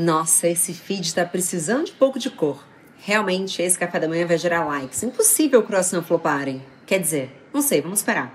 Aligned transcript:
Nossa, 0.00 0.48
esse 0.48 0.72
feed 0.72 1.14
tá 1.14 1.26
precisando 1.26 1.84
de 1.84 1.92
pouco 1.92 2.18
de 2.18 2.30
cor. 2.30 2.64
Realmente, 3.00 3.60
esse 3.60 3.78
café 3.78 4.00
da 4.00 4.08
manhã 4.08 4.26
vai 4.26 4.38
gerar 4.38 4.64
likes. 4.64 5.02
Impossível 5.02 5.60
o 5.60 5.62
croissant 5.62 6.02
floparem. 6.02 6.64
Quer 6.86 7.00
dizer, 7.00 7.46
não 7.52 7.60
sei, 7.60 7.82
vamos 7.82 7.98
esperar. 7.98 8.32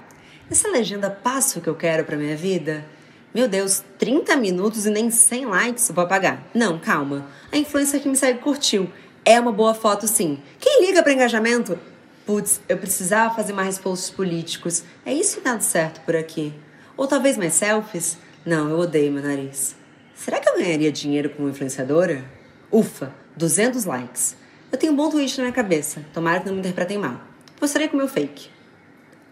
Essa 0.49 0.69
legenda 0.69 1.09
passa 1.09 1.57
o 1.57 1.61
que 1.63 1.67
eu 1.67 1.73
quero 1.73 2.05
pra 2.05 2.17
minha 2.17 2.37
vida? 2.37 2.85
Meu 3.33 3.47
Deus, 3.47 3.83
30 3.97 4.35
minutos 4.35 4.85
e 4.85 4.91
nem 4.91 5.09
100 5.09 5.45
likes 5.47 5.89
vou 5.89 6.03
apagar. 6.03 6.43
Não, 6.53 6.77
calma. 6.77 7.25
A 7.51 7.57
influencer 7.57 7.99
que 7.99 8.07
me 8.07 8.15
segue 8.15 8.37
curtiu. 8.37 8.87
É 9.25 9.39
uma 9.39 9.51
boa 9.51 9.73
foto, 9.73 10.07
sim. 10.07 10.37
Quem 10.59 10.85
liga 10.85 11.01
para 11.01 11.13
engajamento? 11.13 11.79
Putz, 12.27 12.61
eu 12.69 12.77
precisava 12.77 13.33
fazer 13.33 13.53
mais 13.53 13.79
posts 13.79 14.11
políticos. 14.11 14.83
É 15.03 15.11
isso 15.11 15.37
que 15.37 15.43
dá 15.43 15.59
certo 15.59 16.01
por 16.01 16.15
aqui. 16.15 16.53
Ou 16.95 17.07
talvez 17.07 17.35
mais 17.37 17.53
selfies? 17.53 18.19
Não, 18.45 18.69
eu 18.69 18.77
odeio 18.77 19.11
meu 19.11 19.23
nariz. 19.23 19.75
Será 20.15 20.39
que 20.39 20.47
eu 20.47 20.57
ganharia 20.57 20.91
dinheiro 20.91 21.29
como 21.29 21.49
influenciadora? 21.49 22.23
Ufa, 22.71 23.13
200 23.35 23.83
likes. 23.83 24.35
Eu 24.71 24.77
tenho 24.77 24.93
um 24.93 24.95
bom 24.95 25.09
tweet 25.09 25.37
na 25.37 25.43
minha 25.43 25.53
cabeça. 25.53 26.03
Tomara 26.13 26.39
que 26.39 26.47
não 26.47 26.53
me 26.53 26.61
interpretem 26.61 26.97
mal. 26.97 27.19
Postarei 27.59 27.89
com 27.89 27.97
meu 27.97 28.07
fake. 28.07 28.49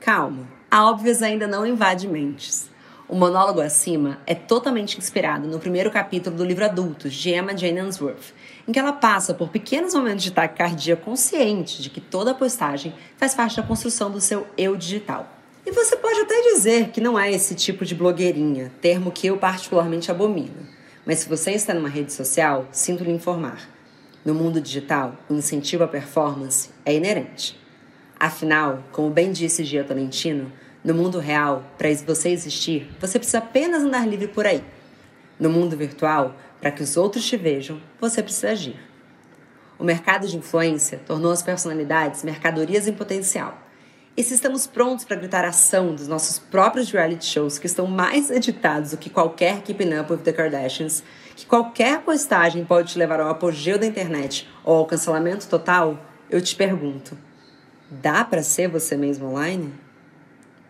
Calma. 0.02 0.46
A 0.70 0.86
Óbvias 0.90 1.22
ainda 1.22 1.48
não 1.48 1.66
invade 1.66 2.08
mentes. 2.08 2.70
O 3.08 3.16
monólogo 3.16 3.62
acima 3.62 4.20
é 4.28 4.36
totalmente 4.36 4.98
inspirado 4.98 5.48
no 5.48 5.60
primeiro 5.60 5.90
capítulo 5.90 6.36
do 6.36 6.46
livro 6.46 6.66
Adultos, 6.66 7.14
de 7.14 7.30
Emma 7.30 7.58
Jane 7.58 7.80
Answorth, 7.80 8.34
em 8.68 8.72
que 8.72 8.80
ela 8.80 8.94
passa 8.94 9.34
por 9.34 9.50
pequenos 9.50 9.94
momentos 9.94 10.24
de 10.24 10.32
taquicardia 10.32 10.98
consciente 10.98 11.82
de 11.82 11.90
que 11.90 12.02
toda 12.02 12.34
postagem 12.34 12.94
faz 13.18 13.34
parte 13.34 13.56
da 13.56 13.64
construção 13.64 14.12
do 14.12 14.20
seu 14.20 14.46
eu 14.58 14.76
digital. 14.76 15.33
E 15.66 15.72
você 15.72 15.96
pode 15.96 16.20
até 16.20 16.42
dizer 16.54 16.90
que 16.90 17.00
não 17.00 17.18
é 17.18 17.32
esse 17.32 17.56
tipo 17.56 17.86
de 17.86 17.96
blogueirinha, 17.96 18.70
termo 18.82 19.12
que 19.12 19.28
eu 19.28 19.38
particularmente 19.38 20.12
abomino. 20.12 20.68
Mas 21.06 21.20
se 21.20 21.30
você 21.30 21.52
está 21.52 21.74
numa 21.74 21.88
rede 21.88 22.12
social, 22.12 22.68
sinto 22.70 23.04
lhe 23.04 23.12
informar. 23.12 23.70
No 24.26 24.34
mundo 24.34 24.60
digital, 24.60 25.16
o 25.30 25.34
incentivo 25.34 25.86
à 25.86 25.88
performance 25.88 26.70
é 26.86 26.94
inerente. 26.94 27.58
Afinal, 28.20 28.84
como 28.92 29.10
bem 29.10 29.32
disse 29.32 29.64
Gia 29.64 29.86
Tolentino, 29.86 30.52
no 30.84 30.94
mundo 30.94 31.18
real, 31.18 31.64
para 31.78 31.94
você 32.06 32.30
existir, 32.30 32.90
você 33.00 33.18
precisa 33.18 33.38
apenas 33.38 33.84
andar 33.84 34.06
livre 34.06 34.28
por 34.28 34.46
aí. 34.46 34.62
No 35.40 35.50
mundo 35.50 35.78
virtual, 35.78 36.36
para 36.60 36.72
que 36.72 36.84
os 36.84 36.98
outros 36.98 37.26
te 37.26 37.38
vejam, 37.38 37.82
você 38.02 38.22
precisa 38.22 38.50
agir. 38.50 38.78
O 39.80 39.84
mercado 39.86 40.28
de 40.28 40.36
influência 40.36 41.00
tornou 41.06 41.32
as 41.32 41.42
personalidades 41.42 42.22
mercadorias 42.22 42.86
em 42.86 42.94
potencial. 42.94 43.63
E 44.16 44.24
se 44.24 44.36
estamos 44.36 44.68
prontos 44.68 45.04
para 45.06 45.16
gritar 45.16 45.44
ação 45.44 45.96
dos 45.96 46.08
nossos 46.08 46.38
próprios 46.38 46.92
reality 46.92 47.26
shows 47.26 47.58
que 47.58 47.66
estão 47.66 47.88
mais 47.88 48.30
editados 48.30 48.92
do 48.92 48.98
que 48.98 49.10
qualquer 49.10 49.64
Keeping 49.64 49.92
Up 49.98 50.14
with 50.14 50.20
the 50.20 50.32
Kardashians, 50.32 51.04
que 51.36 51.48
qualquer 51.48 52.00
postagem 52.02 52.64
pode 52.64 52.92
te 52.92 53.00
levar 53.00 53.20
ao 53.20 53.30
apogeu 53.30 53.80
da 53.80 53.88
internet 53.88 54.48
ou 54.64 54.76
ao 54.76 54.86
cancelamento 54.86 55.48
total, 55.48 55.98
eu 56.30 56.40
te 56.40 56.56
pergunto: 56.56 57.18
dá 57.90 58.24
para 58.24 58.44
ser 58.44 58.68
você 58.68 58.96
mesmo 58.96 59.30
online? 59.30 59.74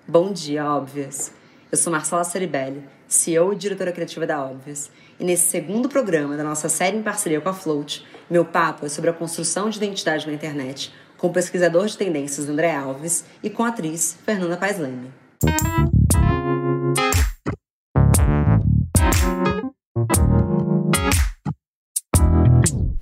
Bom 0.08 0.32
dia, 0.32 0.64
Óbvias! 0.66 1.34
Eu 1.70 1.78
sou 1.78 1.92
Marcela 1.92 2.24
Ceribelli, 2.24 2.82
CEO 3.10 3.52
e 3.52 3.58
diretora 3.58 3.92
criativa 3.92 4.26
da 4.26 4.42
Óbvias, 4.42 4.90
e 5.20 5.26
nesse 5.26 5.48
segundo 5.48 5.90
programa 5.90 6.38
da 6.38 6.46
nossa 6.46 6.70
série 6.70 6.96
em 6.96 7.04
parceria 7.04 7.42
com 7.42 7.50
a 7.50 7.54
Float, 7.54 8.06
meu 8.30 8.46
papo 8.46 8.86
é 8.86 8.90
sobre 8.90 9.10
a 9.10 9.14
construção 9.14 9.70
de 9.70 9.80
identidade 9.80 10.26
na 10.26 10.32
internet 10.32 10.94
com 11.24 11.30
o 11.30 11.32
pesquisador 11.32 11.86
de 11.86 11.98
tendências 11.98 12.50
André 12.50 12.76
Alves 12.76 13.24
e 13.42 13.50
com 13.50 13.64
a 13.64 13.70
atriz 13.70 14.18
Fernanda 14.26 14.58
Paes 14.58 14.78
Leme. 14.78 15.08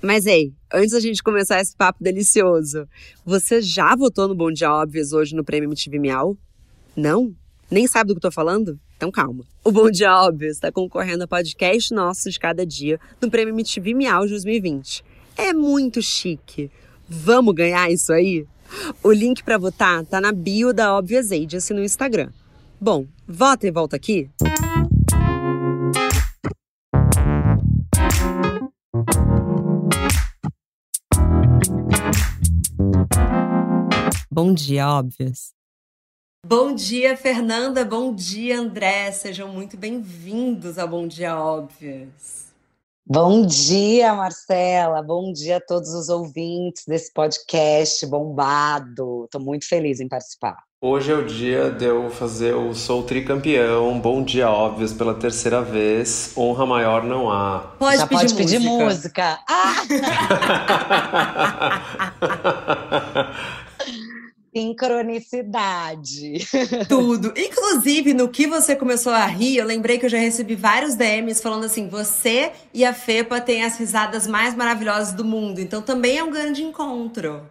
Mas 0.04 0.28
ei, 0.28 0.54
antes 0.72 0.92
da 0.92 1.00
gente 1.00 1.24
começar 1.24 1.60
esse 1.60 1.76
papo 1.76 2.04
delicioso, 2.04 2.88
você 3.26 3.60
já 3.60 3.96
votou 3.96 4.28
no 4.28 4.36
Bom 4.36 4.52
Dia 4.52 4.72
Óbvios 4.72 5.14
hoje 5.14 5.36
no 5.36 5.44
Prêmio 5.44 5.68
MTV 5.68 5.98
Miau? 5.98 6.38
Não? 6.96 7.34
Nem 7.72 7.88
sabe 7.88 8.10
do 8.10 8.14
que 8.14 8.22
tô 8.22 8.30
falando? 8.30 8.80
Então 8.98 9.10
calma. 9.10 9.44
O 9.64 9.72
Bom 9.72 9.90
Dia 9.90 10.16
Óbvios 10.16 10.58
está 10.58 10.72
concorrendo 10.72 11.24
a 11.24 11.28
podcast 11.28 11.92
nosso 11.92 12.30
de 12.30 12.40
cada 12.40 12.68
dia 12.68 13.00
no 13.20 13.32
Prêmio 13.32 13.52
MTV 13.52 13.96
Miau 13.96 14.28
2020. 14.28 15.04
É 15.36 15.54
muito 15.54 16.04
chique. 16.04 16.70
Vamos 17.14 17.54
ganhar 17.54 17.92
isso 17.92 18.14
aí? 18.14 18.48
O 19.04 19.12
link 19.12 19.44
para 19.44 19.58
votar 19.58 20.06
tá 20.06 20.22
na 20.22 20.32
bio 20.32 20.74
da 20.74 20.98
Obvious 20.98 21.30
Agency 21.30 21.74
no 21.74 21.84
Instagram. 21.84 22.32
Bom, 22.80 23.06
vota 23.28 23.68
e 23.68 23.72
volta 23.72 23.98
aqui. 23.98 24.30
Bom 34.32 34.54
dia, 34.54 34.88
óbvias. 34.88 35.52
Bom 36.46 36.74
dia, 36.74 37.18
Fernanda. 37.18 37.84
Bom 37.84 38.16
dia, 38.16 38.58
André. 38.58 39.12
Sejam 39.12 39.50
muito 39.50 39.76
bem-vindos 39.76 40.80
ao 40.80 40.88
Bom 40.88 41.06
Dia 41.06 41.38
Óbvias. 41.38 42.51
Bom 43.06 43.46
dia, 43.46 44.14
Marcela. 44.14 45.02
Bom 45.02 45.34
dia 45.34 45.58
a 45.58 45.62
todos 45.62 45.94
os 45.94 46.08
ouvintes 46.08 46.84
desse 46.88 47.12
podcast 47.12 48.06
bombado. 48.06 49.26
Estou 49.26 49.42
muito 49.42 49.68
feliz 49.68 50.00
em 50.00 50.08
participar. 50.08 50.56
Hoje 50.80 51.12
é 51.12 51.16
o 51.16 51.26
dia 51.26 51.70
de 51.70 51.84
eu 51.86 52.10
fazer 52.10 52.56
o 52.56 52.74
Sou 52.74 53.04
Tricampeão. 53.04 54.00
Bom 54.00 54.24
dia, 54.24 54.50
óbvios, 54.50 54.94
pela 54.94 55.14
terceira 55.14 55.62
vez. 55.62 56.32
Honra 56.38 56.66
maior 56.66 57.04
não 57.04 57.30
há. 57.30 57.76
Pode 57.78 57.98
Já 57.98 58.08
pedir 58.08 58.22
pode 58.22 58.36
pedir 58.36 58.60
música. 58.60 59.40
Ah! 59.48 59.76
Sincronicidade. 64.54 66.40
Tudo. 66.90 67.34
Inclusive, 67.38 68.14
no 68.14 68.28
que 68.30 68.46
você 68.46 68.76
começou 68.76 69.14
a 69.14 69.26
rir, 69.26 69.58
eu 69.58 69.66
lembrei 69.66 69.98
que 69.98 70.06
eu 70.06 70.10
já 70.10 70.18
recebi 70.18 70.56
vários 70.56 70.96
DMs 70.96 71.42
falando 71.42 71.64
assim: 71.66 71.88
você 71.88 72.52
e 72.74 72.84
a 72.84 72.94
Fepa 72.94 73.40
têm 73.40 73.64
as 73.64 73.78
risadas 73.78 74.28
mais 74.28 74.54
maravilhosas 74.56 75.14
do 75.14 75.24
mundo. 75.24 75.60
Então 75.60 75.82
também 75.82 76.18
é 76.18 76.24
um 76.24 76.32
grande 76.32 76.64
encontro. 76.64 77.50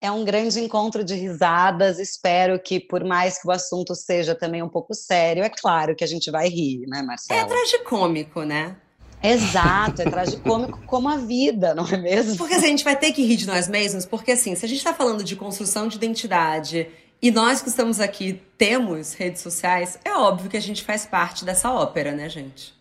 É 0.00 0.10
um 0.10 0.24
grande 0.24 0.60
encontro 0.60 1.02
de 1.02 1.14
risadas. 1.14 1.98
Espero 1.98 2.60
que, 2.60 2.78
por 2.78 3.02
mais 3.02 3.40
que 3.40 3.48
o 3.48 3.50
assunto 3.50 3.94
seja 3.94 4.34
também 4.34 4.62
um 4.62 4.68
pouco 4.68 4.94
sério, 4.94 5.42
é 5.42 5.48
claro 5.48 5.96
que 5.96 6.04
a 6.04 6.06
gente 6.06 6.30
vai 6.30 6.48
rir, 6.48 6.86
né, 6.86 7.02
Marcela? 7.02 7.40
É 7.40 7.44
tragicômico, 7.44 8.42
né? 8.42 8.76
Exato, 9.22 10.02
é 10.02 10.10
tragicômico 10.10 10.80
como 10.86 11.08
a 11.08 11.16
vida, 11.16 11.74
não 11.74 11.86
é 11.86 11.96
mesmo? 11.96 12.36
Porque 12.36 12.54
assim, 12.54 12.66
a 12.66 12.70
gente 12.70 12.84
vai 12.84 12.96
ter 12.96 13.12
que 13.12 13.24
rir 13.24 13.36
de 13.36 13.46
nós 13.46 13.68
mesmos, 13.68 14.06
porque 14.06 14.32
assim, 14.32 14.54
se 14.54 14.64
a 14.64 14.68
gente 14.68 14.78
está 14.78 14.94
falando 14.94 15.24
de 15.24 15.34
construção 15.34 15.88
de 15.88 15.96
identidade 15.96 16.88
e 17.20 17.30
nós 17.30 17.62
que 17.62 17.68
estamos 17.68 17.98
aqui 17.98 18.40
temos 18.58 19.14
redes 19.14 19.40
sociais, 19.42 19.98
é 20.04 20.12
óbvio 20.12 20.50
que 20.50 20.56
a 20.56 20.60
gente 20.60 20.84
faz 20.84 21.06
parte 21.06 21.44
dessa 21.44 21.72
ópera, 21.72 22.12
né, 22.12 22.28
gente? 22.28 22.74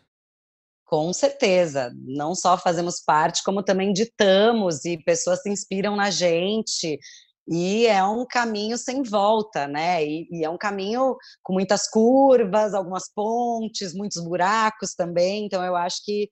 Com 0.85 1.11
certeza. 1.11 1.91
Não 1.95 2.35
só 2.35 2.57
fazemos 2.57 3.01
parte, 3.03 3.43
como 3.43 3.63
também 3.63 3.91
ditamos 3.91 4.85
e 4.85 4.97
pessoas 5.03 5.41
se 5.41 5.49
inspiram 5.49 5.95
na 5.95 6.11
gente. 6.11 6.99
E 7.47 7.85
é 7.85 8.03
um 8.03 8.25
caminho 8.25 8.77
sem 8.77 9.03
volta, 9.03 9.67
né? 9.67 10.03
E, 10.03 10.27
e, 10.31 10.43
é 10.43 10.49
um 10.49 10.57
caminho 10.57 11.15
com 11.43 11.53
muitas 11.53 11.87
curvas, 11.87 12.73
algumas 12.73 13.11
pontes, 13.13 13.93
muitos 13.93 14.23
buracos 14.23 14.95
também. 14.95 15.45
Então, 15.45 15.63
eu 15.63 15.75
acho 15.75 16.03
que 16.03 16.29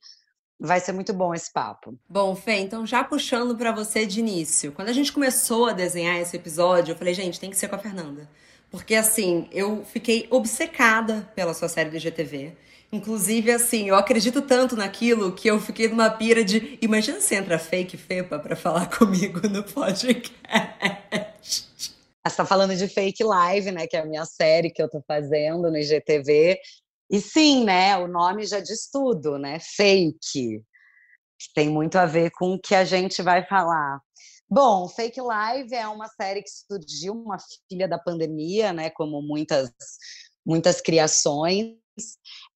vai 0.60 0.80
ser 0.80 0.94
muito 0.94 1.14
bom 1.14 1.34
esse 1.34 1.52
papo. 1.52 1.98
Bom, 2.10 2.36
Fê, 2.36 2.60
então 2.60 2.86
já 2.86 3.04
puxando 3.04 3.56
para 3.56 3.72
você 3.72 4.06
de 4.06 4.20
início. 4.20 4.72
Quando 4.72 4.90
a 4.90 4.94
gente 4.94 5.12
começou 5.12 5.68
a 5.68 5.74
desenhar 5.74 6.16
esse 6.18 6.36
episódio, 6.36 6.94
eu 6.94 6.96
falei, 6.98 7.14
gente, 7.14 7.40
tem 7.40 7.50
que 7.50 7.58
ser 7.58 7.68
com 7.68 7.76
a 7.76 7.80
Fernanda. 7.80 8.30
Porque, 8.72 8.96
assim, 8.96 9.48
eu 9.52 9.86
fiquei 9.86 10.28
obcecada 10.32 11.30
pela 11.36 11.54
sua 11.54 11.70
série 11.70 11.92
do 11.92 12.00
GTV. 12.00 12.58
Inclusive, 12.94 13.52
assim, 13.52 13.90
eu 13.90 13.96
acredito 13.96 14.40
tanto 14.40 14.76
naquilo 14.76 15.34
que 15.34 15.48
eu 15.48 15.60
fiquei 15.60 15.88
numa 15.88 16.12
pira 16.12 16.46
de. 16.46 16.78
Imagina 16.80 17.20
se 17.20 17.34
entra 17.34 17.58
fake 17.58 17.98
Fepa 17.98 18.38
para 18.38 18.56
falar 18.56 18.88
comigo 18.96 19.40
no 19.50 19.64
podcast. 19.64 20.32
Você 22.24 22.38
tá 22.38 22.46
falando 22.46 22.76
de 22.76 22.88
fake 22.88 23.24
live, 23.24 23.72
né? 23.72 23.88
Que 23.88 23.98
é 23.98 24.02
a 24.02 24.06
minha 24.06 24.24
série 24.26 24.70
que 24.70 24.80
eu 24.80 24.88
tô 24.88 25.02
fazendo 25.08 25.72
no 25.72 25.76
IGTV. 25.76 26.60
E 27.10 27.20
sim, 27.20 27.64
né? 27.64 27.98
O 27.98 28.08
nome 28.08 28.46
já 28.46 28.60
diz 28.60 28.88
tudo, 28.92 29.40
né? 29.40 29.58
Fake. 29.60 30.64
Que 31.40 31.54
tem 31.56 31.70
muito 31.70 31.96
a 31.96 32.06
ver 32.06 32.30
com 32.30 32.54
o 32.54 32.60
que 32.60 32.76
a 32.76 32.86
gente 32.86 33.24
vai 33.24 33.44
falar. 33.44 34.00
Bom, 34.48 34.88
Fake 34.88 35.20
Live 35.20 35.74
é 35.74 35.88
uma 35.88 36.08
série 36.10 36.44
que 36.44 36.50
surgiu, 36.52 37.14
uma 37.14 37.38
filha 37.68 37.88
da 37.88 37.98
pandemia, 37.98 38.72
né? 38.72 38.92
Como 38.92 39.20
muitas, 39.20 39.72
muitas 40.46 40.80
criações 40.80 41.82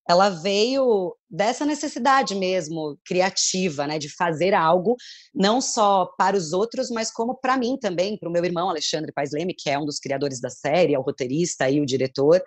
ela 0.07 0.29
veio 0.29 1.15
dessa 1.29 1.65
necessidade 1.65 2.33
mesmo 2.33 2.97
criativa, 3.05 3.85
né, 3.85 3.99
de 3.99 4.09
fazer 4.09 4.53
algo 4.53 4.95
não 5.35 5.59
só 5.59 6.05
para 6.17 6.37
os 6.37 6.53
outros, 6.53 6.89
mas 6.89 7.11
como 7.11 7.35
para 7.35 7.57
mim 7.57 7.77
também, 7.77 8.17
para 8.17 8.29
o 8.29 8.31
meu 8.31 8.43
irmão 8.45 8.69
Alexandre 8.69 9.11
Paes 9.11 9.31
Leme, 9.33 9.53
que 9.53 9.69
é 9.69 9.77
um 9.77 9.85
dos 9.85 9.99
criadores 9.99 10.39
da 10.39 10.49
série, 10.49 10.93
é 10.93 10.99
o 10.99 11.01
roteirista 11.01 11.69
e 11.69 11.81
o 11.81 11.85
diretor. 11.85 12.41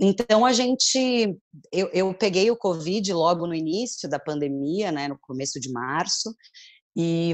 Então 0.00 0.44
a 0.44 0.52
gente, 0.52 1.38
eu, 1.70 1.88
eu 1.92 2.12
peguei 2.12 2.50
o 2.50 2.56
Covid 2.56 3.12
logo 3.12 3.46
no 3.46 3.54
início 3.54 4.08
da 4.08 4.18
pandemia, 4.18 4.90
né, 4.90 5.06
no 5.06 5.18
começo 5.20 5.60
de 5.60 5.70
março, 5.70 6.34
e, 6.96 7.32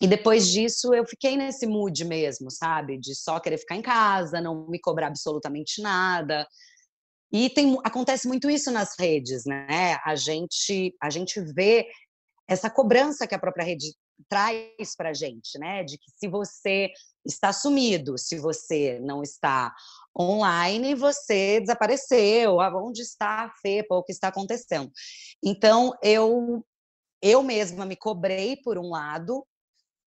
e 0.00 0.06
depois 0.06 0.48
disso 0.48 0.94
eu 0.94 1.04
fiquei 1.04 1.36
nesse 1.36 1.66
mood 1.66 2.04
mesmo, 2.04 2.48
sabe, 2.52 2.98
de 2.98 3.16
só 3.16 3.40
querer 3.40 3.58
ficar 3.58 3.74
em 3.74 3.82
casa, 3.82 4.40
não 4.40 4.68
me 4.68 4.78
cobrar 4.78 5.08
absolutamente 5.08 5.82
nada. 5.82 6.46
E 7.32 7.48
tem, 7.50 7.78
acontece 7.84 8.26
muito 8.26 8.50
isso 8.50 8.70
nas 8.70 8.98
redes, 8.98 9.44
né? 9.44 9.98
A 10.04 10.16
gente, 10.16 10.94
a 11.00 11.08
gente 11.10 11.40
vê 11.40 11.86
essa 12.48 12.68
cobrança 12.68 13.26
que 13.26 13.34
a 13.34 13.38
própria 13.38 13.64
rede 13.64 13.94
traz 14.28 14.96
para 14.96 15.10
a 15.10 15.14
gente, 15.14 15.58
né? 15.58 15.84
De 15.84 15.96
que 15.96 16.10
se 16.10 16.28
você 16.28 16.90
está 17.24 17.52
sumido, 17.52 18.18
se 18.18 18.38
você 18.38 18.98
não 19.00 19.22
está 19.22 19.72
online, 20.18 20.94
você 20.94 21.60
desapareceu. 21.60 22.56
Onde 22.58 23.02
está 23.02 23.44
a 23.44 23.50
FEPA? 23.62 23.94
O 23.94 24.02
que 24.02 24.12
está 24.12 24.28
acontecendo? 24.28 24.90
Então, 25.42 25.92
eu, 26.02 26.66
eu 27.22 27.42
mesma 27.42 27.86
me 27.86 27.96
cobrei, 27.96 28.56
por 28.56 28.76
um 28.76 28.90
lado, 28.90 29.46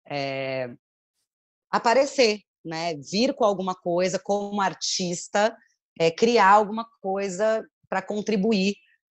é, 0.08 0.74
aparecer, 1.70 2.40
né? 2.64 2.94
Vir 2.96 3.34
com 3.34 3.44
alguma 3.44 3.74
coisa 3.74 4.18
como 4.18 4.60
artista, 4.60 5.56
é, 5.98 6.10
criar 6.10 6.50
alguma 6.50 6.86
coisa 7.00 7.64
para 7.88 8.02
contribuir 8.02 8.74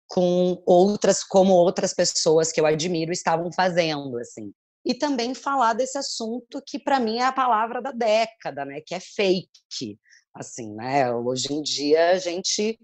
com 0.07 0.61
outras, 0.65 1.23
como 1.23 1.53
outras 1.53 1.93
pessoas 1.93 2.51
que 2.51 2.61
eu 2.61 2.65
admiro 2.65 3.11
estavam 3.11 3.51
fazendo, 3.51 4.17
assim 4.19 4.53
e 4.87 4.93
também 4.93 5.35
falar 5.35 5.73
desse 5.73 5.97
assunto 5.97 6.63
que 6.65 6.79
para 6.79 6.97
mim 6.97 7.17
é 7.17 7.25
a 7.25 7.33
palavra 7.33 7.81
da 7.81 7.91
década, 7.91 8.63
né, 8.63 8.79
que 8.79 8.95
é 8.95 9.01
fake. 9.01 9.99
Assim, 10.33 10.73
né? 10.75 11.11
Hoje 11.13 11.51
em 11.51 11.61
dia 11.61 12.11
a 12.11 12.17
gente 12.17 12.79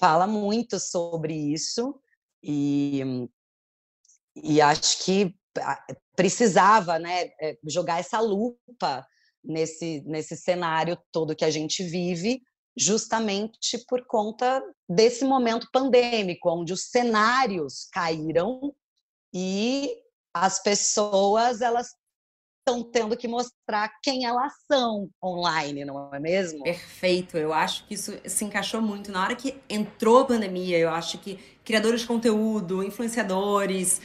fala 0.00 0.26
muito 0.26 0.80
sobre 0.80 1.32
isso 1.34 2.00
e, 2.42 3.00
e 4.34 4.60
acho 4.60 5.04
que 5.04 5.32
precisava, 6.16 6.98
né, 6.98 7.30
é, 7.40 7.56
jogar 7.68 8.00
essa 8.00 8.18
lupa 8.18 9.06
nesse 9.42 10.02
nesse 10.06 10.36
cenário 10.36 10.98
todo 11.12 11.36
que 11.36 11.44
a 11.44 11.50
gente 11.50 11.84
vive, 11.84 12.42
justamente 12.80 13.78
por 13.86 14.06
conta 14.06 14.62
desse 14.88 15.24
momento 15.24 15.68
pandêmico, 15.70 16.50
onde 16.50 16.72
os 16.72 16.84
cenários 16.84 17.86
caíram 17.92 18.74
e 19.34 19.94
as 20.32 20.62
pessoas 20.62 21.60
elas 21.60 21.94
estão 22.58 22.82
tendo 22.82 23.16
que 23.16 23.28
mostrar 23.28 23.90
quem 24.02 24.24
elas 24.24 24.52
são 24.70 25.10
online, 25.22 25.84
não 25.84 26.14
é 26.14 26.20
mesmo? 26.20 26.62
Perfeito. 26.62 27.36
Eu 27.36 27.52
acho 27.52 27.86
que 27.86 27.94
isso 27.94 28.18
se 28.24 28.44
encaixou 28.44 28.80
muito 28.80 29.10
na 29.10 29.22
hora 29.22 29.36
que 29.36 29.60
entrou 29.68 30.20
a 30.20 30.24
pandemia. 30.24 30.78
Eu 30.78 30.90
acho 30.90 31.18
que 31.18 31.36
criadores 31.64 32.02
de 32.02 32.06
conteúdo, 32.06 32.82
influenciadores, 32.82 34.00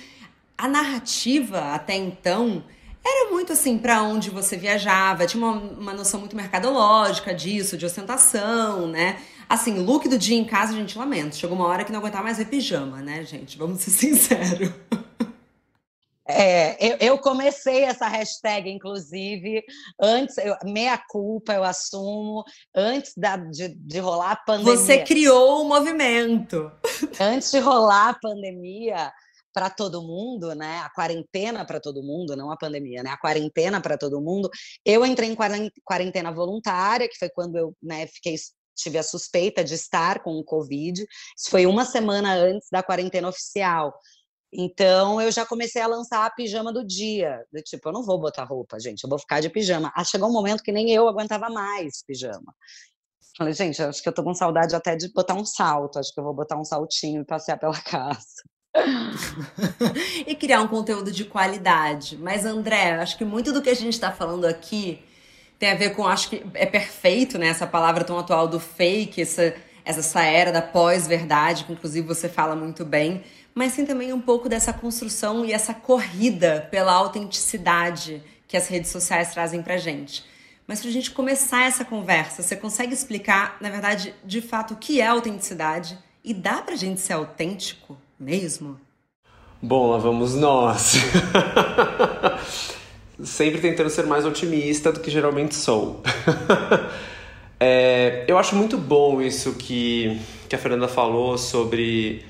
a 0.57 0.67
narrativa 0.67 1.73
até 1.73 1.95
então 1.95 2.63
era 3.05 3.29
muito 3.31 3.53
assim 3.53 3.77
para 3.77 4.01
onde 4.01 4.31
você 4.31 4.57
viajava, 4.57 5.27
tinha 5.27 5.43
uma, 5.45 5.57
uma 5.57 5.93
noção 5.93 6.19
muito 6.19 6.35
mercadológica 6.35 7.33
disso, 7.35 7.77
de 7.77 7.85
ostentação, 7.85 8.87
né? 8.87 9.21
Assim, 9.47 9.77
look 9.79 10.09
do 10.09 10.17
dia 10.17 10.35
em 10.35 10.43
casa, 10.43 10.73
a 10.73 10.75
gente 10.75 10.97
lamenta. 10.97 11.35
Chegou 11.35 11.55
uma 11.55 11.67
hora 11.67 11.83
que 11.83 11.91
não 11.91 11.99
aguentava 11.99 12.23
mais 12.23 12.37
ver 12.37 12.45
pijama, 12.45 13.01
né, 13.01 13.23
gente? 13.23 13.57
Vamos 13.59 13.81
ser 13.81 13.91
sinceros. 13.91 14.71
É, 16.27 16.75
eu, 16.83 16.97
eu, 16.99 17.17
comecei 17.19 17.83
essa 17.83 18.07
hashtag, 18.07 18.67
inclusive, 18.67 19.63
antes, 20.01 20.35
eu, 20.39 20.55
meia 20.63 20.97
culpa, 20.97 21.53
eu 21.53 21.63
assumo, 21.63 22.43
antes 22.75 23.13
da, 23.15 23.37
de, 23.37 23.69
de 23.75 23.99
rolar 23.99 24.31
a 24.31 24.35
pandemia. 24.35 24.75
Você 24.75 25.03
criou 25.03 25.61
o 25.61 25.67
movimento. 25.67 26.71
Antes 27.19 27.51
de 27.51 27.59
rolar 27.59 28.09
a 28.09 28.19
pandemia 28.19 29.13
para 29.55 29.69
todo 29.69 30.03
mundo, 30.03 30.53
né? 30.53 30.79
A 30.79 30.89
quarentena 30.89 31.63
para 31.65 31.79
todo 31.79 32.03
mundo, 32.03 32.35
não 32.35 32.51
a 32.51 32.57
pandemia, 32.57 33.01
né? 33.01 33.11
A 33.11 33.17
quarentena 33.17 33.79
para 33.79 33.97
todo 33.97 34.19
mundo. 34.19 34.49
Eu 34.85 35.05
entrei 35.05 35.29
em 35.29 35.71
quarentena 35.81 36.29
voluntária, 36.29 37.07
que 37.07 37.17
foi 37.17 37.29
quando 37.29 37.55
eu 37.55 37.73
né, 37.81 38.05
fiquei 38.07 38.35
tive 38.75 38.97
a 38.97 39.03
suspeita 39.03 39.63
de 39.63 39.73
estar 39.73 40.21
com 40.21 40.33
o 40.37 40.43
Covid. 40.43 41.01
Isso 41.01 41.49
foi 41.49 41.65
uma 41.65 41.85
semana 41.85 42.33
antes 42.33 42.67
da 42.69 42.83
quarentena 42.83 43.29
oficial. 43.29 43.97
Então 44.51 45.21
eu 45.21 45.31
já 45.31 45.45
comecei 45.45 45.81
a 45.81 45.87
lançar 45.87 46.25
a 46.25 46.29
pijama 46.29 46.73
do 46.73 46.85
dia. 46.85 47.41
Do 47.53 47.61
tipo, 47.61 47.87
eu 47.87 47.93
não 47.93 48.03
vou 48.03 48.19
botar 48.19 48.43
roupa, 48.43 48.77
gente, 48.77 49.05
eu 49.05 49.09
vou 49.09 49.17
ficar 49.17 49.39
de 49.39 49.49
pijama. 49.49 49.89
Ah, 49.95 50.03
chegou 50.03 50.27
um 50.27 50.33
momento 50.33 50.61
que 50.61 50.73
nem 50.73 50.91
eu 50.91 51.07
aguentava 51.07 51.49
mais 51.49 52.03
pijama. 52.05 52.53
Falei, 53.37 53.53
gente, 53.53 53.81
acho 53.81 54.03
que 54.03 54.09
eu 54.09 54.13
tô 54.13 54.23
com 54.23 54.33
saudade 54.33 54.75
até 54.75 54.97
de 54.97 55.11
botar 55.13 55.35
um 55.35 55.45
salto. 55.45 55.97
Acho 55.99 56.13
que 56.13 56.19
eu 56.19 56.23
vou 56.25 56.33
botar 56.33 56.59
um 56.59 56.65
saltinho 56.65 57.21
e 57.21 57.25
passear 57.25 57.57
pela 57.57 57.79
casa. 57.83 58.43
e 60.27 60.35
criar 60.35 60.61
um 60.61 60.67
conteúdo 60.67 61.11
de 61.11 61.25
qualidade. 61.25 62.17
Mas, 62.17 62.45
André, 62.45 62.93
acho 62.93 63.17
que 63.17 63.25
muito 63.25 63.53
do 63.53 63.61
que 63.61 63.69
a 63.69 63.75
gente 63.75 63.93
está 63.93 64.11
falando 64.11 64.45
aqui 64.45 65.01
tem 65.57 65.71
a 65.71 65.75
ver 65.75 65.95
com, 65.95 66.05
acho 66.05 66.29
que 66.29 66.45
é 66.53 66.65
perfeito, 66.65 67.37
né? 67.37 67.47
Essa 67.47 67.65
palavra 67.65 68.03
tão 68.03 68.19
atual 68.19 68.47
do 68.47 68.59
fake, 68.59 69.21
essa, 69.21 69.55
essa 69.85 70.21
era 70.21 70.51
da 70.51 70.61
pós-verdade, 70.61 71.63
que 71.63 71.71
inclusive 71.71 72.05
você 72.05 72.27
fala 72.27 72.55
muito 72.55 72.83
bem 72.83 73.23
mas 73.55 73.71
sim 73.71 73.85
também 73.85 74.11
um 74.11 74.19
pouco 74.19 74.49
dessa 74.49 74.73
construção 74.73 75.45
e 75.45 75.53
essa 75.53 75.73
corrida 75.73 76.67
pela 76.69 76.91
autenticidade 76.91 78.21
que 78.49 78.57
as 78.57 78.67
redes 78.67 78.91
sociais 78.91 79.31
trazem 79.33 79.63
pra 79.63 79.77
gente. 79.77 80.25
Mas 80.67 80.81
para 80.81 80.89
a 80.89 80.93
gente 80.93 81.11
começar 81.11 81.63
essa 81.65 81.85
conversa, 81.85 82.43
você 82.43 82.55
consegue 82.57 82.93
explicar, 82.93 83.55
na 83.61 83.69
verdade, 83.69 84.13
de 84.25 84.41
fato, 84.41 84.73
o 84.73 84.77
que 84.77 84.99
é 84.99 85.07
autenticidade? 85.07 85.97
E 86.21 86.33
dá 86.33 86.61
pra 86.61 86.75
gente 86.75 86.99
ser 86.99 87.13
autêntico 87.13 87.97
mesmo? 88.19 88.79
Bom, 89.61 89.91
lá 89.91 89.97
vamos 89.97 90.35
nós. 90.35 90.95
Sempre 93.23 93.61
tentando 93.61 93.89
ser 93.89 94.05
mais 94.05 94.25
otimista 94.25 94.91
do 94.91 94.99
que 94.99 95.09
geralmente 95.09 95.55
sou. 95.55 96.01
é, 97.59 98.25
eu 98.27 98.37
acho 98.37 98.55
muito 98.55 98.77
bom 98.77 99.21
isso 99.21 99.53
que, 99.53 100.19
que 100.49 100.55
a 100.55 100.59
Fernanda 100.59 100.87
falou 100.87 101.37
sobre 101.37 102.23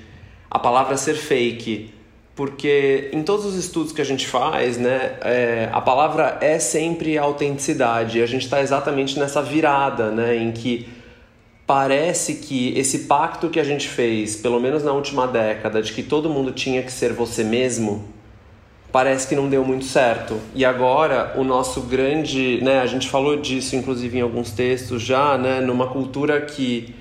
a 0.50 0.58
palavra 0.58 0.96
ser 0.96 1.14
fake, 1.14 1.92
porque 2.34 3.10
em 3.12 3.22
todos 3.22 3.44
os 3.44 3.56
estudos 3.56 3.92
que 3.92 4.00
a 4.00 4.04
gente 4.04 4.26
faz, 4.26 4.78
né, 4.78 5.18
é, 5.22 5.68
a 5.72 5.80
palavra 5.80 6.38
é 6.40 6.58
sempre 6.58 7.18
autenticidade. 7.18 8.18
E 8.18 8.22
a 8.22 8.26
gente 8.26 8.44
está 8.44 8.60
exatamente 8.60 9.18
nessa 9.18 9.42
virada, 9.42 10.10
né, 10.10 10.36
em 10.36 10.52
que 10.52 10.88
parece 11.66 12.34
que 12.34 12.78
esse 12.78 13.00
pacto 13.00 13.48
que 13.50 13.58
a 13.58 13.64
gente 13.64 13.88
fez, 13.88 14.36
pelo 14.36 14.60
menos 14.60 14.84
na 14.84 14.92
última 14.92 15.26
década, 15.26 15.82
de 15.82 15.92
que 15.92 16.02
todo 16.02 16.30
mundo 16.30 16.52
tinha 16.52 16.82
que 16.82 16.92
ser 16.92 17.12
você 17.12 17.42
mesmo, 17.42 18.08
parece 18.92 19.26
que 19.26 19.34
não 19.34 19.48
deu 19.48 19.64
muito 19.64 19.84
certo. 19.84 20.40
E 20.54 20.64
agora 20.64 21.34
o 21.36 21.42
nosso 21.42 21.82
grande, 21.82 22.60
né, 22.62 22.80
a 22.80 22.86
gente 22.86 23.08
falou 23.08 23.36
disso 23.36 23.74
inclusive 23.74 24.16
em 24.16 24.20
alguns 24.20 24.52
textos 24.52 25.02
já, 25.02 25.36
né, 25.36 25.60
numa 25.60 25.88
cultura 25.88 26.40
que 26.40 26.94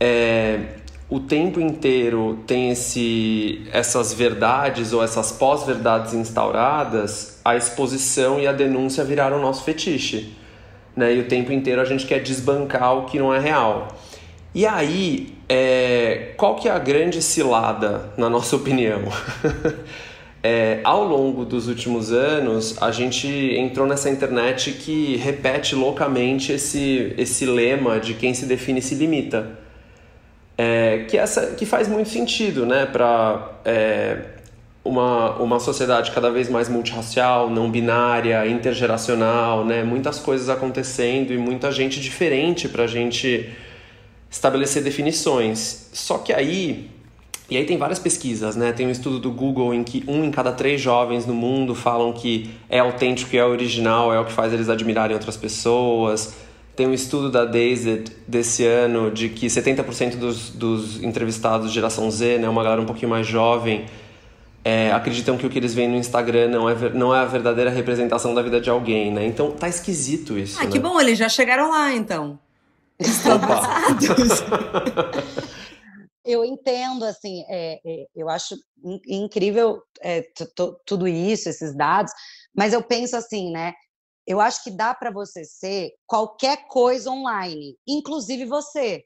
é, 0.00 0.60
o 1.08 1.20
tempo 1.20 1.60
inteiro 1.60 2.42
tem 2.46 2.70
esse, 2.70 3.66
essas 3.70 4.14
verdades 4.14 4.92
ou 4.94 5.04
essas 5.04 5.30
pós-verdades 5.30 6.14
instauradas, 6.14 7.38
a 7.44 7.54
exposição 7.54 8.40
e 8.40 8.46
a 8.46 8.52
denúncia 8.52 9.04
viraram 9.04 9.38
o 9.38 9.40
nosso 9.42 9.62
fetiche. 9.62 10.34
Né? 10.96 11.14
E 11.14 11.20
o 11.20 11.24
tempo 11.24 11.52
inteiro 11.52 11.80
a 11.80 11.84
gente 11.84 12.06
quer 12.06 12.20
desbancar 12.20 12.96
o 12.96 13.04
que 13.06 13.18
não 13.18 13.32
é 13.32 13.38
real. 13.38 13.96
E 14.54 14.66
aí, 14.66 15.34
é, 15.48 16.32
qual 16.36 16.56
que 16.56 16.68
é 16.68 16.70
a 16.70 16.78
grande 16.78 17.20
cilada, 17.20 18.12
na 18.16 18.30
nossa 18.30 18.54
opinião? 18.54 19.02
é, 20.42 20.80
ao 20.84 21.04
longo 21.04 21.44
dos 21.44 21.66
últimos 21.66 22.12
anos, 22.12 22.80
a 22.80 22.92
gente 22.92 23.26
entrou 23.28 23.86
nessa 23.86 24.08
internet 24.08 24.72
que 24.72 25.16
repete 25.16 25.74
loucamente 25.74 26.52
esse, 26.52 27.14
esse 27.18 27.44
lema 27.46 27.98
de 27.98 28.14
quem 28.14 28.32
se 28.32 28.46
define 28.46 28.80
se 28.80 28.94
limita 28.94 29.64
é, 30.56 31.04
que, 31.08 31.18
essa, 31.18 31.48
que 31.48 31.66
faz 31.66 31.88
muito 31.88 32.08
sentido 32.08 32.64
né, 32.64 32.86
para 32.86 33.58
é, 33.64 34.18
uma, 34.84 35.36
uma 35.36 35.58
sociedade 35.58 36.10
cada 36.10 36.30
vez 36.30 36.50
mais 36.50 36.68
multirracial, 36.68 37.48
não 37.48 37.70
binária, 37.70 38.46
intergeracional, 38.46 39.64
né, 39.64 39.82
muitas 39.82 40.18
coisas 40.18 40.50
acontecendo 40.50 41.32
e 41.32 41.38
muita 41.38 41.72
gente 41.72 41.98
diferente 41.98 42.68
para 42.68 42.84
a 42.84 42.86
gente 42.86 43.50
estabelecer 44.30 44.82
definições. 44.82 45.88
Só 45.92 46.18
que 46.18 46.32
aí, 46.32 46.90
e 47.48 47.56
aí 47.56 47.64
tem 47.64 47.78
várias 47.78 47.98
pesquisas, 47.98 48.56
né? 48.56 48.72
Tem 48.72 48.86
um 48.86 48.90
estudo 48.90 49.20
do 49.20 49.30
Google 49.30 49.72
em 49.72 49.84
que 49.84 50.02
um 50.08 50.24
em 50.24 50.30
cada 50.30 50.50
três 50.50 50.80
jovens 50.80 51.24
no 51.24 51.34
mundo 51.34 51.74
falam 51.74 52.12
que 52.12 52.50
é 52.68 52.80
autêntico 52.80 53.34
e 53.34 53.38
é 53.38 53.44
original, 53.44 54.12
é 54.12 54.18
o 54.18 54.24
que 54.24 54.32
faz 54.32 54.52
eles 54.52 54.68
admirarem 54.68 55.14
outras 55.14 55.36
pessoas. 55.36 56.34
Tem 56.74 56.88
um 56.88 56.92
estudo 56.92 57.30
da 57.30 57.44
Dazed 57.44 58.10
desse 58.26 58.66
ano 58.66 59.08
de 59.08 59.28
que 59.28 59.46
70% 59.46 60.16
dos, 60.16 60.50
dos 60.50 61.00
entrevistados 61.02 61.68
de 61.68 61.74
geração 61.74 62.10
Z, 62.10 62.38
né, 62.38 62.48
uma 62.48 62.64
galera 62.64 62.82
um 62.82 62.86
pouquinho 62.86 63.10
mais 63.10 63.24
jovem, 63.24 63.84
é, 64.64 64.90
acreditam 64.92 65.36
que 65.36 65.46
o 65.46 65.50
que 65.50 65.58
eles 65.58 65.74
veem 65.74 65.88
no 65.88 65.96
Instagram 65.96 66.48
não 66.48 66.70
é, 66.70 66.90
não 66.90 67.14
é 67.14 67.18
a 67.18 67.26
verdadeira 67.26 67.70
representação 67.70 68.34
da 68.34 68.40
vida 68.40 68.60
de 68.60 68.70
alguém, 68.70 69.12
né? 69.12 69.26
Então 69.26 69.52
tá 69.52 69.68
esquisito 69.68 70.38
isso. 70.38 70.58
Ah, 70.58 70.64
né? 70.64 70.70
que 70.70 70.78
bom, 70.78 70.98
eles 70.98 71.18
já 71.18 71.28
chegaram 71.28 71.70
lá 71.70 71.92
então. 71.92 72.38
Estão 72.98 73.38
eu 76.24 76.44
entendo, 76.44 77.04
assim, 77.04 77.44
é, 77.48 77.80
é, 77.84 78.06
eu 78.14 78.30
acho 78.30 78.56
incrível 79.06 79.82
é, 80.00 80.24
tudo 80.86 81.06
isso, 81.06 81.48
esses 81.48 81.76
dados, 81.76 82.12
mas 82.56 82.72
eu 82.72 82.82
penso 82.82 83.16
assim, 83.16 83.50
né? 83.50 83.74
Eu 84.26 84.40
acho 84.40 84.64
que 84.64 84.70
dá 84.70 84.94
para 84.94 85.10
você 85.10 85.44
ser 85.44 85.92
qualquer 86.06 86.66
coisa 86.68 87.10
online, 87.10 87.76
inclusive 87.86 88.46
você, 88.46 89.04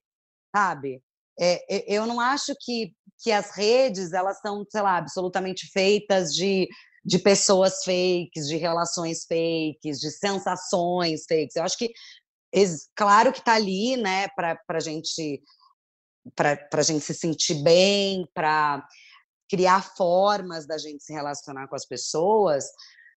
sabe? 0.55 1.03
É, 1.41 1.85
eu 1.93 2.07
não 2.07 2.21
acho 2.21 2.55
que, 2.61 2.93
que 3.23 3.31
as 3.31 3.51
redes 3.51 4.13
elas 4.13 4.41
são, 4.41 4.65
sei 4.71 4.83
lá, 4.83 4.97
absolutamente 4.97 5.71
feitas 5.73 6.35
de, 6.35 6.69
de 7.05 7.19
pessoas 7.19 7.85
fakes, 7.85 8.49
de 8.49 8.57
relações 8.57 9.25
fakes, 9.25 10.01
de 10.01 10.11
sensações 10.11 11.25
fakes. 11.29 11.57
Eu 11.57 11.63
acho 11.63 11.79
que, 11.79 11.93
claro 12.97 13.33
que 13.33 13.39
está 13.39 13.55
ali, 13.55 13.97
né, 13.97 14.29
para 14.37 14.59
a 14.69 14.81
gente 14.81 15.43
para 16.35 16.83
gente 16.83 17.05
se 17.05 17.15
sentir 17.15 17.63
bem, 17.63 18.29
para 18.35 18.87
criar 19.49 19.83
formas 19.97 20.67
da 20.67 20.77
gente 20.77 21.03
se 21.03 21.13
relacionar 21.13 21.69
com 21.69 21.75
as 21.75 21.87
pessoas, 21.87 22.67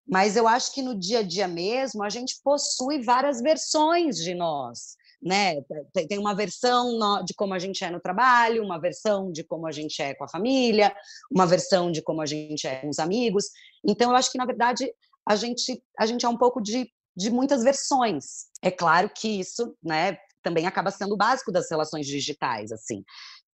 mas 0.08 0.36
eu 0.36 0.48
acho 0.48 0.74
que 0.74 0.82
no 0.82 0.98
dia 0.98 1.20
a 1.20 1.24
dia 1.24 1.48
mesmo 1.48 2.04
a 2.04 2.10
gente 2.10 2.40
possui 2.44 3.04
várias 3.04 3.42
versões 3.42 4.16
de 4.18 4.34
nós. 4.34 4.96
Né? 5.22 5.62
Tem 6.10 6.18
uma 6.18 6.34
versão 6.34 7.24
de 7.24 7.34
como 7.36 7.54
a 7.54 7.60
gente 7.60 7.84
é 7.84 7.92
no 7.92 8.00
trabalho, 8.00 8.64
uma 8.64 8.80
versão 8.80 9.32
de 9.32 9.44
como 9.44 9.68
a 9.68 9.72
gente 9.72 10.02
é 10.02 10.16
com 10.16 10.24
a 10.24 10.30
família, 10.30 10.96
uma 11.32 11.46
versão 11.46 11.92
de 11.92 12.02
como 12.02 12.22
a 12.22 12.26
gente 12.26 12.66
é 12.66 12.78
com 12.78 12.90
os 12.90 12.98
amigos. 12.98 13.46
Então, 13.86 14.10
eu 14.10 14.16
acho 14.16 14.32
que, 14.32 14.38
na 14.38 14.46
verdade, 14.46 14.92
a 15.28 15.36
gente, 15.36 15.84
a 15.98 16.06
gente 16.06 16.26
é 16.26 16.30
um 16.30 16.38
pouco 16.38 16.60
de, 16.60 16.90
de 17.16 17.30
muitas 17.30 17.64
versões. 17.64 18.48
É 18.64 18.72
claro 18.72 19.12
que 19.16 19.40
isso 19.40 19.76
né, 19.84 20.18
também 20.44 20.66
acaba 20.66 20.92
sendo 20.92 21.14
o 21.14 21.18
básico 21.18 21.52
das 21.52 21.70
relações 21.70 22.08
digitais, 22.08 22.72
assim. 22.72 23.04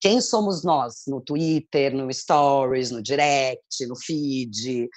Quem 0.01 0.21
somos 0.21 0.63
nós 0.63 1.03
no 1.07 1.21
Twitter, 1.21 1.95
no 1.95 2.13
Stories, 2.13 2.91
no 2.91 3.03
Direct, 3.03 3.87
no 3.87 3.97
feed? 3.97 4.89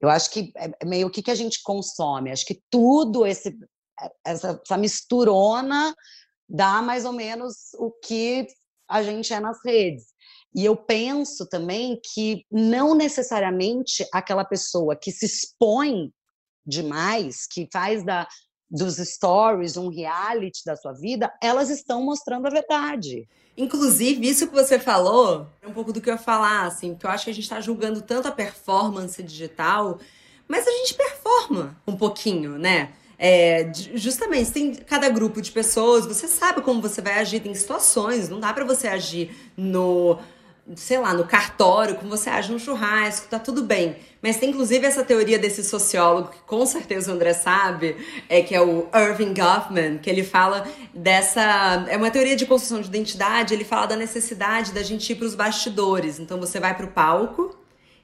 Eu 0.00 0.08
acho 0.08 0.30
que 0.30 0.52
é, 0.56 0.70
é 0.80 0.84
meio 0.84 1.06
o 1.06 1.10
que, 1.10 1.22
que 1.22 1.30
a 1.30 1.34
gente 1.34 1.62
consome. 1.62 2.30
Acho 2.30 2.44
que 2.44 2.62
tudo 2.70 3.26
esse 3.26 3.56
essa, 4.24 4.60
essa 4.64 4.76
misturona 4.76 5.94
dá 6.48 6.82
mais 6.82 7.04
ou 7.04 7.12
menos 7.12 7.72
o 7.74 7.90
que 7.90 8.46
a 8.88 9.02
gente 9.02 9.32
é 9.32 9.40
nas 9.40 9.58
redes. 9.64 10.06
E 10.54 10.64
eu 10.64 10.76
penso 10.76 11.48
também 11.48 12.00
que 12.12 12.44
não 12.50 12.94
necessariamente 12.94 14.06
aquela 14.12 14.44
pessoa 14.44 14.94
que 14.94 15.10
se 15.10 15.26
expõe 15.26 16.12
demais, 16.64 17.46
que 17.46 17.68
faz 17.72 18.04
da, 18.04 18.26
dos 18.70 18.96
stories, 18.96 19.76
um 19.76 19.88
reality 19.88 20.62
da 20.64 20.76
sua 20.76 20.92
vida, 20.92 21.32
elas 21.42 21.70
estão 21.70 22.02
mostrando 22.02 22.46
a 22.46 22.50
verdade. 22.50 23.28
Inclusive, 23.56 24.28
isso 24.28 24.46
que 24.46 24.54
você 24.54 24.78
falou 24.78 25.46
é 25.62 25.66
um 25.66 25.72
pouco 25.72 25.92
do 25.92 26.00
que 26.00 26.08
eu 26.08 26.14
ia 26.14 26.18
falar, 26.18 26.66
assim, 26.66 26.92
porque 26.92 27.06
eu 27.06 27.10
acho 27.10 27.24
que 27.24 27.30
a 27.30 27.34
gente 27.34 27.44
está 27.44 27.60
julgando 27.60 28.02
tanto 28.02 28.28
a 28.28 28.32
performance 28.32 29.22
digital, 29.22 29.98
mas 30.48 30.66
a 30.66 30.70
gente 30.70 30.94
performa 30.94 31.76
um 31.86 31.96
pouquinho, 31.96 32.58
né? 32.58 32.92
É, 33.18 33.70
justamente, 33.94 34.50
tem 34.50 34.74
cada 34.74 35.08
grupo 35.08 35.40
de 35.40 35.50
pessoas, 35.50 36.06
você 36.06 36.26
sabe 36.26 36.62
como 36.62 36.82
você 36.82 37.00
vai 37.00 37.18
agir, 37.18 37.40
tem 37.40 37.54
situações, 37.54 38.28
não 38.28 38.40
dá 38.40 38.52
para 38.52 38.64
você 38.64 38.88
agir 38.88 39.30
no 39.56 40.18
sei 40.74 40.98
lá, 40.98 41.12
no 41.12 41.26
cartório, 41.26 41.96
como 41.96 42.08
você 42.08 42.30
age 42.30 42.50
no 42.50 42.58
churrasco, 42.58 43.28
tá 43.28 43.38
tudo 43.38 43.62
bem. 43.62 43.96
Mas 44.22 44.38
tem 44.38 44.48
inclusive 44.48 44.86
essa 44.86 45.04
teoria 45.04 45.38
desse 45.38 45.62
sociólogo, 45.62 46.30
que 46.30 46.38
com 46.46 46.64
certeza 46.64 47.10
o 47.10 47.14
André 47.14 47.34
sabe, 47.34 47.96
é 48.28 48.40
que 48.40 48.54
é 48.54 48.60
o 48.60 48.88
Irving 48.94 49.34
Goffman, 49.34 49.98
que 49.98 50.08
ele 50.08 50.24
fala 50.24 50.66
dessa. 50.94 51.84
É 51.88 51.96
uma 51.96 52.10
teoria 52.10 52.34
de 52.34 52.46
construção 52.46 52.80
de 52.80 52.88
identidade, 52.88 53.52
ele 53.52 53.64
fala 53.64 53.86
da 53.86 53.96
necessidade 53.96 54.72
da 54.72 54.82
gente 54.82 55.12
ir 55.12 55.16
para 55.16 55.26
os 55.26 55.34
bastidores. 55.34 56.18
Então 56.18 56.40
você 56.40 56.58
vai 56.58 56.74
para 56.74 56.86
o 56.86 56.90
palco 56.90 57.54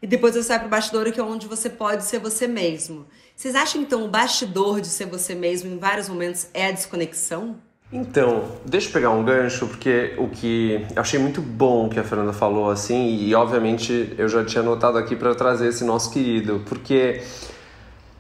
e 0.03 0.07
depois 0.07 0.35
você 0.35 0.49
vai 0.49 0.59
para 0.59 0.67
o 0.67 0.71
bastidor, 0.71 1.11
que 1.11 1.21
é 1.21 1.23
onde 1.23 1.47
você 1.47 1.71
pode 1.71 2.05
ser 2.05 2.19
você 2.19 2.47
mesmo. 2.47 3.07
Vocês 3.41 3.55
acham 3.55 3.81
então 3.81 4.05
o 4.05 4.09
bastidor 4.09 4.83
de 4.83 4.89
ser 4.89 5.07
você 5.07 5.35
mesmo 5.35 5.73
em 5.73 5.79
vários 5.79 6.11
momentos 6.11 6.49
é 6.53 6.67
a 6.67 6.71
desconexão? 6.71 7.57
Então, 7.91 8.45
deixa 8.67 8.89
eu 8.89 8.93
pegar 8.93 9.09
um 9.13 9.25
gancho, 9.25 9.67
porque 9.67 10.13
o 10.19 10.29
que 10.29 10.87
eu 10.95 11.01
achei 11.01 11.19
muito 11.19 11.41
bom 11.41 11.89
que 11.89 11.99
a 11.99 12.05
Fernanda 12.05 12.35
falou, 12.35 12.71
assim, 12.71 13.17
e 13.17 13.35
obviamente 13.35 14.15
eu 14.19 14.29
já 14.29 14.45
tinha 14.45 14.61
anotado 14.61 14.99
aqui 14.99 15.17
para 15.17 15.35
trazer 15.35 15.69
esse 15.69 15.85
nosso 15.85 16.11
querido, 16.11 16.63
porque 16.69 17.23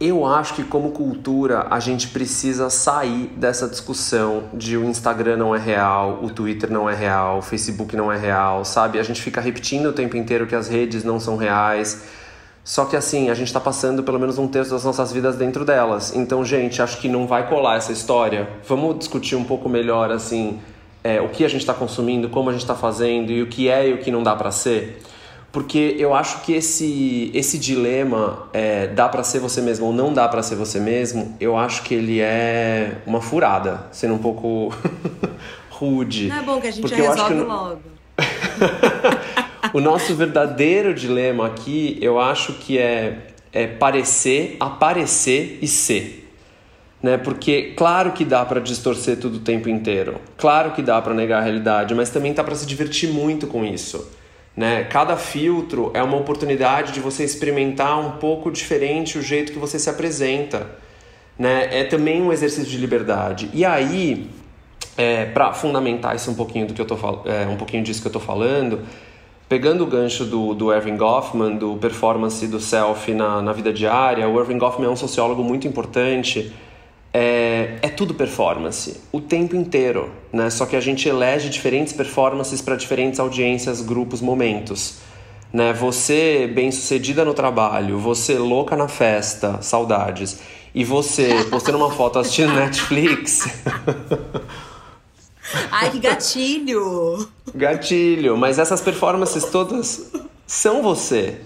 eu 0.01 0.25
acho 0.25 0.55
que 0.55 0.65
como 0.65 0.91
cultura 0.93 1.67
a 1.71 1.79
gente 1.81 2.09
precisa 2.09 2.71
sair 2.71 3.27
dessa 3.37 3.69
discussão 3.69 4.45
de 4.55 4.79
o 4.79 4.87
Instagram 4.87 5.37
não 5.37 5.55
é 5.55 5.59
real, 5.59 6.21
o 6.23 6.31
Twitter 6.31 6.71
não 6.71 6.89
é 6.89 6.95
real, 6.95 7.41
o 7.41 7.43
Facebook 7.43 7.95
não 7.95 8.11
é 8.11 8.17
real, 8.17 8.65
sabe? 8.65 8.99
A 8.99 9.03
gente 9.03 9.21
fica 9.21 9.39
repetindo 9.39 9.91
o 9.91 9.93
tempo 9.93 10.17
inteiro 10.17 10.47
que 10.47 10.55
as 10.55 10.67
redes 10.67 11.05
não 11.05 11.21
são 11.21 11.37
reais 11.37 12.20
só 12.71 12.85
que 12.85 12.95
assim, 12.95 13.31
a 13.31 13.35
gente 13.35 13.49
está 13.49 13.59
passando 13.59 14.05
pelo 14.05 14.17
menos 14.17 14.39
um 14.39 14.47
terço 14.47 14.71
das 14.71 14.85
nossas 14.85 15.11
vidas 15.11 15.35
dentro 15.35 15.65
delas. 15.65 16.15
Então, 16.15 16.45
gente, 16.45 16.81
acho 16.81 16.99
que 16.99 17.09
não 17.09 17.27
vai 17.27 17.49
colar 17.49 17.79
essa 17.79 17.91
história. 17.91 18.49
Vamos 18.65 18.97
discutir 18.97 19.35
um 19.35 19.43
pouco 19.43 19.69
melhor, 19.69 20.13
assim, 20.13 20.61
é, 21.03 21.21
o 21.21 21.29
que 21.31 21.45
a 21.45 21.49
gente 21.49 21.63
está 21.63 21.75
consumindo, 21.75 22.29
como 22.29 22.49
a 22.49 22.53
gente 22.53 22.63
está 22.63 22.77
fazendo 22.77 23.33
e 23.33 23.43
o 23.43 23.49
que 23.49 23.69
é 23.69 23.89
e 23.89 23.95
o 23.95 23.99
que 23.99 24.13
não 24.13 24.23
dá 24.23 24.37
para 24.37 24.53
ser. 24.53 25.03
Porque 25.51 25.97
eu 25.99 26.15
acho 26.15 26.43
que 26.43 26.53
esse, 26.53 27.33
esse 27.35 27.59
dilema, 27.59 28.47
é, 28.53 28.87
dá 28.87 29.09
para 29.09 29.25
ser 29.25 29.41
você 29.41 29.61
mesmo 29.61 29.87
ou 29.87 29.93
não 29.93 30.15
dá 30.15 30.29
para 30.29 30.41
ser 30.41 30.55
você 30.55 30.79
mesmo, 30.79 31.37
eu 31.41 31.57
acho 31.57 31.83
que 31.83 31.93
ele 31.93 32.21
é 32.21 32.99
uma 33.05 33.21
furada, 33.21 33.89
sendo 33.91 34.15
um 34.15 34.19
pouco 34.19 34.73
rude. 35.71 36.29
Não 36.29 36.39
é 36.39 36.43
bom 36.43 36.61
que 36.61 36.69
a 36.69 36.71
gente 36.71 36.89
já 36.89 36.95
resolve 36.95 37.35
logo. 37.35 37.81
o 39.73 39.81
nosso 39.81 40.15
verdadeiro 40.15 40.95
dilema 40.95 41.47
aqui, 41.47 41.99
eu 42.01 42.19
acho 42.19 42.55
que 42.55 42.79
é, 42.79 43.19
é 43.53 43.67
parecer, 43.67 44.57
aparecer 44.59 45.59
e 45.63 45.69
ser. 45.69 46.29
Né? 47.03 47.17
Porque 47.17 47.73
claro 47.77 48.13
que 48.13 48.25
dá 48.25 48.45
para 48.45 48.61
distorcer 48.61 49.19
tudo 49.19 49.37
o 49.37 49.41
tempo 49.41 49.69
inteiro. 49.69 50.21
Claro 50.37 50.73
que 50.73 50.83
dá 50.83 51.01
para 51.01 51.15
negar 51.15 51.39
a 51.39 51.43
realidade, 51.43 51.95
mas 51.95 52.11
também 52.11 52.35
tá 52.35 52.45
para 52.45 52.55
se 52.55 52.67
divertir 52.67 53.11
muito 53.11 53.47
com 53.47 53.65
isso. 53.65 54.11
Né? 54.57 54.85
Cada 54.85 55.17
filtro 55.17 55.91
é 55.95 56.03
uma 56.03 56.17
oportunidade 56.17 56.93
de 56.93 57.01
você 57.01 57.25
experimentar 57.25 57.99
um 57.99 58.13
pouco 58.19 58.51
diferente 58.51 59.19
o 59.19 59.23
jeito 59.23 59.53
que 59.53 59.59
você 59.59 59.79
se 59.79 59.89
apresenta. 59.89 60.67
Né? 61.39 61.81
É 61.81 61.85
também 61.85 62.21
um 62.21 62.33
exercício 62.33 62.71
de 62.71 62.77
liberdade. 62.77 63.49
E 63.55 63.65
aí, 63.65 64.29
é, 64.99 65.25
para 65.25 65.53
fundamentar 65.55 66.15
isso 66.15 66.31
um 66.31 66.35
pouquinho 66.35 66.67
do 66.67 66.75
que 66.75 66.81
eu 66.83 66.87
tô 66.87 66.97
é, 67.25 67.47
um 67.47 67.57
pouquinho 67.57 67.83
disso 67.83 68.03
que 68.03 68.09
eu 68.09 68.13
tô 68.13 68.21
falando, 68.21 68.81
Pegando 69.51 69.83
o 69.83 69.87
gancho 69.89 70.25
do, 70.25 70.55
do 70.55 70.69
Goffman, 70.97 71.57
do 71.57 71.75
performance 71.75 72.47
do 72.47 72.61
self 72.61 73.13
na, 73.13 73.43
na 73.43 73.53
vida 73.53 73.73
diária, 73.73 74.29
o 74.29 74.39
Erving 74.39 74.59
Goffman 74.59 74.87
é 74.87 74.91
um 74.93 74.95
sociólogo 74.95 75.43
muito 75.43 75.67
importante. 75.67 76.53
É, 77.13 77.81
é 77.83 77.89
tudo 77.89 78.15
performance, 78.15 79.01
o 79.11 79.21
tempo 79.21 79.57
inteiro, 79.57 80.09
né? 80.33 80.49
Só 80.51 80.67
que 80.67 80.77
a 80.77 80.81
gente 80.81 81.09
elege 81.09 81.49
diferentes 81.49 81.93
performances 81.93 82.63
para 82.63 82.77
diferentes 82.77 83.19
audiências, 83.19 83.81
grupos, 83.81 84.21
momentos. 84.21 84.99
Né? 85.53 85.73
Você 85.73 86.49
bem 86.55 86.71
sucedida 86.71 87.25
no 87.25 87.35
trabalho, 87.35 87.99
você 87.99 88.39
louca 88.39 88.77
na 88.77 88.87
festa, 88.87 89.61
saudades, 89.63 90.39
e 90.73 90.85
você 90.85 91.45
postando 91.51 91.77
uma 91.77 91.91
foto 91.91 92.21
assistindo 92.21 92.55
Netflix. 92.55 93.49
Ai, 95.71 95.91
que 95.91 95.99
gatilho! 95.99 97.29
Gatilho, 97.55 98.37
mas 98.37 98.59
essas 98.59 98.81
performances 98.81 99.45
todas 99.47 100.11
são 100.47 100.83
você, 100.83 101.41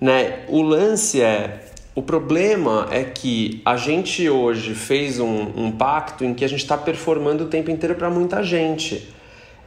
né? 0.00 0.44
O 0.48 0.62
lance 0.62 1.20
é 1.20 1.66
o 1.94 2.02
problema 2.02 2.88
é 2.90 3.02
que 3.04 3.60
a 3.64 3.76
gente 3.76 4.28
hoje 4.28 4.74
fez 4.74 5.18
um, 5.18 5.52
um 5.56 5.72
pacto 5.72 6.24
em 6.24 6.32
que 6.32 6.44
a 6.44 6.48
gente 6.48 6.60
está 6.60 6.78
performando 6.78 7.44
o 7.44 7.48
tempo 7.48 7.70
inteiro 7.70 7.94
para 7.96 8.08
muita 8.08 8.42
gente. 8.42 9.12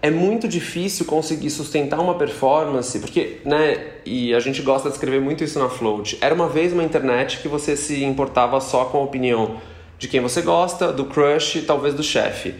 É 0.01 0.09
muito 0.09 0.47
difícil 0.47 1.05
conseguir 1.05 1.49
sustentar 1.49 1.99
uma 1.99 2.15
performance, 2.15 2.97
porque, 2.99 3.39
né, 3.45 3.87
e 4.05 4.33
a 4.33 4.39
gente 4.39 4.61
gosta 4.61 4.89
de 4.89 4.95
escrever 4.95 5.21
muito 5.21 5.43
isso 5.43 5.59
na 5.59 5.69
Float. 5.69 6.17
Era 6.21 6.33
uma 6.33 6.49
vez 6.49 6.73
uma 6.73 6.83
internet 6.83 7.39
que 7.39 7.47
você 7.47 7.75
se 7.75 8.03
importava 8.03 8.59
só 8.59 8.85
com 8.85 8.97
a 8.97 9.01
opinião 9.01 9.61
de 9.99 10.07
quem 10.07 10.19
você 10.19 10.41
gosta, 10.41 10.91
do 10.91 11.05
crush, 11.05 11.63
talvez 11.67 11.93
do 11.93 12.03
chefe. 12.03 12.55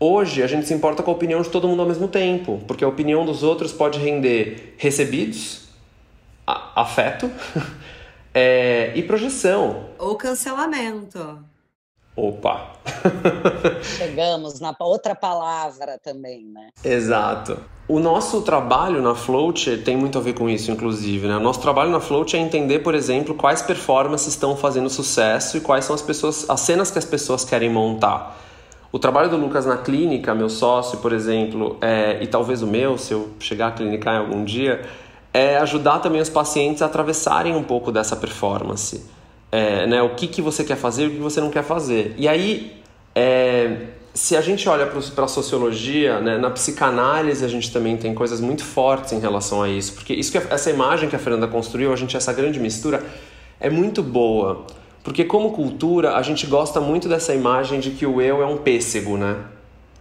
Hoje 0.00 0.44
a 0.44 0.46
gente 0.46 0.66
se 0.66 0.72
importa 0.72 1.02
com 1.02 1.10
a 1.10 1.14
opinião 1.14 1.42
de 1.42 1.50
todo 1.50 1.66
mundo 1.66 1.82
ao 1.82 1.88
mesmo 1.88 2.06
tempo, 2.06 2.60
porque 2.68 2.84
a 2.84 2.88
opinião 2.88 3.26
dos 3.26 3.42
outros 3.42 3.72
pode 3.72 3.98
render 3.98 4.74
recebidos, 4.78 5.62
afeto 6.46 7.28
é, 8.32 8.92
e 8.94 9.02
projeção. 9.02 9.86
Ou 9.98 10.14
cancelamento. 10.14 11.40
Opa! 12.14 12.74
Chegamos 13.82 14.60
na 14.60 14.74
outra 14.78 15.16
palavra 15.16 15.98
também, 15.98 16.44
né? 16.44 16.68
Exato. 16.84 17.58
O 17.88 17.98
nosso 17.98 18.42
trabalho 18.42 19.02
na 19.02 19.14
Float 19.16 19.78
tem 19.78 19.96
muito 19.96 20.18
a 20.18 20.20
ver 20.20 20.34
com 20.34 20.48
isso, 20.48 20.70
inclusive. 20.70 21.26
Né? 21.26 21.36
O 21.36 21.40
nosso 21.40 21.60
trabalho 21.60 21.90
na 21.90 22.00
Float 22.00 22.36
é 22.36 22.40
entender, 22.40 22.80
por 22.80 22.94
exemplo, 22.94 23.34
quais 23.34 23.62
performances 23.62 24.28
estão 24.28 24.56
fazendo 24.56 24.90
sucesso 24.90 25.56
e 25.56 25.60
quais 25.60 25.84
são 25.84 25.94
as 25.94 26.02
pessoas, 26.02 26.48
as 26.48 26.60
cenas 26.60 26.90
que 26.90 26.98
as 26.98 27.04
pessoas 27.04 27.44
querem 27.44 27.70
montar. 27.70 28.47
O 28.98 29.00
trabalho 29.00 29.30
do 29.30 29.36
Lucas 29.36 29.64
na 29.64 29.76
clínica, 29.76 30.34
meu 30.34 30.48
sócio, 30.48 30.98
por 30.98 31.12
exemplo, 31.12 31.76
é, 31.80 32.18
e 32.20 32.26
talvez 32.26 32.62
o 32.62 32.66
meu, 32.66 32.98
se 32.98 33.14
eu 33.14 33.28
chegar 33.38 33.68
a 33.68 33.70
clinicar 33.70 34.16
em 34.16 34.18
algum 34.18 34.42
dia, 34.42 34.82
é 35.32 35.56
ajudar 35.58 36.00
também 36.00 36.20
os 36.20 36.28
pacientes 36.28 36.82
a 36.82 36.86
atravessarem 36.86 37.54
um 37.54 37.62
pouco 37.62 37.92
dessa 37.92 38.16
performance. 38.16 39.06
É, 39.52 39.86
né, 39.86 40.02
o 40.02 40.16
que, 40.16 40.26
que 40.26 40.42
você 40.42 40.64
quer 40.64 40.74
fazer 40.74 41.04
e 41.04 41.06
o 41.06 41.10
que 41.12 41.18
você 41.18 41.40
não 41.40 41.48
quer 41.48 41.62
fazer. 41.62 42.12
E 42.18 42.26
aí, 42.26 42.76
é, 43.14 43.82
se 44.12 44.36
a 44.36 44.40
gente 44.40 44.68
olha 44.68 44.84
para 44.84 45.24
a 45.26 45.28
sociologia, 45.28 46.18
né, 46.18 46.36
na 46.36 46.50
psicanálise 46.50 47.44
a 47.44 47.48
gente 47.48 47.72
também 47.72 47.96
tem 47.96 48.12
coisas 48.12 48.40
muito 48.40 48.64
fortes 48.64 49.12
em 49.12 49.20
relação 49.20 49.62
a 49.62 49.68
isso, 49.68 49.92
porque 49.92 50.12
isso 50.12 50.32
que, 50.32 50.38
essa 50.38 50.70
imagem 50.70 51.08
que 51.08 51.14
a 51.14 51.20
Fernanda 51.20 51.46
construiu, 51.46 51.92
a 51.92 51.96
gente 51.96 52.16
essa 52.16 52.32
grande 52.32 52.58
mistura, 52.58 53.04
é 53.60 53.70
muito 53.70 54.02
boa. 54.02 54.66
Porque 55.08 55.24
como 55.24 55.52
cultura, 55.52 56.16
a 56.16 56.22
gente 56.22 56.46
gosta 56.46 56.82
muito 56.82 57.08
dessa 57.08 57.34
imagem 57.34 57.80
de 57.80 57.92
que 57.92 58.04
o 58.04 58.20
eu 58.20 58.42
é 58.42 58.46
um 58.46 58.58
pêssego, 58.58 59.16
né? 59.16 59.36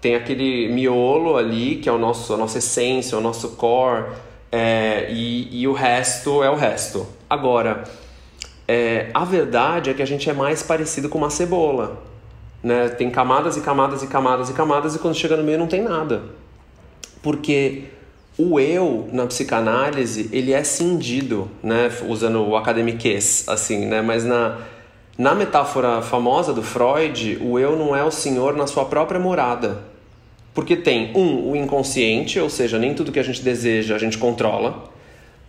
Tem 0.01 0.15
aquele 0.15 0.67
miolo 0.67 1.37
ali, 1.37 1.77
que 1.77 1.87
é 1.87 1.91
o 1.93 1.97
nosso, 1.97 2.33
a 2.33 2.37
nossa 2.37 2.57
essência, 2.57 3.17
o 3.17 3.21
nosso 3.21 3.51
core, 3.51 4.03
é, 4.51 5.07
e, 5.09 5.61
e, 5.61 5.65
o 5.65 5.71
resto 5.71 6.43
é 6.43 6.49
o 6.49 6.55
resto. 6.55 7.07
Agora, 7.29 7.85
é, 8.67 9.09
a 9.13 9.23
verdade 9.23 9.89
é 9.89 9.93
que 9.93 10.01
a 10.01 10.05
gente 10.05 10.29
é 10.29 10.33
mais 10.33 10.61
parecido 10.61 11.07
com 11.07 11.17
uma 11.17 11.29
cebola. 11.29 12.03
Né? 12.61 12.89
Tem 12.89 13.09
camadas 13.09 13.55
e 13.55 13.61
camadas 13.61 14.03
e 14.03 14.07
camadas 14.07 14.49
e 14.49 14.53
camadas, 14.53 14.93
e 14.93 14.99
quando 14.99 15.15
chega 15.15 15.37
no 15.37 15.43
meio 15.43 15.57
não 15.57 15.67
tem 15.67 15.81
nada. 15.81 16.21
Porque 17.23 17.85
o 18.37 18.59
eu 18.59 19.07
na 19.13 19.25
psicanálise 19.25 20.29
ele 20.33 20.51
é 20.51 20.65
cindido, 20.65 21.49
né? 21.63 21.89
usando 22.09 22.45
o 22.45 22.57
academiquez, 22.57 23.45
assim, 23.47 23.85
né? 23.85 24.01
mas 24.01 24.25
na, 24.25 24.57
na 25.17 25.33
metáfora 25.33 26.01
famosa 26.01 26.53
do 26.53 26.61
Freud, 26.61 27.39
o 27.41 27.57
eu 27.57 27.75
não 27.75 27.95
é 27.95 28.03
o 28.03 28.11
senhor 28.11 28.55
na 28.55 28.67
sua 28.67 28.85
própria 28.85 29.19
morada. 29.19 29.83
Porque 30.53 30.75
tem, 30.75 31.11
um, 31.15 31.51
o 31.51 31.55
inconsciente, 31.55 32.39
ou 32.39 32.49
seja, 32.49 32.77
nem 32.77 32.93
tudo 32.93 33.11
que 33.11 33.19
a 33.19 33.23
gente 33.23 33.41
deseja 33.41 33.95
a 33.95 33.99
gente 33.99 34.17
controla. 34.17 34.91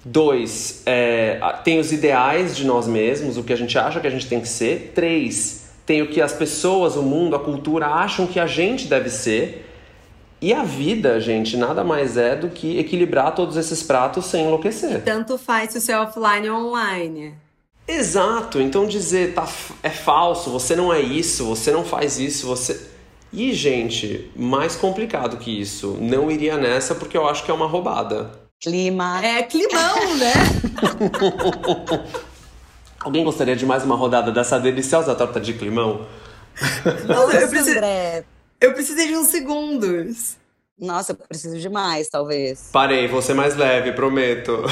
Dois, 0.04 0.82
é, 0.86 1.38
tem 1.64 1.78
os 1.78 1.92
ideais 1.92 2.56
de 2.56 2.66
nós 2.66 2.86
mesmos, 2.86 3.36
o 3.36 3.42
que 3.42 3.52
a 3.52 3.56
gente 3.56 3.78
acha 3.78 4.00
que 4.00 4.06
a 4.06 4.10
gente 4.10 4.26
tem 4.26 4.40
que 4.40 4.48
ser. 4.48 4.92
Três, 4.94 5.70
tem 5.84 6.00
o 6.02 6.08
que 6.08 6.20
as 6.20 6.32
pessoas, 6.32 6.96
o 6.96 7.02
mundo, 7.02 7.36
a 7.36 7.38
cultura 7.38 7.86
acham 7.86 8.26
que 8.26 8.40
a 8.40 8.46
gente 8.46 8.86
deve 8.86 9.10
ser. 9.10 9.66
E 10.40 10.54
a 10.54 10.62
vida, 10.62 11.20
gente, 11.20 11.56
nada 11.56 11.82
mais 11.82 12.16
é 12.16 12.36
do 12.36 12.48
que 12.48 12.78
equilibrar 12.78 13.34
todos 13.34 13.56
esses 13.56 13.82
pratos 13.82 14.26
sem 14.26 14.44
enlouquecer. 14.44 15.02
Tanto 15.02 15.36
faz 15.36 15.72
se 15.72 15.78
o 15.78 15.80
seu 15.80 16.00
offline 16.00 16.48
ou 16.48 16.68
online. 16.68 17.34
Exato. 17.88 18.60
Então 18.60 18.86
dizer 18.86 19.34
tá, 19.34 19.48
é 19.82 19.90
falso, 19.90 20.50
você 20.50 20.76
não 20.76 20.92
é 20.92 21.00
isso, 21.00 21.46
você 21.46 21.72
não 21.72 21.84
faz 21.84 22.18
isso, 22.18 22.46
você 22.46 22.88
e, 23.32 23.52
gente, 23.52 24.30
mais 24.34 24.74
complicado 24.74 25.36
que 25.36 25.60
isso, 25.60 25.98
não 26.00 26.30
iria 26.30 26.56
nessa 26.56 26.94
porque 26.94 27.16
eu 27.16 27.28
acho 27.28 27.44
que 27.44 27.50
é 27.50 27.54
uma 27.54 27.66
roubada. 27.66 28.30
Clima. 28.60 29.24
É 29.24 29.42
climão, 29.42 30.16
né? 30.16 30.32
Alguém 32.98 33.22
gostaria 33.22 33.54
de 33.54 33.66
mais 33.66 33.84
uma 33.84 33.94
rodada 33.94 34.32
dessa 34.32 34.58
deliciosa 34.58 35.14
torta 35.14 35.38
de 35.38 35.52
climão? 35.52 36.06
Nossa, 37.06 37.36
eu, 37.36 37.48
preciso... 37.48 37.76
André. 37.76 38.24
eu 38.60 38.72
precisei 38.72 39.08
de 39.08 39.16
uns 39.16 39.28
segundos. 39.28 40.36
Nossa, 40.78 41.12
eu 41.12 41.16
preciso 41.16 41.58
de 41.58 41.68
mais, 41.68 42.08
talvez. 42.08 42.70
Parei, 42.72 43.06
vou 43.06 43.20
ser 43.20 43.34
mais 43.34 43.56
leve, 43.56 43.92
prometo. 43.92 44.64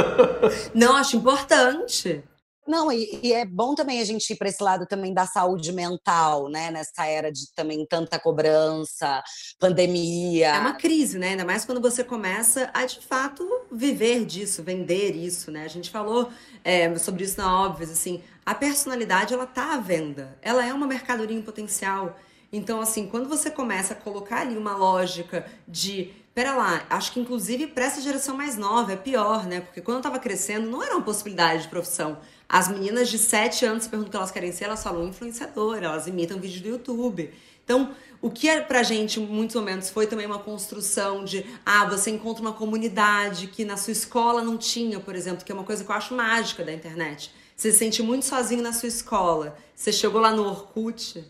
Não, 0.74 0.96
acho 0.96 1.16
importante. 1.16 2.24
Não, 2.66 2.92
e, 2.92 3.18
e, 3.22 3.32
é 3.32 3.44
bom 3.44 3.74
também 3.74 4.00
a 4.00 4.04
gente 4.04 4.32
ir 4.32 4.36
para 4.36 4.48
esse 4.48 4.62
lado 4.62 4.86
também 4.86 5.12
da 5.12 5.26
saúde 5.26 5.72
mental, 5.72 6.48
né? 6.48 6.70
Nessa 6.70 7.06
era 7.06 7.32
de 7.32 7.52
também 7.54 7.84
tanta 7.84 8.20
cobrança, 8.20 9.20
pandemia. 9.58 10.48
É 10.48 10.58
uma 10.60 10.74
crise, 10.74 11.18
né? 11.18 11.30
Ainda 11.30 11.44
mais 11.44 11.64
quando 11.64 11.80
você 11.80 12.04
começa 12.04 12.70
a 12.72 12.86
de 12.86 13.00
fato 13.00 13.44
viver 13.70 14.24
disso, 14.24 14.62
vender 14.62 15.16
isso, 15.16 15.50
né? 15.50 15.64
A 15.64 15.68
gente 15.68 15.90
falou 15.90 16.30
é, 16.62 16.96
sobre 16.98 17.24
isso 17.24 17.40
na 17.40 17.64
óbvio, 17.64 17.84
assim, 17.90 18.22
a 18.46 18.54
personalidade 18.54 19.34
ela 19.34 19.46
tá 19.46 19.74
à 19.74 19.78
venda, 19.78 20.38
ela 20.40 20.64
é 20.64 20.72
uma 20.72 20.86
mercadoria 20.86 21.36
em 21.36 21.42
potencial. 21.42 22.16
Então, 22.52 22.80
assim, 22.80 23.08
quando 23.08 23.28
você 23.28 23.50
começa 23.50 23.94
a 23.94 23.96
colocar 23.96 24.42
ali 24.42 24.56
uma 24.56 24.76
lógica 24.76 25.46
de 25.66 26.12
Pera 26.34 26.54
lá, 26.54 26.86
acho 26.88 27.12
que 27.12 27.20
inclusive 27.20 27.66
para 27.66 27.84
essa 27.84 28.00
geração 28.00 28.34
mais 28.34 28.56
nova 28.56 28.92
é 28.94 28.96
pior, 28.96 29.46
né? 29.46 29.60
Porque 29.60 29.82
quando 29.82 29.98
eu 29.98 30.02
tava 30.02 30.18
crescendo, 30.18 30.70
não 30.70 30.82
era 30.82 30.94
uma 30.94 31.04
possibilidade 31.04 31.64
de 31.64 31.68
profissão. 31.68 32.18
As 32.52 32.68
meninas 32.68 33.08
de 33.08 33.16
7 33.16 33.64
anos 33.64 33.86
perguntam 33.86 34.08
o 34.08 34.10
que 34.10 34.16
elas 34.18 34.30
querem 34.30 34.52
ser, 34.52 34.64
elas 34.64 34.82
falam 34.82 35.08
influenciadora, 35.08 35.86
elas 35.86 36.06
imitam 36.06 36.38
vídeos 36.38 36.60
do 36.60 36.68
YouTube. 36.68 37.32
Então, 37.64 37.96
o 38.20 38.28
que 38.28 38.46
é 38.46 38.60
pra 38.60 38.82
gente, 38.82 39.18
em 39.18 39.24
muitos 39.26 39.56
momentos, 39.56 39.88
foi 39.88 40.06
também 40.06 40.26
uma 40.26 40.38
construção 40.38 41.24
de, 41.24 41.46
ah, 41.64 41.86
você 41.86 42.10
encontra 42.10 42.42
uma 42.42 42.52
comunidade 42.52 43.46
que 43.46 43.64
na 43.64 43.78
sua 43.78 43.92
escola 43.92 44.42
não 44.42 44.58
tinha, 44.58 45.00
por 45.00 45.16
exemplo, 45.16 45.42
que 45.42 45.50
é 45.50 45.54
uma 45.54 45.64
coisa 45.64 45.82
que 45.82 45.90
eu 45.90 45.94
acho 45.94 46.14
mágica 46.14 46.62
da 46.62 46.74
internet. 46.74 47.32
Você 47.56 47.72
se 47.72 47.78
sente 47.78 48.02
muito 48.02 48.26
sozinho 48.26 48.62
na 48.62 48.74
sua 48.74 48.88
escola. 48.88 49.56
Você 49.74 49.90
chegou 49.90 50.20
lá 50.20 50.30
no 50.30 50.44
Orkut, 50.44 51.24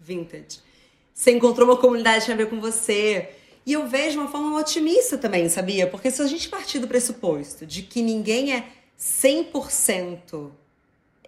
vintage. 0.00 0.60
Você 1.12 1.32
encontrou 1.32 1.68
uma 1.68 1.76
comunidade 1.76 2.20
que 2.20 2.24
tinha 2.24 2.34
a 2.34 2.38
ver 2.38 2.48
com 2.48 2.58
você. 2.58 3.28
E 3.66 3.74
eu 3.74 3.86
vejo 3.86 4.18
uma 4.18 4.30
forma 4.30 4.58
otimista 4.58 5.18
também, 5.18 5.50
sabia? 5.50 5.86
Porque 5.86 6.10
se 6.10 6.22
a 6.22 6.26
gente 6.26 6.48
partir 6.48 6.78
do 6.78 6.88
pressuposto 6.88 7.66
de 7.66 7.82
que 7.82 8.00
ninguém 8.00 8.54
é 8.54 8.75
100% 8.98 10.50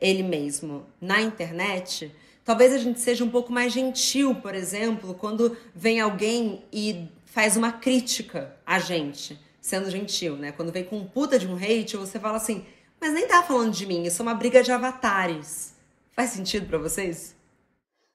ele 0.00 0.22
mesmo 0.22 0.86
na 1.00 1.20
internet, 1.20 2.14
talvez 2.44 2.72
a 2.72 2.78
gente 2.78 3.00
seja 3.00 3.24
um 3.24 3.30
pouco 3.30 3.52
mais 3.52 3.72
gentil, 3.72 4.34
por 4.36 4.54
exemplo, 4.54 5.14
quando 5.14 5.56
vem 5.74 6.00
alguém 6.00 6.62
e 6.72 7.06
faz 7.24 7.56
uma 7.56 7.72
crítica 7.72 8.56
a 8.64 8.78
gente, 8.78 9.38
sendo 9.60 9.90
gentil, 9.90 10.36
né? 10.36 10.52
Quando 10.52 10.72
vem 10.72 10.84
com 10.84 10.98
um 10.98 11.04
puta 11.04 11.38
de 11.38 11.46
um 11.46 11.56
hate, 11.56 11.96
você 11.96 12.18
fala 12.18 12.36
assim, 12.36 12.64
mas 13.00 13.12
nem 13.12 13.26
tá 13.26 13.42
falando 13.42 13.72
de 13.72 13.86
mim, 13.86 14.04
isso 14.04 14.22
é 14.22 14.24
uma 14.24 14.34
briga 14.34 14.62
de 14.62 14.72
avatares. 14.72 15.74
Faz 16.12 16.30
sentido 16.30 16.66
para 16.66 16.78
vocês? 16.78 17.37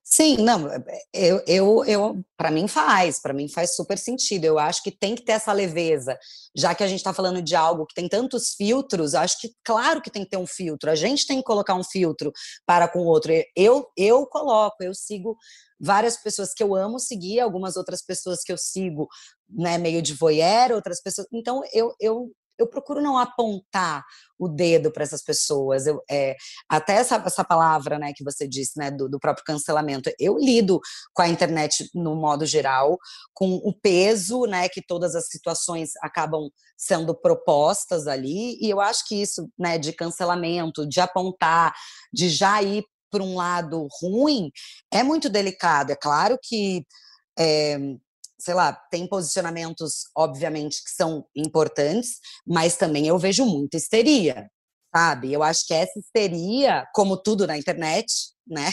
Sim, 0.05 0.37
não, 0.37 0.67
é, 0.69 0.83
é, 1.13 1.27
eu, 1.27 1.41
eu, 1.47 1.85
eu 1.85 2.25
para 2.35 2.51
mim 2.51 2.67
faz, 2.67 3.19
para 3.21 3.33
mim 3.33 3.47
faz 3.47 3.73
super 3.75 3.97
sentido. 3.97 4.43
Eu 4.43 4.59
acho 4.59 4.83
que 4.83 4.91
tem 4.91 5.15
que 5.15 5.23
ter 5.23 5.31
essa 5.33 5.53
leveza, 5.53 6.19
já 6.55 6.75
que 6.75 6.83
a 6.83 6.87
gente 6.87 6.97
está 6.99 7.13
falando 7.13 7.41
de 7.41 7.55
algo 7.55 7.85
que 7.85 7.95
tem 7.95 8.09
tantos 8.09 8.53
filtros. 8.53 9.15
Acho 9.15 9.39
que 9.39 9.53
claro 9.63 10.01
que 10.01 10.11
tem 10.11 10.23
que 10.25 10.29
ter 10.31 10.37
um 10.37 10.45
filtro. 10.45 10.91
A 10.91 10.95
gente 10.95 11.25
tem 11.25 11.37
que 11.37 11.43
colocar 11.43 11.73
um 11.75 11.83
filtro 11.83 12.33
para 12.65 12.87
com 12.87 12.99
o 12.99 13.05
outro. 13.05 13.31
Eu, 13.55 13.87
eu 13.97 14.25
coloco, 14.27 14.83
eu 14.83 14.93
sigo 14.93 15.37
várias 15.79 16.17
pessoas 16.17 16.53
que 16.53 16.61
eu 16.63 16.75
amo 16.75 16.99
seguir, 16.99 17.39
algumas 17.39 17.77
outras 17.77 18.01
pessoas 18.05 18.43
que 18.43 18.51
eu 18.51 18.57
sigo, 18.57 19.07
né, 19.49 19.77
meio 19.77 20.01
de 20.01 20.13
voyeur, 20.13 20.71
outras 20.73 21.01
pessoas. 21.01 21.27
Então 21.31 21.61
eu, 21.73 21.93
eu 21.99 22.29
eu 22.63 22.67
procuro 22.67 23.01
não 23.01 23.17
apontar 23.17 24.03
o 24.37 24.47
dedo 24.47 24.91
para 24.91 25.03
essas 25.03 25.23
pessoas. 25.23 25.85
Eu, 25.87 26.01
é, 26.09 26.35
até 26.69 26.95
essa, 26.95 27.15
essa 27.15 27.43
palavra 27.43 27.99
né, 27.99 28.13
que 28.15 28.23
você 28.23 28.47
disse, 28.47 28.77
né, 28.77 28.91
do, 28.91 29.07
do, 29.07 29.19
próprio 29.19 29.45
cancelamento, 29.45 30.11
eu 30.19 30.37
lido 30.37 30.79
com 31.13 31.21
a 31.21 31.27
internet 31.27 31.89
no 31.93 32.15
modo 32.15 32.45
geral, 32.45 32.97
com 33.33 33.55
o 33.55 33.73
peso 33.73 34.45
né, 34.45 34.67
que 34.69 34.81
todas 34.81 35.15
as 35.15 35.27
situações 35.27 35.91
acabam 36.01 36.49
sendo 36.77 37.15
propostas 37.15 38.07
ali, 38.07 38.57
e 38.59 38.69
eu 38.69 38.81
acho 38.81 39.07
que 39.07 39.21
isso 39.21 39.49
né, 39.57 39.77
de 39.77 39.93
cancelamento, 39.93 40.87
de 40.87 40.99
apontar, 40.99 41.73
de 42.11 42.29
já 42.29 42.61
ir 42.61 42.83
para 43.09 43.23
um 43.23 43.35
lado 43.35 43.87
ruim, 44.01 44.51
é 44.91 45.03
muito 45.03 45.29
delicado. 45.29 45.91
É 45.91 45.95
claro 45.95 46.37
que. 46.41 46.85
É, 47.37 47.77
sei 48.39 48.53
lá, 48.53 48.73
tem 48.73 49.07
posicionamentos, 49.07 50.03
obviamente, 50.15 50.83
que 50.83 50.89
são 50.89 51.25
importantes, 51.35 52.19
mas 52.45 52.75
também 52.75 53.07
eu 53.07 53.17
vejo 53.17 53.45
muita 53.45 53.77
histeria, 53.77 54.49
sabe? 54.93 55.31
Eu 55.31 55.43
acho 55.43 55.65
que 55.65 55.73
essa 55.73 55.97
histeria, 55.99 56.85
como 56.93 57.17
tudo 57.17 57.47
na 57.47 57.57
internet, 57.57 58.05
né? 58.47 58.71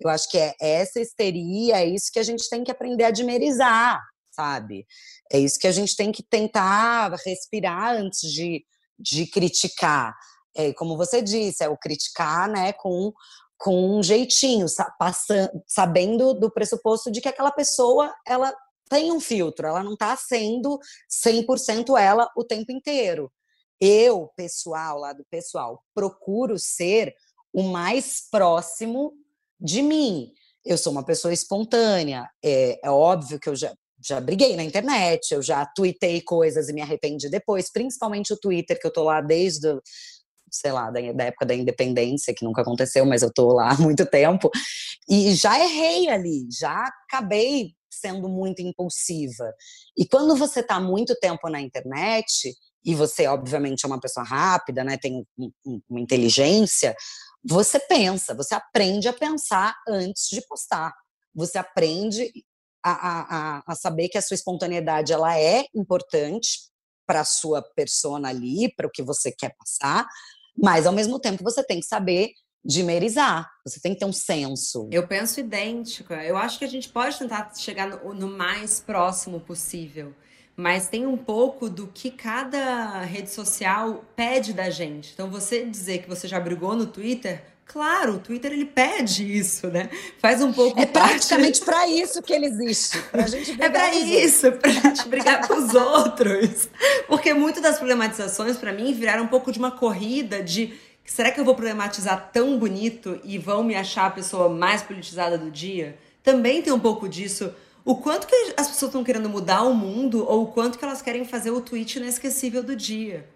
Eu 0.00 0.10
acho 0.10 0.28
que 0.28 0.38
é 0.38 0.54
essa 0.60 1.00
histeria, 1.00 1.76
é 1.76 1.86
isso 1.86 2.10
que 2.12 2.18
a 2.18 2.22
gente 2.22 2.48
tem 2.48 2.64
que 2.64 2.70
aprender 2.70 3.04
a 3.04 3.08
admirizar, 3.08 4.00
sabe? 4.30 4.86
É 5.32 5.38
isso 5.38 5.58
que 5.58 5.66
a 5.66 5.72
gente 5.72 5.96
tem 5.96 6.12
que 6.12 6.22
tentar 6.22 7.14
respirar 7.24 7.96
antes 7.96 8.30
de, 8.30 8.64
de 8.98 9.26
criticar. 9.26 10.14
É, 10.56 10.72
como 10.72 10.96
você 10.96 11.22
disse, 11.22 11.64
é 11.64 11.68
o 11.68 11.76
criticar, 11.76 12.48
né, 12.48 12.72
com 12.72 13.12
com 13.56 13.98
um 13.98 14.02
jeitinho, 14.02 14.66
passando, 14.98 15.50
sabendo 15.66 16.34
do 16.34 16.50
pressuposto 16.50 17.10
de 17.10 17.20
que 17.20 17.28
aquela 17.28 17.50
pessoa 17.50 18.14
ela 18.26 18.54
tem 18.94 19.10
um 19.10 19.18
filtro, 19.18 19.66
ela 19.66 19.82
não 19.82 19.94
está 19.94 20.16
sendo 20.16 20.78
100% 21.10 21.98
ela 21.98 22.30
o 22.36 22.44
tempo 22.44 22.70
inteiro. 22.70 23.28
Eu, 23.80 24.30
pessoal, 24.36 25.00
lá 25.00 25.12
do 25.12 25.24
pessoal, 25.28 25.82
procuro 25.92 26.56
ser 26.60 27.12
o 27.52 27.64
mais 27.64 28.28
próximo 28.30 29.12
de 29.60 29.82
mim. 29.82 30.30
Eu 30.64 30.78
sou 30.78 30.92
uma 30.92 31.04
pessoa 31.04 31.34
espontânea. 31.34 32.30
É, 32.40 32.78
é 32.84 32.88
óbvio 32.88 33.40
que 33.40 33.48
eu 33.48 33.56
já, 33.56 33.74
já 34.00 34.20
briguei 34.20 34.54
na 34.54 34.62
internet, 34.62 35.34
eu 35.34 35.42
já 35.42 35.66
tuitei 35.66 36.20
coisas 36.20 36.68
e 36.68 36.72
me 36.72 36.80
arrependi 36.80 37.28
depois, 37.28 37.72
principalmente 37.72 38.32
o 38.32 38.38
Twitter, 38.38 38.80
que 38.80 38.86
eu 38.86 38.92
tô 38.92 39.02
lá 39.02 39.20
desde 39.20 39.76
sei 40.52 40.70
lá, 40.70 40.88
da, 40.88 41.00
da 41.12 41.24
época 41.24 41.46
da 41.46 41.54
independência, 41.54 42.32
que 42.32 42.44
nunca 42.44 42.62
aconteceu, 42.62 43.04
mas 43.04 43.22
eu 43.22 43.32
tô 43.32 43.54
lá 43.54 43.70
há 43.74 43.76
muito 43.76 44.06
tempo, 44.06 44.48
e 45.10 45.34
já 45.34 45.58
errei 45.58 46.08
ali, 46.08 46.46
já 46.48 46.88
acabei 47.08 47.72
sendo 48.04 48.28
muito 48.28 48.60
impulsiva. 48.60 49.50
E 49.96 50.06
quando 50.06 50.36
você 50.36 50.60
está 50.60 50.78
muito 50.78 51.14
tempo 51.16 51.48
na 51.48 51.58
internet, 51.58 52.54
e 52.84 52.94
você, 52.94 53.26
obviamente, 53.26 53.84
é 53.84 53.86
uma 53.86 54.00
pessoa 54.00 54.26
rápida, 54.26 54.84
né, 54.84 54.98
tem 54.98 55.26
uma 55.88 56.00
inteligência, 56.00 56.94
você 57.42 57.78
pensa, 57.78 58.34
você 58.34 58.54
aprende 58.54 59.08
a 59.08 59.12
pensar 59.12 59.74
antes 59.88 60.28
de 60.28 60.46
postar. 60.46 60.92
Você 61.34 61.56
aprende 61.56 62.30
a, 62.84 62.92
a, 62.92 63.62
a 63.66 63.74
saber 63.74 64.10
que 64.10 64.18
a 64.18 64.22
sua 64.22 64.34
espontaneidade 64.34 65.14
ela 65.14 65.38
é 65.38 65.64
importante 65.74 66.70
para 67.06 67.20
a 67.20 67.24
sua 67.24 67.62
persona 67.74 68.28
ali, 68.28 68.70
para 68.74 68.86
o 68.86 68.90
que 68.90 69.02
você 69.02 69.32
quer 69.32 69.54
passar, 69.58 70.06
mas 70.56 70.86
ao 70.86 70.92
mesmo 70.92 71.18
tempo 71.18 71.42
você 71.42 71.64
tem 71.64 71.80
que 71.80 71.86
saber 71.86 72.30
dimerizar, 72.64 73.50
você 73.64 73.78
tem 73.80 73.92
que 73.92 74.00
ter 74.00 74.06
um 74.06 74.12
senso. 74.12 74.88
Eu 74.90 75.06
penso 75.06 75.40
idêntica. 75.40 76.24
Eu 76.24 76.36
acho 76.36 76.58
que 76.58 76.64
a 76.64 76.68
gente 76.68 76.88
pode 76.88 77.18
tentar 77.18 77.52
chegar 77.56 77.88
no, 77.88 78.14
no 78.14 78.28
mais 78.28 78.80
próximo 78.80 79.40
possível 79.40 80.14
mas 80.56 80.88
tem 80.88 81.06
um 81.06 81.16
pouco 81.16 81.68
do 81.68 81.88
que 81.88 82.10
cada 82.10 83.00
rede 83.00 83.30
social 83.30 84.04
pede 84.14 84.52
da 84.52 84.70
gente. 84.70 85.10
Então, 85.12 85.28
você 85.28 85.64
dizer 85.64 86.02
que 86.02 86.08
você 86.08 86.28
já 86.28 86.38
brigou 86.38 86.76
no 86.76 86.86
Twitter, 86.86 87.42
claro, 87.66 88.14
o 88.14 88.18
Twitter 88.20 88.52
ele 88.52 88.64
pede 88.64 89.36
isso, 89.36 89.66
né? 89.66 89.90
Faz 90.20 90.40
um 90.40 90.52
pouco. 90.52 90.80
É 90.80 90.86
praticamente 90.86 91.60
para 91.64 91.88
isso 91.88 92.22
que 92.22 92.32
ele 92.32 92.46
existe. 92.46 92.98
Pra 93.10 93.26
gente 93.26 93.60
é 93.60 93.68
para 93.68 93.94
isso, 93.94 94.52
para 94.52 94.70
gente 94.70 95.08
brigar 95.08 95.46
com 95.46 95.54
os 95.54 95.74
outros. 95.74 96.68
Porque 97.08 97.34
muitas 97.34 97.62
das 97.62 97.76
problematizações, 97.78 98.56
para 98.56 98.72
mim, 98.72 98.94
viraram 98.94 99.24
um 99.24 99.28
pouco 99.28 99.50
de 99.50 99.58
uma 99.58 99.72
corrida 99.72 100.40
de. 100.42 100.72
Será 101.04 101.30
que 101.30 101.38
eu 101.38 101.44
vou 101.44 101.54
problematizar 101.54 102.30
tão 102.32 102.58
bonito 102.58 103.20
e 103.24 103.38
vão 103.38 103.62
me 103.62 103.74
achar 103.74 104.06
a 104.06 104.10
pessoa 104.10 104.48
mais 104.48 104.82
politizada 104.82 105.36
do 105.36 105.50
dia? 105.50 105.98
Também 106.22 106.62
tem 106.62 106.72
um 106.72 106.80
pouco 106.80 107.08
disso 107.08 107.54
o 107.84 107.96
quanto 107.96 108.26
que 108.26 108.34
as 108.56 108.68
pessoas 108.68 108.88
estão 108.88 109.04
querendo 109.04 109.28
mudar 109.28 109.62
o 109.62 109.74
mundo 109.74 110.26
ou 110.26 110.44
o 110.44 110.46
quanto 110.46 110.78
que 110.78 110.84
elas 110.84 111.02
querem 111.02 111.24
fazer 111.24 111.50
o 111.50 111.60
tweet 111.60 111.98
inesquecível 111.98 112.62
do 112.62 112.74
dia. 112.74 113.28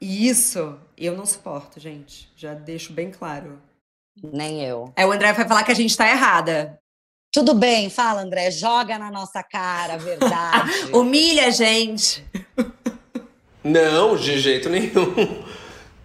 E 0.00 0.28
isso 0.28 0.78
eu 0.96 1.16
não 1.16 1.24
suporto, 1.24 1.80
gente. 1.80 2.30
Já 2.36 2.52
deixo 2.54 2.92
bem 2.92 3.10
claro. 3.10 3.58
Nem 4.22 4.62
eu. 4.64 4.92
É, 4.94 5.06
o 5.06 5.12
André 5.12 5.32
vai 5.32 5.48
falar 5.48 5.64
que 5.64 5.72
a 5.72 5.74
gente 5.74 5.96
tá 5.96 6.08
errada. 6.08 6.78
Tudo 7.32 7.54
bem, 7.54 7.88
fala, 7.88 8.22
André. 8.22 8.50
Joga 8.50 8.98
na 8.98 9.10
nossa 9.10 9.42
cara 9.42 9.94
a 9.94 9.98
verdade. 9.98 10.92
Humilha 10.92 11.46
a 11.46 11.50
gente. 11.50 12.24
Não, 13.62 14.16
de 14.16 14.38
jeito 14.38 14.68
nenhum. 14.68 15.47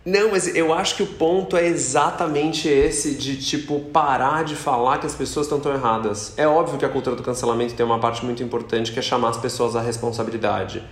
Não, 0.06 0.32
mas 0.32 0.54
eu 0.54 0.74
acho 0.74 0.98
que 0.98 1.04
o 1.04 1.08
ponto 1.08 1.56
é 1.56 1.66
exatamente 1.66 2.68
esse 2.68 3.16
de 3.16 3.38
tipo 3.38 3.80
parar 3.80 4.44
de 4.44 4.54
falar 4.54 4.98
que 4.98 5.06
as 5.06 5.16
pessoas 5.16 5.46
estão 5.46 5.62
tão 5.62 5.74
erradas. 5.74 6.34
É 6.36 6.46
óbvio 6.46 6.78
que 6.78 6.84
a 6.84 6.90
cultura 6.90 7.16
do 7.16 7.24
cancelamento 7.24 7.74
tem 7.74 7.86
uma 7.86 8.00
parte 8.00 8.26
muito 8.26 8.44
importante 8.44 8.92
que 8.92 9.00
é 9.00 9.02
chamar 9.02 9.30
as 9.30 9.38
pessoas 9.38 9.78
à 9.78 9.82
responsabilidade. 9.82 10.84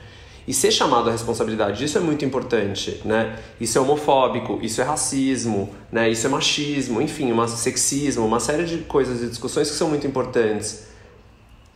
E 0.48 0.54
ser 0.54 0.72
chamado 0.72 1.10
à 1.10 1.12
responsabilidade, 1.12 1.84
isso 1.84 1.98
é 1.98 2.02
muito 2.02 2.26
importante, 2.26 3.02
né? 3.06 3.38
Isso 3.60 3.78
é 3.78 3.82
homofóbico, 3.82 4.60
isso 4.62 4.82
é 4.82 4.84
racismo, 4.84 5.70
né? 5.92 6.10
Isso 6.10 6.26
é 6.26 6.30
machismo, 6.30 7.02
enfim, 7.02 7.32
uma 7.32 7.48
sexismo, 7.48 8.26
uma 8.26 8.40
série 8.40 8.64
de 8.64 8.78
coisas 8.80 9.22
e 9.22 9.28
discussões 9.28 9.70
que 9.70 9.76
são 9.76 9.90
muito 9.90 10.08
importantes. 10.08 10.88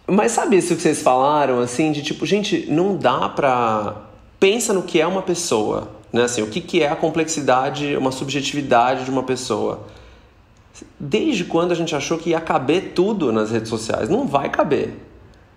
Mas 0.08 0.32
sabe 0.32 0.58
isso 0.58 0.76
que 0.76 0.82
vocês 0.82 1.02
falaram, 1.02 1.60
assim, 1.60 1.92
de 1.92 2.02
tipo, 2.02 2.26
gente, 2.26 2.66
não 2.70 2.96
dá 2.98 3.30
pra... 3.30 4.04
Pensa 4.40 4.74
no 4.74 4.84
que 4.84 5.00
é 5.00 5.08
uma 5.08 5.22
pessoa, 5.22 5.90
né? 6.16 6.24
Assim, 6.24 6.42
o 6.42 6.48
que, 6.48 6.62
que 6.62 6.82
é 6.82 6.88
a 6.88 6.96
complexidade, 6.96 7.98
uma 7.98 8.10
subjetividade 8.10 9.04
de 9.04 9.12
uma 9.12 9.24
pessoa? 9.24 9.86
Desde 10.98 11.44
quando 11.44 11.74
a 11.74 11.76
gente 11.76 11.94
achou 11.94 12.18
que 12.18 12.30
ia 12.30 12.40
caber 12.40 12.94
tudo 12.96 13.34
nas 13.34 13.52
redes 13.52 13.68
sociais? 13.68 14.08
Não 14.08 14.26
vai 14.26 14.50
caber. 14.50 14.94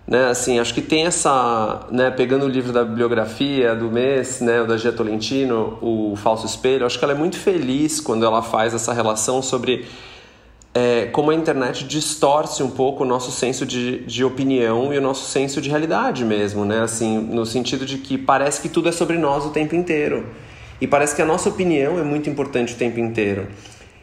Né, 0.04 0.24
assim, 0.30 0.58
acho 0.58 0.74
que 0.74 0.80
tem 0.80 1.04
essa, 1.06 1.86
né, 1.90 2.10
pegando 2.10 2.46
o 2.46 2.48
livro 2.48 2.72
da 2.72 2.82
bibliografia 2.82 3.76
do 3.76 3.90
mês, 3.90 4.40
né, 4.40 4.64
da 4.64 4.76
Gia 4.76 4.90
Tolentino, 4.90 5.78
o 5.82 6.16
Falso 6.16 6.46
Espelho, 6.46 6.86
acho 6.86 6.98
que 6.98 7.04
ela 7.04 7.12
é 7.12 7.16
muito 7.16 7.36
feliz 7.36 8.00
quando 8.00 8.24
ela 8.24 8.40
faz 8.40 8.72
essa 8.72 8.90
relação 8.94 9.42
sobre 9.42 9.86
é, 10.72 11.06
como 11.06 11.30
a 11.30 11.34
internet 11.34 11.84
distorce 11.84 12.62
um 12.62 12.70
pouco 12.70 13.04
o 13.04 13.06
nosso 13.06 13.30
senso 13.30 13.66
de, 13.66 13.98
de 14.06 14.24
opinião 14.24 14.94
e 14.94 14.98
o 14.98 15.00
nosso 15.02 15.28
senso 15.28 15.60
de 15.60 15.68
realidade 15.68 16.24
mesmo, 16.24 16.64
né, 16.64 16.80
assim, 16.80 17.18
no 17.18 17.44
sentido 17.44 17.84
de 17.84 17.98
que 17.98 18.16
parece 18.16 18.62
que 18.62 18.68
tudo 18.70 18.88
é 18.88 18.92
sobre 18.92 19.18
nós 19.18 19.44
o 19.44 19.50
tempo 19.50 19.76
inteiro. 19.76 20.26
E 20.80 20.86
parece 20.86 21.14
que 21.14 21.22
a 21.22 21.24
nossa 21.24 21.48
opinião 21.48 21.98
é 21.98 22.02
muito 22.02 22.30
importante 22.30 22.74
o 22.74 22.76
tempo 22.76 23.00
inteiro. 23.00 23.48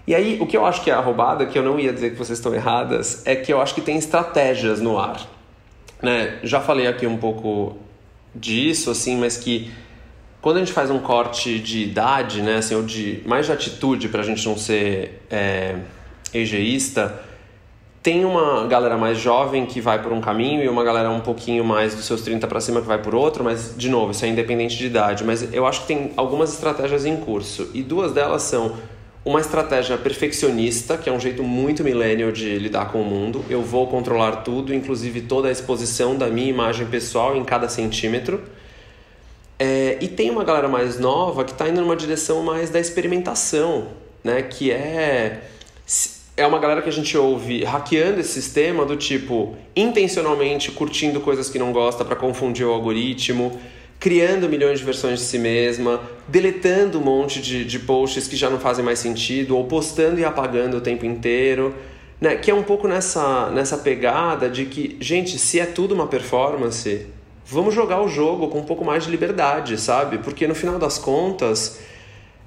E 0.08 0.14
aí, 0.14 0.38
o 0.40 0.46
que 0.46 0.56
eu 0.56 0.66
acho 0.66 0.84
que 0.84 0.92
é 0.92 0.94
a 0.94 1.00
roubada, 1.00 1.46
que 1.46 1.58
eu 1.58 1.64
não 1.64 1.80
ia 1.80 1.92
dizer 1.92 2.12
que 2.12 2.18
vocês 2.18 2.38
estão 2.38 2.54
erradas, 2.54 3.26
é 3.26 3.36
que 3.36 3.52
eu 3.52 3.60
acho 3.60 3.74
que 3.74 3.82
tem 3.82 3.98
estratégias 3.98 4.80
no 4.80 5.00
ar. 5.00 5.20
Né? 6.02 6.40
Já 6.44 6.62
falei 6.62 6.86
aqui 6.86 7.08
um 7.08 7.18
pouco 7.18 7.78
disso, 8.34 8.92
assim, 8.92 9.18
mas 9.18 9.38
que 9.38 9.72
quando 10.42 10.58
a 10.58 10.60
gente 10.60 10.74
faz 10.74 10.92
um 10.92 11.00
corte 11.00 11.58
de 11.60 11.82
idade, 11.82 12.44
né, 12.44 12.58
assim, 12.58 12.76
ou 12.76 12.84
de 12.84 13.24
mais 13.26 13.48
de 13.48 13.52
atitude 13.52 14.10
para 14.10 14.22
a 14.22 14.24
gente 14.24 14.46
não 14.46 14.56
ser 14.56 15.24
é, 15.32 15.78
egeísta, 16.32 17.20
tem 18.06 18.24
uma 18.24 18.68
galera 18.68 19.00
mais 19.00 19.18
jovem 19.18 19.66
que 19.66 19.82
vai 19.82 20.00
por 20.00 20.14
um 20.14 20.22
caminho 20.22 20.64
e 20.64 20.70
uma 20.70 20.84
galera 20.84 21.10
um 21.10 21.22
pouquinho 21.22 21.64
mais 21.66 21.96
dos 21.96 22.06
seus 22.06 22.22
30 22.22 22.46
para 22.46 22.62
cima 22.62 22.80
que 22.80 22.86
vai 22.86 23.02
por 23.02 23.16
outro, 23.16 23.44
mas 23.44 23.74
de 23.76 23.90
novo, 23.90 24.12
isso 24.12 24.24
é 24.24 24.28
independente 24.28 24.78
de 24.78 24.86
idade, 24.86 25.24
mas 25.24 25.52
eu 25.52 25.66
acho 25.66 25.82
que 25.82 25.88
tem 25.88 26.12
algumas 26.16 26.54
estratégias 26.54 27.04
em 27.04 27.18
curso 27.18 27.68
e 27.74 27.82
duas 27.82 28.12
delas 28.12 28.44
são 28.44 28.76
uma 29.26 29.42
estratégia 29.42 29.98
perfeccionista, 29.98 31.00
que 31.00 31.10
é 31.10 31.12
um 31.12 31.20
jeito 31.20 31.42
muito 31.42 31.84
millennial 31.84 32.32
de 32.32 32.60
lidar 32.60 32.92
com 32.92 33.02
o 33.02 33.04
mundo. 33.04 33.44
Eu 33.50 33.64
vou 33.64 33.88
controlar 33.88 34.44
tudo, 34.44 34.72
inclusive 34.72 35.22
toda 35.22 35.48
a 35.48 35.52
exposição 35.52 36.16
da 36.16 36.28
minha 36.28 36.48
imagem 36.48 36.86
pessoal 36.86 37.36
em 37.36 37.44
cada 37.44 37.68
centímetro. 37.68 38.40
É, 39.58 39.98
e 40.00 40.08
tem 40.08 40.30
uma 40.30 40.44
galera 40.44 40.68
mais 40.68 41.00
nova 41.00 41.44
que 41.44 41.54
está 41.54 41.68
indo 41.68 41.82
numa 41.82 41.96
direção 41.96 42.44
mais 42.44 42.70
da 42.70 42.80
experimentação, 42.80 43.88
né? 44.24 44.44
Que 44.44 44.70
é 44.70 45.42
é 46.38 46.46
uma 46.46 46.60
galera 46.60 46.82
que 46.82 46.90
a 46.90 46.92
gente 46.92 47.18
ouve 47.18 47.64
hackeando 47.64 48.20
esse 48.20 48.34
sistema 48.34 48.86
do 48.86 48.98
tipo 48.98 49.56
intencionalmente 49.76 50.70
curtindo 50.72 51.22
coisas 51.22 51.50
que 51.50 51.58
não 51.58 51.72
gosta 51.72 52.04
para 52.04 52.16
confundir 52.16 52.66
o 52.66 52.72
algoritmo, 52.72 53.58
criando 54.00 54.50
milhões 54.50 54.80
de 54.80 54.86
versões 54.86 55.20
de 55.20 55.26
si 55.26 55.40
mesma, 55.40 56.02
deletando 56.28 57.00
um 57.00 57.04
monte 57.04 57.42
de, 57.42 57.64
de 57.64 57.80
posts 57.80 58.28
que 58.28 58.36
já 58.36 58.50
não 58.50 58.60
fazem 58.60 58.84
mais 58.84 59.00
sentido, 59.00 59.56
ou 59.56 59.64
postando 59.64 60.20
e 60.20 60.26
apagando 60.26 60.78
o 60.78 60.82
tempo 60.82 61.06
inteiro. 61.06 61.74
Né? 62.20 62.36
Que 62.36 62.52
é 62.52 62.54
um 62.54 62.64
pouco 62.64 62.88
nessa, 62.88 63.50
nessa 63.52 63.78
pegada 63.78 64.50
de 64.50 64.66
que, 64.66 64.98
gente, 65.00 65.40
se 65.40 65.60
é 65.60 65.66
tudo 65.66 65.96
uma 65.96 66.08
performance, 66.08 67.08
vamos 67.46 67.74
jogar 67.74 68.02
o 68.02 68.10
jogo 68.10 68.50
com 68.50 68.60
um 68.60 68.64
pouco 68.64 68.84
mais 68.84 69.06
de 69.06 69.12
liberdade, 69.12 69.78
sabe? 69.78 70.18
Porque 70.18 70.48
no 70.48 70.56
final 70.56 70.78
das 70.78 70.98
contas 70.98 71.80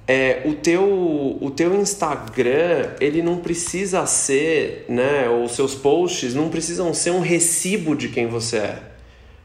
é, 0.09 0.41
o, 0.43 0.55
teu, 0.55 1.37
o 1.39 1.51
teu 1.51 1.79
Instagram, 1.79 2.95
ele 2.99 3.21
não 3.21 3.37
precisa 3.37 4.03
ser, 4.07 4.85
né, 4.89 5.29
os 5.29 5.51
seus 5.51 5.75
posts 5.75 6.33
não 6.33 6.49
precisam 6.49 6.91
ser 6.95 7.11
um 7.11 7.19
recibo 7.19 7.95
de 7.95 8.09
quem 8.09 8.25
você 8.25 8.57
é, 8.57 8.83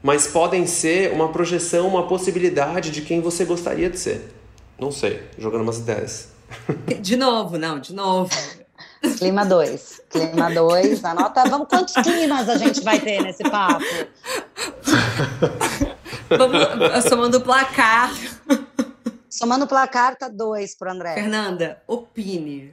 mas 0.03 0.27
podem 0.27 0.67
ser 0.67 1.13
uma 1.13 1.29
projeção, 1.29 1.87
uma 1.87 2.07
possibilidade 2.07 2.91
de 2.91 3.03
quem 3.03 3.21
você 3.21 3.45
gostaria 3.45 3.91
de 3.91 3.99
ser. 3.99 4.33
Não 4.81 4.91
sei, 4.91 5.23
jogando 5.37 5.61
umas 5.61 5.81
ideias. 5.81 6.33
De 6.99 7.17
novo, 7.17 7.59
não, 7.59 7.79
de 7.79 7.93
novo. 7.93 8.31
Clima 9.19 9.45
2. 9.45 10.03
Clima 10.09 10.51
2, 10.51 11.05
anota. 11.05 11.45
Vamos, 11.49 11.69
quantos 11.69 11.95
climas 11.95 12.49
a 12.49 12.57
gente 12.57 12.81
vai 12.83 13.01
ter 13.01 13.23
nesse 13.23 13.43
papo? 13.43 13.85
Vamos 16.31 17.05
somando 17.09 17.39
o 17.39 17.41
placar. 17.41 18.13
Somando 19.37 19.65
o 19.65 19.69
placar, 19.69 20.17
tá 20.17 20.29
dois 20.29 20.77
pro 20.77 20.91
André. 20.91 21.15
Fernanda, 21.15 21.83
opine. 21.89 22.73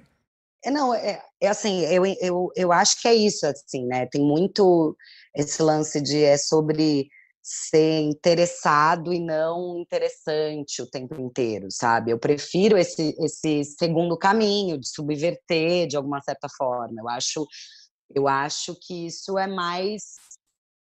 É, 0.64 0.70
não, 0.70 0.94
é, 0.94 1.20
é 1.40 1.48
assim, 1.48 1.82
eu, 1.86 2.06
eu, 2.22 2.52
eu 2.56 2.72
acho 2.72 3.02
que 3.02 3.08
é 3.08 3.16
isso, 3.16 3.48
assim, 3.48 3.88
né? 3.88 4.06
Tem 4.06 4.22
muito 4.22 4.96
esse 5.36 5.62
lance 5.64 6.00
de 6.00 6.24
é 6.24 6.38
sobre 6.38 7.10
ser 7.42 8.02
interessado 8.02 9.12
e 9.12 9.20
não 9.20 9.80
interessante 9.80 10.84
o 10.84 10.88
tempo 10.88 11.20
inteiro, 11.20 11.68
sabe? 11.72 12.12
Eu 12.12 12.20
prefiro 12.20 12.78
esse, 12.78 13.16
esse 13.20 13.64
segundo 13.64 14.16
caminho 14.16 14.78
de 14.78 14.88
subverter 14.88 15.88
de 15.88 15.98
alguma 15.98 16.22
certa 16.22 16.48
forma. 16.56 17.02
Eu 17.02 17.10
acho, 17.10 17.48
eu 18.14 18.28
acho 18.28 18.76
que 18.80 19.08
isso 19.08 19.40
é 19.40 19.48
mais 19.48 20.04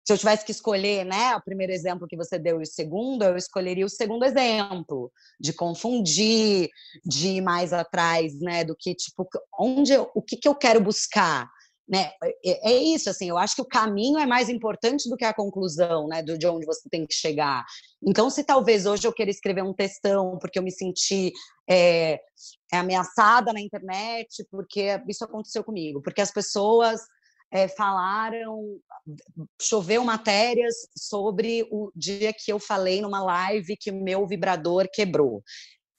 se 0.05 0.11
eu 0.11 0.17
tivesse 0.17 0.45
que 0.45 0.51
escolher, 0.51 1.05
né, 1.05 1.35
o 1.35 1.41
primeiro 1.41 1.71
exemplo 1.71 2.07
que 2.07 2.17
você 2.17 2.37
deu 2.37 2.59
e 2.59 2.63
o 2.63 2.67
segundo, 2.67 3.23
eu 3.23 3.37
escolheria 3.37 3.85
o 3.85 3.89
segundo 3.89 4.25
exemplo, 4.25 5.11
de 5.39 5.53
confundir, 5.53 6.69
de 7.05 7.29
ir 7.29 7.41
mais 7.41 7.71
atrás, 7.71 8.37
né, 8.39 8.65
do 8.65 8.75
que 8.77 8.93
tipo, 8.93 9.27
onde 9.57 9.93
eu, 9.93 10.11
o 10.13 10.21
que, 10.21 10.35
que 10.35 10.47
eu 10.47 10.55
quero 10.55 10.81
buscar, 10.81 11.49
né? 11.87 12.11
É, 12.45 12.71
é, 12.71 12.77
isso, 12.77 13.09
assim, 13.09 13.29
eu 13.29 13.37
acho 13.37 13.55
que 13.55 13.61
o 13.61 13.67
caminho 13.67 14.17
é 14.17 14.25
mais 14.25 14.49
importante 14.49 15.09
do 15.09 15.15
que 15.15 15.25
a 15.25 15.33
conclusão, 15.33 16.07
né, 16.07 16.21
do, 16.21 16.37
de 16.37 16.47
onde 16.47 16.65
você 16.65 16.89
tem 16.89 17.05
que 17.05 17.13
chegar. 17.13 17.63
Então, 18.05 18.29
se 18.29 18.43
talvez 18.43 18.85
hoje 18.85 19.07
eu 19.07 19.13
queira 19.13 19.31
escrever 19.31 19.63
um 19.63 19.73
textão 19.73 20.37
porque 20.39 20.59
eu 20.59 20.63
me 20.63 20.71
senti 20.71 21.31
é, 21.69 22.19
ameaçada 22.71 23.53
na 23.53 23.61
internet, 23.61 24.45
porque 24.49 25.01
isso 25.07 25.23
aconteceu 25.23 25.63
comigo, 25.63 26.01
porque 26.01 26.21
as 26.21 26.31
pessoas 26.31 27.01
é, 27.53 27.67
falaram, 27.67 28.79
choveu 29.61 30.03
matérias 30.03 30.73
sobre 30.97 31.67
o 31.69 31.91
dia 31.95 32.33
que 32.33 32.51
eu 32.51 32.59
falei 32.59 32.99
numa 32.99 33.23
live 33.23 33.77
que 33.77 33.91
meu 33.91 34.25
vibrador 34.25 34.89
quebrou. 34.91 35.43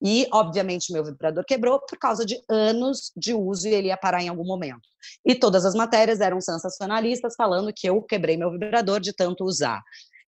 E, 0.03 0.27
obviamente, 0.33 0.93
meu 0.93 1.05
vibrador 1.05 1.45
quebrou 1.47 1.79
por 1.79 1.97
causa 1.97 2.27
de 2.27 2.43
anos 2.51 3.13
de 3.17 3.33
uso 3.33 3.69
e 3.69 3.73
ele 3.73 3.87
ia 3.87 3.97
parar 3.97 4.21
em 4.21 4.29
algum 4.29 4.45
momento. 4.45 4.83
E 5.25 5.33
todas 5.33 5.65
as 5.65 5.77
matérias 5.77 6.21
eram 6.21 6.41
sensacionalistas 6.41 7.35
falando 7.37 7.73
que 7.73 7.89
eu 7.89 8.03
quebrei 8.03 8.37
meu 8.37 8.51
vibrador 8.51 8.99
de 8.99 9.13
tanto 9.13 9.45
usar. 9.45 9.81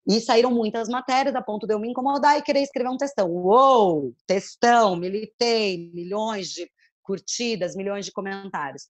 E 0.09 0.21
saíram 0.21 0.53
muitas 0.53 0.89
matérias 0.89 1.35
a 1.35 1.43
ponto 1.43 1.67
de 1.67 1.75
eu 1.75 1.81
me 1.81 1.91
incomodar 1.91 2.39
e 2.39 2.43
querer 2.43 2.61
escrever 2.61 2.89
um 2.89 2.97
textão. 2.97 3.29
Uou, 3.29 4.15
textão, 4.29 4.95
militei, 4.95 5.91
milhões 5.93 6.51
de 6.51 6.71
curtidas, 7.03 7.75
milhões 7.75 8.07
de 8.07 8.13
comentários. 8.13 8.85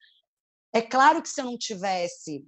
É 0.75 0.83
claro 0.83 1.23
que 1.23 1.29
se 1.29 1.41
eu 1.41 1.45
não 1.45 1.57
tivesse 1.57 2.45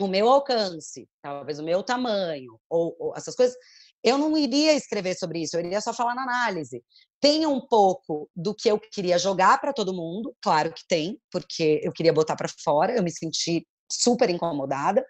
o 0.00 0.08
meu 0.08 0.28
alcance, 0.28 1.08
talvez 1.22 1.58
o 1.58 1.64
meu 1.64 1.82
tamanho, 1.82 2.58
ou, 2.68 2.96
ou 2.98 3.16
essas 3.16 3.34
coisas, 3.34 3.56
eu 4.02 4.18
não 4.18 4.36
iria 4.36 4.74
escrever 4.74 5.16
sobre 5.16 5.40
isso, 5.40 5.56
eu 5.56 5.60
iria 5.60 5.80
só 5.80 5.92
falar 5.94 6.14
na 6.14 6.22
análise. 6.22 6.84
Tem 7.20 7.46
um 7.46 7.60
pouco 7.66 8.28
do 8.36 8.54
que 8.54 8.68
eu 8.68 8.78
queria 8.78 9.18
jogar 9.18 9.58
para 9.60 9.72
todo 9.72 9.94
mundo, 9.94 10.36
claro 10.42 10.72
que 10.72 10.82
tem, 10.86 11.18
porque 11.30 11.80
eu 11.82 11.92
queria 11.92 12.12
botar 12.12 12.36
para 12.36 12.48
fora, 12.62 12.94
eu 12.94 13.02
me 13.02 13.10
senti 13.10 13.66
super 13.90 14.28
incomodada. 14.28 15.04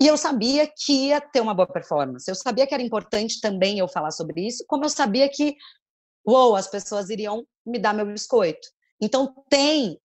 E 0.00 0.06
eu 0.06 0.16
sabia 0.16 0.66
que 0.66 1.08
ia 1.08 1.20
ter 1.20 1.40
uma 1.40 1.54
boa 1.54 1.66
performance. 1.66 2.30
Eu 2.30 2.34
sabia 2.34 2.66
que 2.66 2.74
era 2.74 2.82
importante 2.82 3.40
também 3.40 3.78
eu 3.78 3.88
falar 3.88 4.10
sobre 4.12 4.46
isso, 4.46 4.64
como 4.68 4.84
eu 4.84 4.90
sabia 4.90 5.28
que, 5.28 5.56
uou, 6.26 6.54
as 6.54 6.68
pessoas 6.68 7.10
iriam 7.10 7.44
me 7.66 7.78
dar 7.78 7.94
meu 7.94 8.06
biscoito. 8.06 8.68
Então 9.00 9.34
tem, 9.48 9.98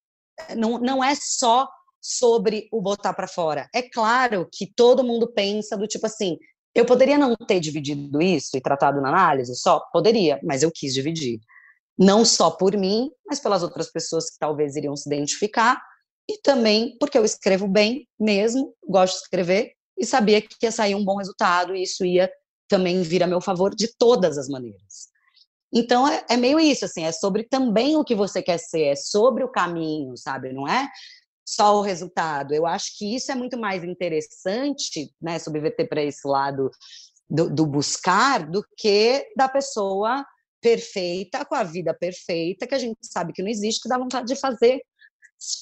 não, 0.55 0.79
não 0.79 1.03
é 1.03 1.13
só 1.15 1.67
sobre 2.01 2.67
o 2.71 2.81
botar 2.81 3.13
para 3.13 3.27
fora. 3.27 3.69
É 3.73 3.81
claro 3.81 4.47
que 4.51 4.71
todo 4.75 5.03
mundo 5.03 5.31
pensa 5.31 5.77
do 5.77 5.87
tipo 5.87 6.05
assim, 6.05 6.37
eu 6.75 6.85
poderia 6.85 7.17
não 7.17 7.35
ter 7.35 7.59
dividido 7.59 8.21
isso 8.21 8.57
e 8.57 8.61
tratado 8.61 8.99
na 8.99 9.09
análise 9.09 9.55
só? 9.55 9.79
Poderia, 9.91 10.39
mas 10.43 10.63
eu 10.63 10.71
quis 10.73 10.93
dividir. 10.93 11.39
Não 11.97 12.25
só 12.25 12.49
por 12.49 12.75
mim, 12.75 13.11
mas 13.25 13.39
pelas 13.39 13.61
outras 13.61 13.91
pessoas 13.91 14.29
que 14.29 14.39
talvez 14.39 14.75
iriam 14.75 14.95
se 14.95 15.07
identificar, 15.07 15.81
e 16.29 16.39
também 16.41 16.97
porque 16.99 17.17
eu 17.17 17.23
escrevo 17.23 17.67
bem 17.67 18.07
mesmo, 18.19 18.73
gosto 18.87 19.17
de 19.17 19.23
escrever, 19.23 19.73
e 19.97 20.05
sabia 20.05 20.41
que 20.41 20.55
ia 20.63 20.71
sair 20.71 20.95
um 20.95 21.05
bom 21.05 21.17
resultado, 21.17 21.75
e 21.75 21.83
isso 21.83 22.03
ia 22.03 22.31
também 22.67 23.01
vir 23.03 23.21
a 23.21 23.27
meu 23.27 23.39
favor 23.39 23.75
de 23.75 23.87
todas 23.95 24.37
as 24.37 24.47
maneiras. 24.47 25.12
Então 25.73 26.07
é, 26.07 26.23
é 26.29 26.37
meio 26.37 26.59
isso, 26.59 26.85
assim, 26.85 27.03
é 27.03 27.11
sobre 27.11 27.43
também 27.43 27.95
o 27.95 28.03
que 28.03 28.13
você 28.15 28.41
quer 28.43 28.59
ser, 28.59 28.83
é 28.83 28.95
sobre 28.95 29.43
o 29.43 29.51
caminho, 29.51 30.15
sabe? 30.15 30.53
Não 30.53 30.67
é 30.67 30.87
só 31.45 31.77
o 31.77 31.81
resultado. 31.81 32.53
Eu 32.53 32.65
acho 32.65 32.97
que 32.97 33.15
isso 33.15 33.31
é 33.31 33.35
muito 33.35 33.57
mais 33.57 33.83
interessante, 33.83 35.11
né, 35.21 35.39
subverter 35.39 35.89
para 35.89 36.03
esse 36.03 36.27
lado 36.27 36.69
do, 37.29 37.49
do, 37.49 37.65
buscar, 37.65 38.49
do 38.49 38.63
que 38.77 39.25
da 39.35 39.49
pessoa 39.49 40.25
perfeita, 40.61 41.43
com 41.43 41.55
a 41.55 41.63
vida 41.63 41.93
perfeita, 41.93 42.67
que 42.67 42.75
a 42.75 42.79
gente 42.79 42.97
sabe 43.03 43.33
que 43.33 43.41
não 43.41 43.49
existe, 43.49 43.81
que 43.81 43.89
dá 43.89 43.97
vontade 43.97 44.27
de 44.27 44.39
fazer 44.39 44.81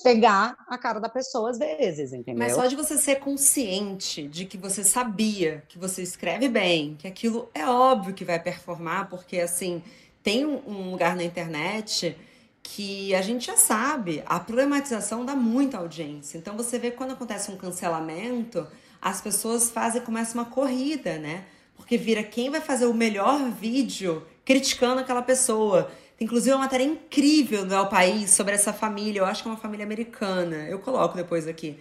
pegar 0.03 0.55
a 0.67 0.77
cara 0.77 0.99
da 0.99 1.09
pessoa 1.09 1.49
às 1.49 1.57
vezes, 1.57 2.13
entendeu? 2.13 2.39
Mas 2.39 2.53
só 2.53 2.65
de 2.65 2.75
você 2.75 2.97
ser 2.97 3.15
consciente 3.15 4.27
de 4.27 4.45
que 4.45 4.57
você 4.57 4.83
sabia 4.83 5.63
que 5.67 5.77
você 5.77 6.01
escreve 6.01 6.47
bem, 6.47 6.95
que 6.95 7.07
aquilo 7.07 7.49
é 7.53 7.65
óbvio 7.65 8.13
que 8.13 8.25
vai 8.25 8.39
performar, 8.39 9.09
porque 9.09 9.39
assim, 9.39 9.81
tem 10.23 10.45
um 10.45 10.91
lugar 10.91 11.15
na 11.15 11.23
internet 11.23 12.15
que 12.63 13.13
a 13.15 13.21
gente 13.21 13.47
já 13.47 13.57
sabe, 13.57 14.23
a 14.25 14.39
problematização 14.39 15.25
dá 15.25 15.35
muita 15.35 15.77
audiência. 15.77 16.37
Então 16.37 16.55
você 16.55 16.77
vê 16.77 16.91
que 16.91 16.97
quando 16.97 17.13
acontece 17.13 17.51
um 17.51 17.57
cancelamento, 17.57 18.67
as 19.01 19.19
pessoas 19.19 19.71
fazem, 19.71 20.01
começa 20.01 20.35
uma 20.35 20.45
corrida, 20.45 21.17
né? 21.17 21.45
Porque 21.75 21.97
vira 21.97 22.23
quem 22.23 22.49
vai 22.49 22.61
fazer 22.61 22.85
o 22.85 22.93
melhor 22.93 23.49
vídeo 23.49 24.25
criticando 24.45 25.01
aquela 25.01 25.21
pessoa. 25.21 25.91
Inclusive 26.21 26.53
uma 26.53 26.65
matéria 26.65 26.84
incrível 26.84 27.65
no 27.65 27.73
El 27.73 27.88
País 27.88 28.29
sobre 28.29 28.53
essa 28.53 28.71
família. 28.71 29.21
Eu 29.21 29.25
acho 29.25 29.41
que 29.41 29.49
é 29.49 29.51
uma 29.51 29.57
família 29.57 29.84
americana. 29.84 30.67
Eu 30.69 30.77
coloco 30.77 31.15
depois 31.15 31.47
aqui. 31.47 31.75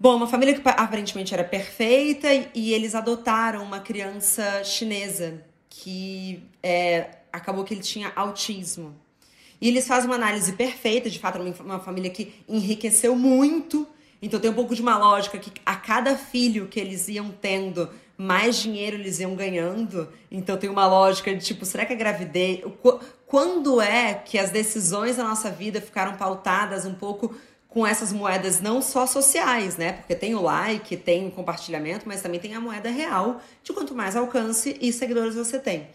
Bom, 0.00 0.16
uma 0.16 0.26
família 0.26 0.54
que 0.54 0.62
aparentemente 0.64 1.34
era 1.34 1.44
perfeita 1.44 2.28
e 2.54 2.72
eles 2.72 2.94
adotaram 2.94 3.62
uma 3.62 3.80
criança 3.80 4.64
chinesa 4.64 5.44
que 5.68 6.42
é, 6.62 7.10
acabou 7.30 7.62
que 7.62 7.74
ele 7.74 7.82
tinha 7.82 8.10
autismo. 8.16 8.96
E 9.60 9.68
eles 9.68 9.86
fazem 9.86 10.08
uma 10.08 10.16
análise 10.16 10.52
perfeita, 10.52 11.10
de 11.10 11.18
fato, 11.18 11.38
uma 11.60 11.78
família 11.78 12.08
que 12.08 12.32
enriqueceu 12.48 13.14
muito. 13.14 13.86
Então 14.22 14.40
tem 14.40 14.50
um 14.50 14.54
pouco 14.54 14.74
de 14.74 14.80
uma 14.80 14.96
lógica 14.96 15.36
que 15.38 15.52
a 15.66 15.76
cada 15.76 16.16
filho 16.16 16.68
que 16.68 16.80
eles 16.80 17.06
iam 17.08 17.30
tendo, 17.30 17.90
mais 18.18 18.56
dinheiro 18.56 18.96
eles 18.96 19.20
iam 19.20 19.36
ganhando. 19.36 20.08
Então 20.28 20.56
tem 20.56 20.68
uma 20.68 20.86
lógica 20.88 21.32
de 21.32 21.44
tipo, 21.44 21.64
será 21.64 21.86
que 21.86 21.92
a 21.92 21.96
gravidez. 21.96 22.60
Quando 23.26 23.80
é 23.80 24.14
que 24.14 24.36
as 24.36 24.50
decisões 24.50 25.16
da 25.16 25.24
nossa 25.24 25.50
vida 25.50 25.80
ficaram 25.80 26.16
pautadas 26.16 26.84
um 26.84 26.94
pouco 26.94 27.34
com 27.68 27.86
essas 27.86 28.12
moedas 28.12 28.60
não 28.60 28.82
só 28.82 29.06
sociais, 29.06 29.76
né? 29.76 29.92
Porque 29.92 30.16
tem 30.16 30.34
o 30.34 30.42
like, 30.42 30.96
tem 30.96 31.28
o 31.28 31.30
compartilhamento, 31.30 32.08
mas 32.08 32.20
também 32.20 32.40
tem 32.40 32.54
a 32.54 32.60
moeda 32.60 32.90
real 32.90 33.40
de 33.62 33.72
quanto 33.72 33.94
mais 33.94 34.16
alcance 34.16 34.76
e 34.80 34.92
seguidores 34.92 35.36
você 35.36 35.58
tem. 35.58 35.86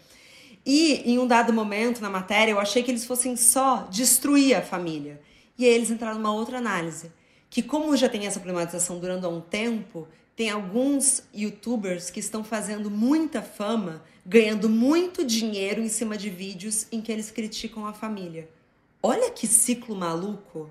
E 0.64 1.02
em 1.04 1.18
um 1.18 1.26
dado 1.26 1.52
momento 1.52 2.00
na 2.00 2.08
matéria, 2.08 2.52
eu 2.52 2.60
achei 2.60 2.82
que 2.82 2.90
eles 2.90 3.04
fossem 3.04 3.36
só 3.36 3.86
destruir 3.90 4.56
a 4.56 4.62
família. 4.62 5.20
E 5.58 5.66
aí 5.66 5.74
eles 5.74 5.90
entraram 5.90 6.16
numa 6.16 6.32
outra 6.32 6.56
análise, 6.56 7.12
que 7.54 7.62
como 7.62 7.96
já 7.96 8.08
tem 8.08 8.26
essa 8.26 8.40
problematização 8.40 8.98
durando 8.98 9.28
há 9.28 9.30
um 9.30 9.40
tempo, 9.40 10.08
tem 10.34 10.50
alguns 10.50 11.22
youtubers 11.32 12.10
que 12.10 12.18
estão 12.18 12.42
fazendo 12.42 12.90
muita 12.90 13.42
fama, 13.42 14.02
ganhando 14.26 14.68
muito 14.68 15.24
dinheiro 15.24 15.80
em 15.80 15.88
cima 15.88 16.16
de 16.16 16.28
vídeos 16.28 16.88
em 16.90 17.00
que 17.00 17.12
eles 17.12 17.30
criticam 17.30 17.86
a 17.86 17.92
família. 17.92 18.48
Olha 19.00 19.30
que 19.30 19.46
ciclo 19.46 19.94
maluco. 19.94 20.68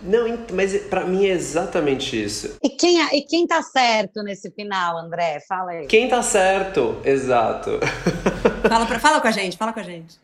Não, 0.00 0.24
mas 0.54 0.74
para 0.84 1.04
mim 1.04 1.26
é 1.26 1.32
exatamente 1.32 2.24
isso. 2.24 2.56
E 2.62 2.70
quem, 2.70 2.98
e 3.14 3.20
quem 3.20 3.46
tá 3.46 3.60
certo 3.60 4.22
nesse 4.22 4.50
final, 4.52 4.96
André? 4.96 5.38
Fala 5.46 5.72
aí. 5.72 5.86
Quem 5.86 6.08
tá 6.08 6.22
certo? 6.22 6.98
Exato. 7.04 7.72
Fala, 8.66 8.86
pra, 8.86 8.98
fala 8.98 9.20
com 9.20 9.28
a 9.28 9.30
gente, 9.30 9.58
fala 9.58 9.74
com 9.74 9.80
a 9.80 9.84
gente. 9.84 10.18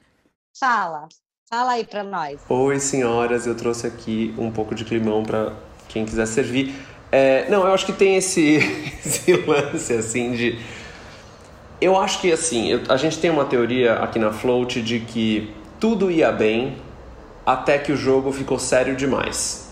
Fala. 0.59 1.07
Fala 1.53 1.73
aí 1.73 1.85
para 1.85 2.05
nós. 2.05 2.41
Oi, 2.49 2.79
senhoras, 2.79 3.45
eu 3.45 3.57
trouxe 3.57 3.85
aqui 3.85 4.33
um 4.39 4.53
pouco 4.53 4.73
de 4.73 4.85
climão 4.85 5.25
para 5.25 5.53
quem 5.89 6.07
quiser 6.07 6.25
servir. 6.27 6.73
É, 7.11 7.51
não, 7.51 7.67
eu 7.67 7.75
acho 7.75 7.85
que 7.85 7.93
tem 7.93 8.15
esse, 8.15 8.59
esse 9.05 9.33
lance 9.33 9.93
assim 9.95 10.31
de. 10.31 10.61
Eu 11.81 11.99
acho 11.99 12.21
que 12.21 12.31
assim, 12.31 12.69
eu, 12.69 12.83
a 12.89 12.97
gente 12.97 13.19
tem 13.19 13.31
uma 13.31 13.45
teoria 13.45 13.95
aqui 13.95 14.17
na 14.17 14.33
Float 14.33 14.81
de 14.81 15.01
que 15.01 15.53
tudo 15.81 16.09
ia 16.09 16.31
bem 16.31 16.77
até 17.45 17.79
que 17.79 17.91
o 17.91 17.97
jogo 17.97 18.31
ficou 18.31 18.57
sério 18.57 18.95
demais 18.95 19.70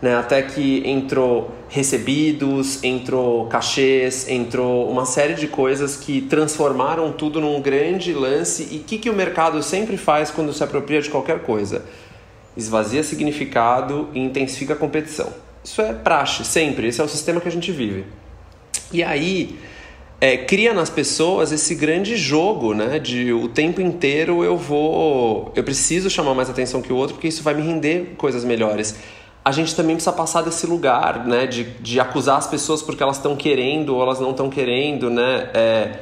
né? 0.00 0.16
Até 0.16 0.42
que 0.42 0.82
entrou 0.86 1.54
recebidos, 1.68 2.82
entrou 2.82 3.46
cachês, 3.46 4.28
entrou 4.28 4.90
uma 4.90 5.04
série 5.04 5.34
de 5.34 5.46
coisas 5.46 5.96
que 5.96 6.22
transformaram 6.22 7.12
tudo 7.12 7.40
num 7.40 7.60
grande 7.60 8.12
lance. 8.12 8.68
E 8.70 8.76
o 8.78 8.80
que, 8.80 8.98
que 8.98 9.10
o 9.10 9.14
mercado 9.14 9.62
sempre 9.62 9.96
faz 9.96 10.30
quando 10.30 10.52
se 10.52 10.64
apropria 10.64 11.00
de 11.00 11.10
qualquer 11.10 11.40
coisa? 11.40 11.84
Esvazia 12.56 13.02
significado 13.02 14.08
e 14.14 14.18
intensifica 14.20 14.72
a 14.72 14.76
competição. 14.76 15.32
Isso 15.62 15.80
é 15.82 15.92
praxe, 15.92 16.44
sempre. 16.44 16.88
Esse 16.88 17.00
é 17.00 17.04
o 17.04 17.08
sistema 17.08 17.40
que 17.40 17.48
a 17.48 17.52
gente 17.52 17.70
vive. 17.70 18.06
E 18.92 19.02
aí 19.02 19.58
é, 20.20 20.36
cria 20.36 20.74
nas 20.74 20.90
pessoas 20.90 21.52
esse 21.52 21.74
grande 21.74 22.16
jogo, 22.16 22.74
né? 22.74 22.98
De 22.98 23.32
o 23.32 23.48
tempo 23.48 23.80
inteiro 23.80 24.42
eu 24.42 24.56
vou, 24.56 25.52
eu 25.54 25.62
preciso 25.62 26.10
chamar 26.10 26.34
mais 26.34 26.50
atenção 26.50 26.82
que 26.82 26.92
o 26.92 26.96
outro 26.96 27.14
porque 27.14 27.28
isso 27.28 27.42
vai 27.42 27.54
me 27.54 27.62
render 27.62 28.14
coisas 28.16 28.44
melhores 28.44 28.96
a 29.44 29.52
gente 29.52 29.74
também 29.74 29.96
precisa 29.96 30.12
passar 30.14 30.42
desse 30.42 30.66
lugar, 30.66 31.26
né, 31.26 31.46
de, 31.46 31.64
de 31.64 31.98
acusar 31.98 32.38
as 32.38 32.46
pessoas 32.46 32.82
porque 32.82 33.02
elas 33.02 33.16
estão 33.16 33.34
querendo 33.34 33.94
ou 33.94 34.02
elas 34.02 34.20
não 34.20 34.30
estão 34.30 34.50
querendo, 34.50 35.08
né, 35.08 35.50
é, 35.54 35.98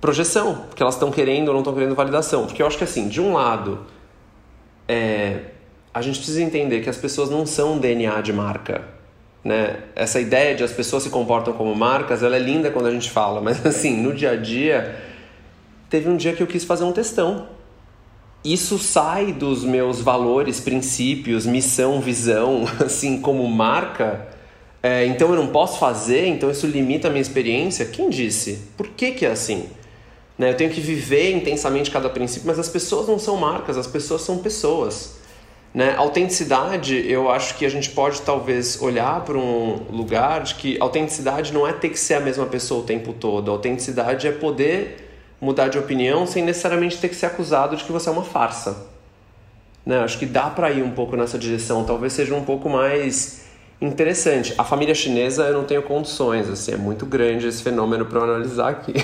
projeção, 0.00 0.64
porque 0.68 0.82
elas 0.82 0.94
estão 0.94 1.10
querendo 1.10 1.48
ou 1.48 1.54
não 1.54 1.60
estão 1.60 1.74
querendo 1.74 1.94
validação. 1.94 2.46
Porque 2.46 2.62
eu 2.62 2.66
acho 2.66 2.76
que 2.76 2.84
assim, 2.84 3.08
de 3.08 3.20
um 3.20 3.34
lado, 3.34 3.86
é, 4.88 5.40
a 5.94 6.02
gente 6.02 6.16
precisa 6.16 6.42
entender 6.42 6.80
que 6.80 6.90
as 6.90 6.96
pessoas 6.96 7.30
não 7.30 7.46
são 7.46 7.78
DNA 7.78 8.20
de 8.22 8.32
marca, 8.32 8.82
né? 9.44 9.84
Essa 9.94 10.20
ideia 10.20 10.54
de 10.54 10.64
as 10.64 10.72
pessoas 10.72 11.02
se 11.04 11.10
comportam 11.10 11.52
como 11.52 11.74
marcas, 11.74 12.22
ela 12.22 12.36
é 12.36 12.40
linda 12.40 12.70
quando 12.70 12.86
a 12.86 12.90
gente 12.90 13.10
fala, 13.10 13.40
mas 13.40 13.64
assim, 13.66 13.96
no 13.96 14.12
dia 14.12 14.32
a 14.32 14.36
dia, 14.36 14.96
teve 15.88 16.08
um 16.08 16.16
dia 16.16 16.32
que 16.32 16.42
eu 16.42 16.46
quis 16.46 16.64
fazer 16.64 16.84
um 16.84 16.92
testão 16.92 17.59
isso 18.44 18.78
sai 18.78 19.32
dos 19.32 19.64
meus 19.64 20.00
valores, 20.00 20.60
princípios, 20.60 21.46
missão, 21.46 22.00
visão, 22.00 22.64
assim, 22.84 23.20
como 23.20 23.46
marca, 23.46 24.28
é, 24.82 25.04
então 25.04 25.28
eu 25.30 25.36
não 25.36 25.48
posso 25.48 25.78
fazer, 25.78 26.26
então 26.26 26.50
isso 26.50 26.66
limita 26.66 27.08
a 27.08 27.10
minha 27.10 27.20
experiência. 27.20 27.84
Quem 27.84 28.08
disse? 28.08 28.62
Por 28.76 28.88
que, 28.88 29.12
que 29.12 29.26
é 29.26 29.30
assim? 29.30 29.68
Né? 30.38 30.50
Eu 30.50 30.56
tenho 30.56 30.70
que 30.70 30.80
viver 30.80 31.32
intensamente 31.32 31.90
cada 31.90 32.08
princípio, 32.08 32.46
mas 32.46 32.58
as 32.58 32.68
pessoas 32.68 33.06
não 33.06 33.18
são 33.18 33.36
marcas, 33.36 33.76
as 33.76 33.86
pessoas 33.86 34.22
são 34.22 34.38
pessoas. 34.38 35.18
Né? 35.74 35.94
Autenticidade, 35.96 37.04
eu 37.06 37.30
acho 37.30 37.56
que 37.56 37.66
a 37.66 37.68
gente 37.68 37.90
pode 37.90 38.22
talvez 38.22 38.80
olhar 38.80 39.22
para 39.22 39.36
um 39.36 39.84
lugar 39.90 40.42
de 40.42 40.54
que 40.54 40.78
autenticidade 40.80 41.52
não 41.52 41.66
é 41.66 41.72
ter 41.74 41.90
que 41.90 41.98
ser 41.98 42.14
a 42.14 42.20
mesma 42.20 42.46
pessoa 42.46 42.80
o 42.80 42.84
tempo 42.84 43.12
todo. 43.12 43.50
autenticidade 43.50 44.26
é 44.26 44.32
poder 44.32 45.09
mudar 45.40 45.68
de 45.68 45.78
opinião 45.78 46.26
sem 46.26 46.44
necessariamente 46.44 46.98
ter 46.98 47.08
que 47.08 47.14
ser 47.14 47.26
acusado 47.26 47.76
de 47.76 47.84
que 47.84 47.92
você 47.92 48.08
é 48.08 48.12
uma 48.12 48.24
farsa. 48.24 48.86
Né? 49.84 49.98
Acho 50.00 50.18
que 50.18 50.26
dá 50.26 50.50
para 50.50 50.70
ir 50.70 50.82
um 50.82 50.90
pouco 50.90 51.16
nessa 51.16 51.38
direção. 51.38 51.84
Talvez 51.84 52.12
seja 52.12 52.34
um 52.34 52.44
pouco 52.44 52.68
mais 52.68 53.46
interessante. 53.80 54.54
A 54.58 54.64
família 54.64 54.94
chinesa 54.94 55.44
eu 55.44 55.54
não 55.54 55.64
tenho 55.64 55.82
condições, 55.82 56.48
assim, 56.48 56.72
é 56.72 56.76
muito 56.76 57.06
grande 57.06 57.46
esse 57.46 57.62
fenômeno 57.62 58.04
para 58.04 58.18
eu 58.18 58.24
analisar 58.24 58.68
aqui. 58.68 58.92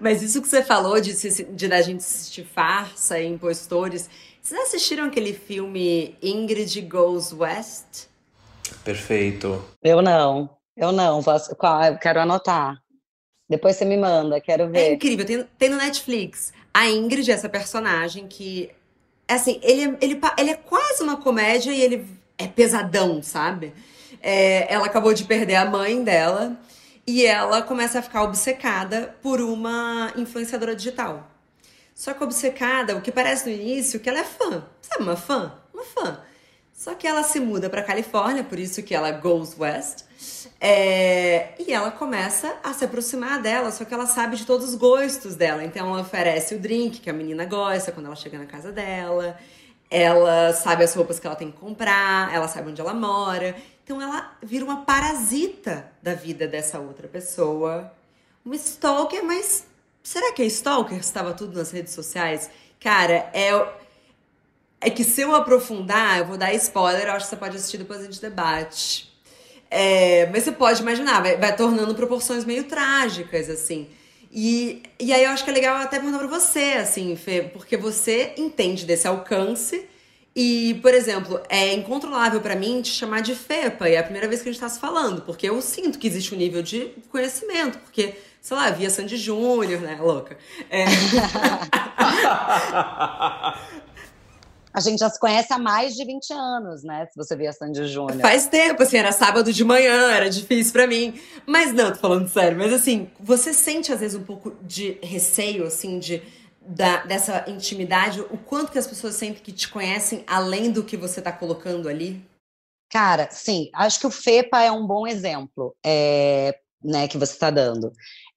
Mas 0.00 0.20
isso 0.22 0.42
que 0.42 0.48
você 0.48 0.62
falou 0.62 1.00
de, 1.00 1.14
de 1.14 1.72
a 1.72 1.80
gente 1.80 2.00
assistir 2.00 2.44
farsa 2.44 3.18
e 3.18 3.26
impostores, 3.26 4.10
vocês 4.42 4.60
assistiram 4.60 5.04
aquele 5.04 5.32
filme 5.32 6.14
Ingrid 6.20 6.78
Goes 6.82 7.32
West? 7.32 8.08
Perfeito. 8.84 9.64
Eu 9.82 10.02
não, 10.02 10.50
eu 10.76 10.92
não, 10.92 11.22
eu 11.22 11.98
quero 11.98 12.20
anotar. 12.20 12.83
Depois 13.48 13.76
você 13.76 13.84
me 13.84 13.96
manda, 13.96 14.40
quero 14.40 14.68
ver. 14.68 14.78
É 14.78 14.92
incrível, 14.94 15.24
tem, 15.24 15.44
tem 15.58 15.68
no 15.68 15.76
Netflix. 15.76 16.52
A 16.72 16.88
Ingrid, 16.88 17.30
essa 17.30 17.48
personagem 17.48 18.26
que. 18.26 18.70
Assim, 19.28 19.58
ele, 19.62 19.96
ele, 20.00 20.20
ele 20.38 20.50
é 20.50 20.54
quase 20.54 21.02
uma 21.02 21.16
comédia 21.16 21.70
e 21.70 21.80
ele 21.80 22.06
é 22.36 22.46
pesadão, 22.46 23.22
sabe? 23.22 23.72
É, 24.20 24.72
ela 24.72 24.86
acabou 24.86 25.12
de 25.14 25.24
perder 25.24 25.56
a 25.56 25.64
mãe 25.64 26.02
dela. 26.02 26.58
E 27.06 27.26
ela 27.26 27.60
começa 27.60 27.98
a 27.98 28.02
ficar 28.02 28.22
obcecada 28.22 29.14
por 29.22 29.40
uma 29.40 30.10
influenciadora 30.16 30.74
digital. 30.74 31.30
Só 31.94 32.14
que 32.14 32.24
obcecada, 32.24 32.96
o 32.96 33.02
que 33.02 33.12
parece 33.12 33.48
no 33.48 33.54
início, 33.54 34.00
que 34.00 34.08
ela 34.08 34.20
é 34.20 34.24
fã. 34.24 34.64
Sabe, 34.80 35.02
uma 35.02 35.16
fã? 35.16 35.52
Uma 35.72 35.84
fã. 35.84 36.18
Só 36.84 36.94
que 36.94 37.06
ela 37.06 37.22
se 37.22 37.40
muda 37.40 37.70
para 37.70 37.82
Califórnia, 37.82 38.44
por 38.44 38.58
isso 38.58 38.82
que 38.82 38.94
ela 38.94 39.10
goes 39.10 39.58
west. 39.58 40.04
É, 40.60 41.54
e 41.58 41.72
ela 41.72 41.90
começa 41.90 42.58
a 42.62 42.74
se 42.74 42.84
aproximar 42.84 43.40
dela, 43.40 43.70
só 43.70 43.86
que 43.86 43.94
ela 43.94 44.04
sabe 44.04 44.36
de 44.36 44.44
todos 44.44 44.68
os 44.68 44.74
gostos 44.74 45.34
dela. 45.34 45.64
Então 45.64 45.88
ela 45.88 46.02
oferece 46.02 46.54
o 46.54 46.58
drink 46.58 47.00
que 47.00 47.08
a 47.08 47.12
menina 47.14 47.46
gosta 47.46 47.90
quando 47.90 48.04
ela 48.04 48.14
chega 48.14 48.36
na 48.36 48.44
casa 48.44 48.70
dela. 48.70 49.34
Ela 49.90 50.52
sabe 50.52 50.84
as 50.84 50.92
roupas 50.92 51.18
que 51.18 51.26
ela 51.26 51.34
tem 51.34 51.50
que 51.50 51.56
comprar, 51.56 52.30
ela 52.34 52.48
sabe 52.48 52.68
onde 52.68 52.82
ela 52.82 52.92
mora. 52.92 53.56
Então 53.82 54.02
ela 54.02 54.36
vira 54.42 54.62
uma 54.62 54.84
parasita 54.84 55.90
da 56.02 56.12
vida 56.12 56.46
dessa 56.46 56.78
outra 56.80 57.08
pessoa. 57.08 57.90
Uma 58.44 58.56
stalker, 58.56 59.24
mas 59.24 59.64
será 60.02 60.34
que 60.34 60.42
é 60.42 60.44
stalker? 60.44 60.98
Estava 60.98 61.32
tudo 61.32 61.56
nas 61.56 61.70
redes 61.70 61.94
sociais? 61.94 62.50
Cara, 62.78 63.30
é. 63.32 63.83
É 64.84 64.90
que 64.90 65.02
se 65.02 65.22
eu 65.22 65.34
aprofundar, 65.34 66.18
eu 66.18 66.26
vou 66.26 66.36
dar 66.36 66.52
spoiler, 66.52 67.06
eu 67.06 67.12
acho 67.12 67.24
que 67.24 67.30
você 67.30 67.36
pode 67.36 67.56
assistir 67.56 67.78
depois 67.78 68.00
a 68.00 68.04
gente 68.04 68.20
debate. 68.20 69.10
É, 69.70 70.28
mas 70.30 70.44
você 70.44 70.52
pode 70.52 70.82
imaginar, 70.82 71.22
vai, 71.22 71.38
vai 71.38 71.56
tornando 71.56 71.94
proporções 71.94 72.44
meio 72.44 72.64
trágicas, 72.64 73.48
assim. 73.48 73.88
E, 74.30 74.82
e 75.00 75.10
aí 75.10 75.24
eu 75.24 75.30
acho 75.30 75.42
que 75.42 75.48
é 75.48 75.54
legal 75.54 75.78
até 75.78 75.98
perguntar 75.98 76.18
pra 76.18 76.26
você, 76.26 76.74
assim, 76.78 77.16
Fê, 77.16 77.50
porque 77.50 77.78
você 77.78 78.34
entende 78.36 78.84
desse 78.84 79.08
alcance 79.08 79.88
e, 80.36 80.78
por 80.82 80.92
exemplo, 80.92 81.40
é 81.48 81.72
incontrolável 81.72 82.42
para 82.42 82.54
mim 82.54 82.82
te 82.82 82.90
chamar 82.90 83.22
de 83.22 83.34
FEPA, 83.34 83.88
e 83.88 83.94
é 83.94 83.98
a 83.98 84.02
primeira 84.02 84.28
vez 84.28 84.42
que 84.42 84.50
a 84.50 84.52
gente 84.52 84.60
tá 84.60 84.68
se 84.68 84.78
falando, 84.78 85.22
porque 85.22 85.48
eu 85.48 85.62
sinto 85.62 85.98
que 85.98 86.06
existe 86.06 86.34
um 86.34 86.38
nível 86.38 86.62
de 86.62 86.92
conhecimento, 87.10 87.78
porque, 87.78 88.16
sei 88.42 88.56
lá, 88.56 88.70
via 88.70 88.90
Sandy 88.90 89.16
Júnior, 89.16 89.80
né, 89.80 89.96
louca. 89.98 90.36
É... 90.68 90.84
A 94.74 94.80
gente 94.80 94.98
já 94.98 95.08
se 95.08 95.20
conhece 95.20 95.52
há 95.52 95.58
mais 95.58 95.94
de 95.94 96.04
20 96.04 96.32
anos, 96.32 96.82
né? 96.82 97.06
Se 97.06 97.16
você 97.16 97.36
vê 97.36 97.46
a 97.46 97.52
Sandy 97.52 97.86
Júnior. 97.86 98.20
Faz 98.20 98.48
tempo, 98.48 98.82
assim, 98.82 98.96
era 98.96 99.12
sábado 99.12 99.52
de 99.52 99.64
manhã, 99.64 100.10
era 100.10 100.28
difícil 100.28 100.72
para 100.72 100.88
mim. 100.88 101.14
Mas 101.46 101.72
não, 101.72 101.92
tô 101.92 101.98
falando 101.98 102.28
sério. 102.28 102.58
Mas 102.58 102.72
assim, 102.72 103.08
você 103.20 103.54
sente 103.54 103.92
às 103.92 104.00
vezes 104.00 104.18
um 104.18 104.24
pouco 104.24 104.56
de 104.62 104.98
receio, 105.00 105.64
assim, 105.64 106.00
de 106.00 106.20
da, 106.60 107.04
dessa 107.04 107.44
intimidade, 107.48 108.20
o 108.20 108.38
quanto 108.38 108.72
que 108.72 108.78
as 108.78 108.86
pessoas 108.86 109.14
sentem 109.14 109.42
que 109.42 109.52
te 109.52 109.68
conhecem 109.68 110.24
além 110.26 110.72
do 110.72 110.82
que 110.82 110.96
você 110.96 111.20
está 111.20 111.30
colocando 111.30 111.88
ali? 111.88 112.24
Cara, 112.90 113.28
sim, 113.30 113.70
acho 113.74 114.00
que 114.00 114.06
o 114.06 114.10
FEPA 114.10 114.62
é 114.62 114.72
um 114.72 114.86
bom 114.86 115.06
exemplo, 115.06 115.76
é, 115.84 116.58
né, 116.82 117.06
que 117.06 117.18
você 117.18 117.32
está 117.32 117.50
dando. 117.50 117.92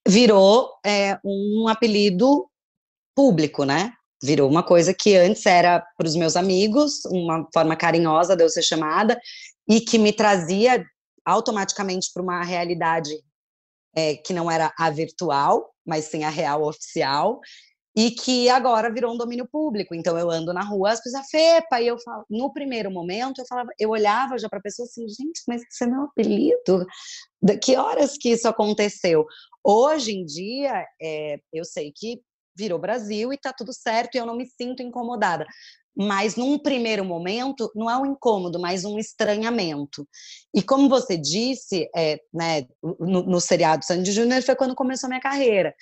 Virou 0.08 0.71
é, 0.86 1.19
um 1.23 1.67
apelido 1.67 2.50
público, 3.15 3.63
né? 3.63 3.93
Virou 4.21 4.49
uma 4.49 4.63
coisa 4.63 4.93
que 4.93 5.15
antes 5.15 5.45
era 5.45 5.80
para 5.97 6.08
os 6.08 6.15
meus 6.15 6.36
amigos, 6.36 7.06
uma 7.06 7.47
forma 7.53 7.75
carinhosa 7.75 8.36
de 8.36 8.43
eu 8.43 8.49
ser 8.49 8.63
chamada, 8.63 9.19
e 9.67 9.82
que 9.82 9.97
me 9.97 10.12
trazia 10.12 10.84
automaticamente 11.25 12.10
para 12.13 12.23
uma 12.23 12.43
realidade 12.43 13.12
é, 13.95 14.15
que 14.15 14.34
não 14.34 14.49
era 14.49 14.73
a 14.77 14.89
virtual, 14.89 15.71
mas 15.86 16.06
sim 16.06 16.23
a 16.23 16.30
real 16.30 16.63
oficial, 16.63 17.39
e 17.97 18.12
que 18.12 18.47
agora 18.47 18.93
virou 18.93 19.12
um 19.12 19.17
domínio 19.17 19.47
público. 19.51 19.95
Então 19.95 20.15
eu 20.19 20.30
ando 20.30 20.53
na 20.53 20.62
rua, 20.62 20.91
as 20.91 21.01
pessoas, 21.01 21.27
FEPA, 21.32 21.82
e 21.82 21.88
eu 21.88 21.97
falo, 21.97 22.23
no 22.30 22.53
primeiro 22.53 22.91
momento 22.91 23.39
eu 23.39 23.45
falava, 23.47 23.71
eu 23.80 23.89
olhava 23.89 24.38
já 24.38 24.47
para 24.47 24.60
a 24.60 24.62
pessoa 24.62 24.86
assim, 24.86 25.08
gente, 25.10 25.41
mas 25.47 25.63
isso 25.63 25.84
é 25.84 25.88
meu 25.88 26.03
apelido? 26.03 26.86
De 27.41 27.58
que 27.58 27.75
horas 27.75 28.15
que 28.15 28.30
isso 28.30 28.47
aconteceu? 28.47 29.25
Hoje 29.63 30.12
em 30.12 30.23
dia, 30.23 30.86
é, 31.01 31.39
eu 31.51 31.65
sei 31.65 31.91
que 31.91 32.21
virou 32.57 32.79
Brasil 32.79 33.31
e 33.31 33.35
está 33.35 33.53
tudo 33.53 33.73
certo 33.73 34.15
e 34.15 34.17
eu 34.17 34.25
não 34.25 34.35
me 34.35 34.45
sinto 34.45 34.81
incomodada. 34.81 35.45
Mas 35.95 36.35
num 36.35 36.59
primeiro 36.59 37.03
momento, 37.03 37.71
não 37.75 37.89
é 37.89 37.97
um 37.97 38.05
incômodo, 38.05 38.59
mas 38.59 38.85
um 38.85 38.99
estranhamento. 38.99 40.07
E 40.53 40.61
como 40.61 40.87
você 40.87 41.17
disse, 41.17 41.89
é, 41.95 42.19
né, 42.31 42.67
no, 42.99 43.23
no 43.23 43.41
seriado 43.41 43.83
Sandy 43.83 44.11
Júnior 44.11 44.43
foi 44.43 44.55
quando 44.55 44.75
começou 44.75 45.07
a 45.07 45.09
minha 45.09 45.21
carreira. 45.21 45.73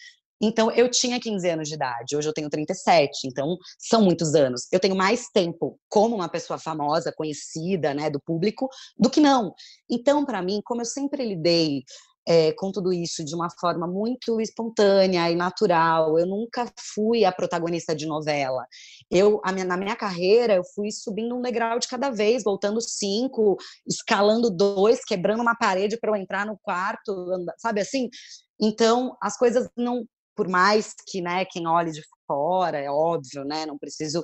Então, 0.42 0.70
eu 0.72 0.90
tinha 0.90 1.20
15 1.20 1.50
anos 1.50 1.70
de 1.70 1.76
idade, 1.76 2.16
hoje 2.16 2.28
eu 2.28 2.34
tenho 2.34 2.50
37, 2.50 3.26
então 3.26 3.58
são 3.80 4.02
muitos 4.02 4.36
anos. 4.36 4.68
Eu 4.72 4.80
tenho 4.80 4.96
mais 4.96 5.28
tempo 5.34 5.80
como 5.90 6.16
uma 6.16 6.30
pessoa 6.30 6.60
famosa, 6.60 7.14
conhecida, 7.16 7.94
né, 7.94 8.10
do 8.10 8.20
público, 8.20 8.68
do 8.98 9.10
que 9.10 9.22
não. 9.22 9.54
Então, 9.90 10.26
para 10.26 10.42
mim, 10.42 10.62
como 10.64 10.82
eu 10.82 10.86
sempre 10.86 11.26
lidei 11.26 11.84
é, 12.28 12.52
com 12.54 12.72
tudo 12.72 12.92
isso 12.92 13.24
de 13.24 13.36
uma 13.36 13.50
forma 13.50 13.88
muito 13.88 14.42
espontânea 14.42 15.30
e 15.30 15.36
natural. 15.36 16.18
Eu 16.18 16.26
nunca 16.26 16.66
fui 16.94 17.24
a 17.24 17.32
protagonista 17.32 17.96
de 17.96 18.06
novela. 18.06 18.66
Eu, 19.10 19.42
minha, 19.54 19.66
na 19.66 19.78
minha 19.78 19.96
carreira, 19.96 20.56
eu 20.56 20.64
fui 20.64 20.92
subindo 20.92 21.36
um 21.36 21.42
degrau 21.42 21.78
de 21.80 21.88
cada 21.88 22.10
vez, 22.10 22.44
voltando 22.44 22.82
cinco, 22.82 23.58
escalando 23.88 24.50
dois, 24.50 25.04
quebrando 25.04 25.42
uma 25.42 25.56
parede 25.56 25.98
para 25.98 26.12
eu 26.12 26.16
entrar 26.16 26.46
no 26.46 26.58
quarto, 26.58 27.14
sabe 27.58 27.82
assim? 27.82 28.10
Então, 28.60 29.16
as 29.22 29.38
coisas 29.38 29.70
não 29.78 30.06
por 30.36 30.48
mais 30.48 30.94
que, 31.08 31.22
né, 31.22 31.46
quem 31.46 31.68
olhe 31.68 31.92
de 31.92 32.02
fora, 32.28 32.78
é 32.78 32.90
óbvio, 32.90 33.46
né, 33.46 33.66
não 33.66 33.78
preciso 33.78 34.24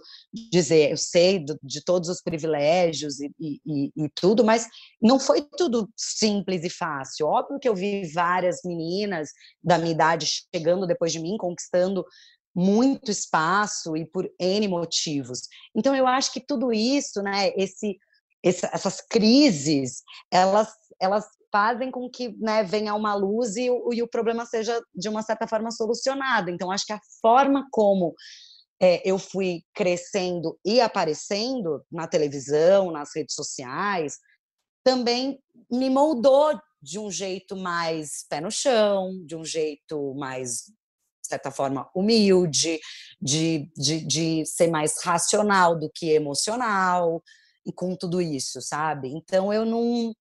dizer, 0.51 0.91
eu 0.91 0.97
sei 0.97 1.39
do, 1.39 1.57
de 1.63 1.83
todos 1.83 2.09
os 2.09 2.21
privilégios 2.21 3.19
e, 3.19 3.31
e, 3.39 3.91
e, 3.95 4.09
tudo, 4.13 4.43
mas 4.43 4.67
não 5.01 5.19
foi 5.19 5.41
tudo 5.57 5.89
simples 5.95 6.63
e 6.63 6.69
fácil. 6.69 7.27
Óbvio 7.27 7.59
que 7.59 7.69
eu 7.69 7.75
vi 7.75 8.11
várias 8.11 8.59
meninas 8.65 9.29
da 9.63 9.77
minha 9.77 9.91
idade 9.91 10.27
chegando 10.53 10.87
depois 10.87 11.11
de 11.11 11.19
mim, 11.19 11.37
conquistando 11.37 12.05
muito 12.53 13.09
espaço 13.09 13.95
e 13.95 14.05
por 14.05 14.29
N 14.39 14.67
motivos. 14.67 15.41
Então, 15.75 15.95
eu 15.95 16.05
acho 16.05 16.33
que 16.33 16.41
tudo 16.41 16.73
isso, 16.73 17.21
né, 17.21 17.49
esse, 17.55 17.97
esse 18.43 18.65
essas 18.65 18.99
crises, 19.01 20.03
elas, 20.29 20.69
elas 20.99 21.25
fazem 21.51 21.91
com 21.91 22.09
que 22.09 22.35
né, 22.39 22.63
venha 22.63 22.95
uma 22.95 23.13
luz 23.13 23.55
e, 23.55 23.65
e, 23.65 24.01
o 24.01 24.07
problema 24.07 24.45
seja, 24.45 24.81
de 24.95 25.09
uma 25.09 25.21
certa 25.21 25.47
forma, 25.47 25.71
solucionado. 25.71 26.49
Então, 26.49 26.71
acho 26.71 26.85
que 26.85 26.93
a 26.93 27.01
forma 27.21 27.67
como 27.71 28.13
é, 28.81 29.01
eu 29.07 29.19
fui 29.19 29.61
crescendo 29.73 30.57
e 30.65 30.81
aparecendo 30.81 31.83
na 31.91 32.07
televisão, 32.07 32.91
nas 32.91 33.15
redes 33.15 33.35
sociais, 33.35 34.17
também 34.83 35.39
me 35.69 35.89
moldou 35.89 36.59
de 36.81 36.97
um 36.97 37.11
jeito 37.11 37.55
mais 37.55 38.25
pé 38.27 38.41
no 38.41 38.49
chão, 38.49 39.23
de 39.25 39.35
um 39.35 39.45
jeito 39.45 40.15
mais, 40.15 40.63
de 41.21 41.27
certa 41.27 41.51
forma, 41.51 41.87
humilde, 41.93 42.79
de, 43.21 43.69
de, 43.77 44.03
de 44.03 44.45
ser 44.45 44.67
mais 44.71 44.95
racional 45.03 45.77
do 45.77 45.91
que 45.93 46.09
emocional, 46.09 47.21
e 47.65 47.71
com 47.71 47.95
tudo 47.95 48.21
isso, 48.21 48.61
sabe? 48.61 49.09
Então 49.09 49.53
eu 49.53 49.65
não 49.65 50.13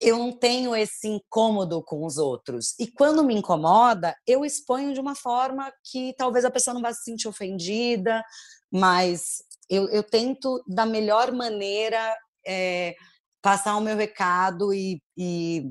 eu 0.00 0.18
não 0.18 0.32
tenho 0.32 0.76
esse 0.76 1.08
incômodo 1.08 1.82
com 1.82 2.04
os 2.04 2.18
outros. 2.18 2.74
E 2.78 2.86
quando 2.86 3.24
me 3.24 3.34
incomoda, 3.34 4.14
eu 4.26 4.44
exponho 4.44 4.92
de 4.92 5.00
uma 5.00 5.14
forma 5.14 5.72
que 5.90 6.14
talvez 6.18 6.44
a 6.44 6.50
pessoa 6.50 6.74
não 6.74 6.82
vá 6.82 6.92
se 6.92 7.02
sentir 7.02 7.28
ofendida, 7.28 8.22
mas 8.70 9.42
eu, 9.68 9.88
eu 9.88 10.02
tento, 10.02 10.62
da 10.68 10.84
melhor 10.84 11.32
maneira, 11.32 12.16
é, 12.46 12.94
passar 13.42 13.76
o 13.76 13.80
meu 13.80 13.96
recado 13.96 14.72
e, 14.74 15.00
e, 15.16 15.70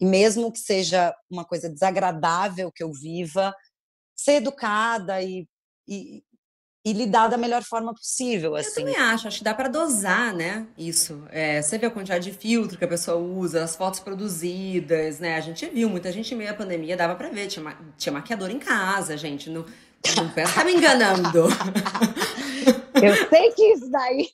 e 0.00 0.06
mesmo 0.06 0.50
que 0.50 0.58
seja 0.58 1.14
uma 1.30 1.44
coisa 1.44 1.68
desagradável 1.68 2.72
que 2.72 2.82
eu 2.82 2.92
viva, 2.92 3.54
ser 4.16 4.36
educada 4.36 5.22
e, 5.22 5.46
e, 5.86 6.24
e 6.86 6.92
lidar 6.92 7.26
da 7.26 7.36
melhor 7.36 7.64
forma 7.64 7.92
possível. 7.92 8.54
Assim. 8.54 8.68
Eu 8.68 8.74
também 8.76 8.96
acho, 8.96 9.26
acho 9.26 9.38
que 9.38 9.44
dá 9.44 9.52
para 9.52 9.68
dosar, 9.68 10.32
né? 10.32 10.64
Isso. 10.78 11.20
É, 11.32 11.60
você 11.60 11.76
vê 11.78 11.86
a 11.86 11.90
quantidade 11.90 12.30
de 12.30 12.38
filtro 12.38 12.78
que 12.78 12.84
a 12.84 12.88
pessoa 12.88 13.18
usa, 13.18 13.64
as 13.64 13.74
fotos 13.74 13.98
produzidas, 13.98 15.18
né? 15.18 15.34
A 15.34 15.40
gente 15.40 15.66
viu, 15.66 15.90
muita 15.90 16.12
gente 16.12 16.32
em 16.32 16.36
meio 16.38 16.52
à 16.52 16.54
pandemia 16.54 16.96
dava 16.96 17.16
para 17.16 17.28
ver, 17.28 17.48
tinha, 17.48 17.64
ma 17.64 17.74
tinha 17.98 18.12
maquiador 18.12 18.52
em 18.52 18.60
casa, 18.60 19.16
gente. 19.16 19.50
Não, 19.50 19.66
não 20.16 20.28
pensa 20.28 20.52
tá 20.54 20.64
me 20.64 20.74
enganando. 20.74 21.48
Eu 23.02 23.28
sei 23.28 23.52
que 23.52 23.72
isso 23.72 23.90
daí 23.90 24.28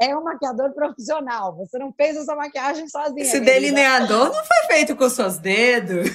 é 0.00 0.16
um 0.16 0.22
maquiador 0.22 0.72
profissional. 0.72 1.56
Você 1.56 1.78
não 1.78 1.92
fez 1.92 2.16
essa 2.16 2.34
maquiagem 2.34 2.88
sozinha. 2.88 3.22
Esse 3.22 3.40
delineador 3.40 4.26
não 4.26 4.44
foi 4.44 4.66
feito 4.68 4.96
com 4.96 5.08
seus 5.08 5.38
dedos. 5.38 6.10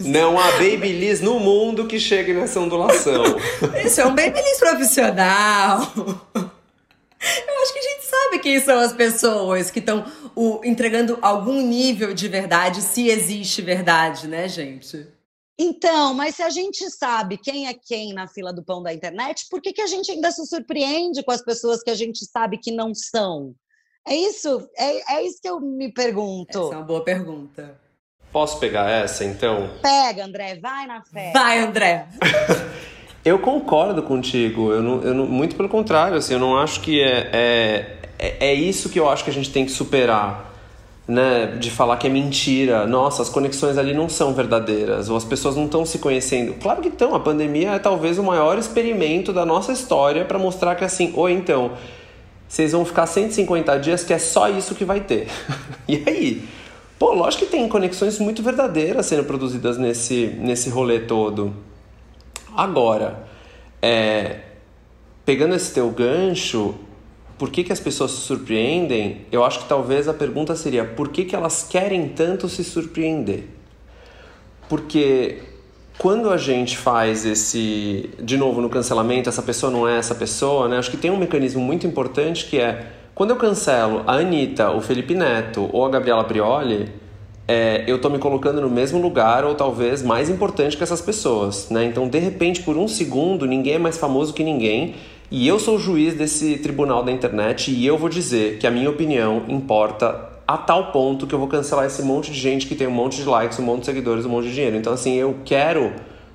Não 0.00 0.38
há 0.38 0.52
babyliss 0.52 1.20
no 1.20 1.38
mundo 1.38 1.86
que 1.86 1.98
chegue 1.98 2.32
nessa 2.32 2.60
ondulação. 2.60 3.22
Isso 3.84 4.00
é 4.00 4.06
um 4.06 4.14
babyliss 4.14 4.58
profissional. 4.58 5.92
Eu 7.24 7.62
acho 7.62 7.72
que 7.72 7.78
a 7.78 7.82
gente 7.82 8.04
sabe 8.04 8.38
quem 8.40 8.60
são 8.60 8.78
as 8.80 8.92
pessoas 8.92 9.70
que 9.70 9.78
estão 9.78 10.04
entregando 10.64 11.18
algum 11.22 11.60
nível 11.60 12.12
de 12.12 12.26
verdade, 12.26 12.82
se 12.82 13.08
existe 13.08 13.62
verdade, 13.62 14.26
né, 14.26 14.48
gente? 14.48 15.06
Então, 15.62 16.12
mas 16.12 16.34
se 16.34 16.42
a 16.42 16.50
gente 16.50 16.90
sabe 16.90 17.36
quem 17.36 17.68
é 17.68 17.72
quem 17.72 18.12
na 18.12 18.26
fila 18.26 18.52
do 18.52 18.64
pão 18.64 18.82
da 18.82 18.92
internet, 18.92 19.46
por 19.48 19.62
que, 19.62 19.72
que 19.72 19.80
a 19.80 19.86
gente 19.86 20.10
ainda 20.10 20.32
se 20.32 20.44
surpreende 20.44 21.22
com 21.22 21.30
as 21.30 21.40
pessoas 21.40 21.80
que 21.84 21.90
a 21.90 21.94
gente 21.94 22.24
sabe 22.26 22.58
que 22.58 22.72
não 22.72 22.92
são? 22.92 23.54
É 24.04 24.12
isso, 24.12 24.68
é, 24.76 25.18
é 25.18 25.24
isso 25.24 25.38
que 25.40 25.48
eu 25.48 25.60
me 25.60 25.92
pergunto. 25.92 26.58
Essa 26.58 26.74
é 26.74 26.76
uma 26.78 26.82
boa 26.82 27.04
pergunta. 27.04 27.78
Posso 28.32 28.58
pegar 28.58 28.90
essa, 28.90 29.24
então? 29.24 29.70
Pega, 29.80 30.24
André, 30.24 30.58
vai 30.60 30.84
na 30.88 31.00
fé. 31.04 31.30
Vai, 31.32 31.60
André. 31.60 32.08
eu 33.24 33.38
concordo 33.38 34.02
contigo. 34.02 34.72
Eu 34.72 34.82
não, 34.82 35.02
eu 35.02 35.14
não, 35.14 35.26
muito 35.26 35.54
pelo 35.54 35.68
contrário, 35.68 36.16
assim, 36.16 36.32
eu 36.32 36.40
não 36.40 36.58
acho 36.58 36.80
que 36.80 37.00
é, 37.00 37.30
é, 37.32 37.98
é, 38.18 38.46
é 38.48 38.54
isso 38.54 38.88
que 38.88 38.98
eu 38.98 39.08
acho 39.08 39.22
que 39.22 39.30
a 39.30 39.34
gente 39.34 39.52
tem 39.52 39.64
que 39.64 39.70
superar 39.70 40.51
né, 41.12 41.58
de 41.58 41.70
falar 41.70 41.98
que 41.98 42.06
é 42.06 42.10
mentira, 42.10 42.86
nossa, 42.86 43.20
as 43.20 43.28
conexões 43.28 43.76
ali 43.76 43.92
não 43.92 44.08
são 44.08 44.32
verdadeiras, 44.32 45.10
ou 45.10 45.16
as 45.16 45.24
pessoas 45.24 45.54
não 45.56 45.66
estão 45.66 45.84
se 45.84 45.98
conhecendo. 45.98 46.54
Claro 46.54 46.80
que 46.80 46.88
estão, 46.88 47.14
a 47.14 47.20
pandemia 47.20 47.72
é 47.72 47.78
talvez 47.78 48.18
o 48.18 48.22
maior 48.22 48.58
experimento 48.58 49.30
da 49.30 49.44
nossa 49.44 49.72
história 49.72 50.24
para 50.24 50.38
mostrar 50.38 50.74
que 50.74 50.84
assim, 50.84 51.12
ou 51.14 51.28
então, 51.28 51.72
vocês 52.48 52.72
vão 52.72 52.82
ficar 52.86 53.06
150 53.06 53.78
dias 53.78 54.02
que 54.04 54.14
é 54.14 54.18
só 54.18 54.48
isso 54.48 54.74
que 54.74 54.86
vai 54.86 55.00
ter. 55.00 55.28
e 55.86 56.02
aí? 56.06 56.48
Pô, 56.98 57.12
lógico 57.12 57.44
que 57.44 57.50
tem 57.50 57.68
conexões 57.68 58.18
muito 58.18 58.42
verdadeiras 58.42 59.04
sendo 59.04 59.24
produzidas 59.24 59.76
nesse, 59.76 60.34
nesse 60.38 60.70
rolê 60.70 61.00
todo. 61.00 61.52
Agora, 62.56 63.26
é, 63.82 64.40
pegando 65.26 65.54
esse 65.54 65.74
teu 65.74 65.90
gancho, 65.90 66.74
por 67.42 67.50
que, 67.50 67.64
que 67.64 67.72
as 67.72 67.80
pessoas 67.80 68.12
se 68.12 68.18
surpreendem, 68.18 69.22
eu 69.32 69.44
acho 69.44 69.58
que 69.58 69.64
talvez 69.64 70.06
a 70.06 70.14
pergunta 70.14 70.54
seria 70.54 70.84
por 70.84 71.08
que, 71.08 71.24
que 71.24 71.34
elas 71.34 71.66
querem 71.68 72.10
tanto 72.10 72.48
se 72.48 72.62
surpreender? 72.62 73.46
Porque 74.68 75.40
quando 75.98 76.30
a 76.30 76.36
gente 76.36 76.78
faz 76.78 77.26
esse, 77.26 78.10
de 78.22 78.36
novo 78.36 78.60
no 78.60 78.68
cancelamento, 78.68 79.28
essa 79.28 79.42
pessoa 79.42 79.72
não 79.72 79.88
é 79.88 79.98
essa 79.98 80.14
pessoa, 80.14 80.68
né? 80.68 80.78
Acho 80.78 80.92
que 80.92 80.96
tem 80.96 81.10
um 81.10 81.16
mecanismo 81.16 81.60
muito 81.60 81.84
importante 81.84 82.46
que 82.46 82.60
é 82.60 82.92
quando 83.12 83.30
eu 83.30 83.36
cancelo 83.36 84.04
a 84.06 84.18
Anitta, 84.18 84.70
o 84.70 84.80
Felipe 84.80 85.12
Neto 85.12 85.68
ou 85.72 85.84
a 85.84 85.90
Gabriela 85.90 86.22
Prioli, 86.22 86.92
é, 87.48 87.82
eu 87.88 88.00
tô 88.00 88.08
me 88.08 88.20
colocando 88.20 88.60
no 88.60 88.70
mesmo 88.70 89.02
lugar 89.02 89.44
ou 89.44 89.56
talvez 89.56 90.00
mais 90.00 90.30
importante 90.30 90.76
que 90.76 90.84
essas 90.84 91.00
pessoas, 91.00 91.70
né? 91.70 91.86
Então, 91.86 92.08
de 92.08 92.20
repente, 92.20 92.62
por 92.62 92.76
um 92.76 92.86
segundo, 92.86 93.46
ninguém 93.46 93.74
é 93.74 93.78
mais 93.80 93.98
famoso 93.98 94.32
que 94.32 94.44
ninguém 94.44 94.94
e 95.34 95.48
eu 95.48 95.58
sou 95.58 95.76
o 95.76 95.78
juiz 95.78 96.12
desse 96.12 96.58
tribunal 96.58 97.02
da 97.02 97.10
internet 97.10 97.70
e 97.70 97.86
eu 97.86 97.96
vou 97.96 98.10
dizer 98.10 98.58
que 98.58 98.66
a 98.66 98.70
minha 98.70 98.90
opinião 98.90 99.46
importa 99.48 100.30
a 100.46 100.58
tal 100.58 100.92
ponto 100.92 101.26
que 101.26 101.34
eu 101.34 101.38
vou 101.38 101.48
cancelar 101.48 101.86
esse 101.86 102.02
monte 102.02 102.30
de 102.30 102.38
gente 102.38 102.66
que 102.66 102.74
tem 102.74 102.86
um 102.86 102.90
monte 102.90 103.16
de 103.16 103.24
likes, 103.24 103.58
um 103.58 103.62
monte 103.62 103.80
de 103.80 103.86
seguidores, 103.86 104.26
um 104.26 104.28
monte 104.28 104.48
de 104.48 104.54
dinheiro. 104.54 104.76
Então, 104.76 104.92
assim, 104.92 105.14
eu 105.14 105.40
quero 105.42 105.90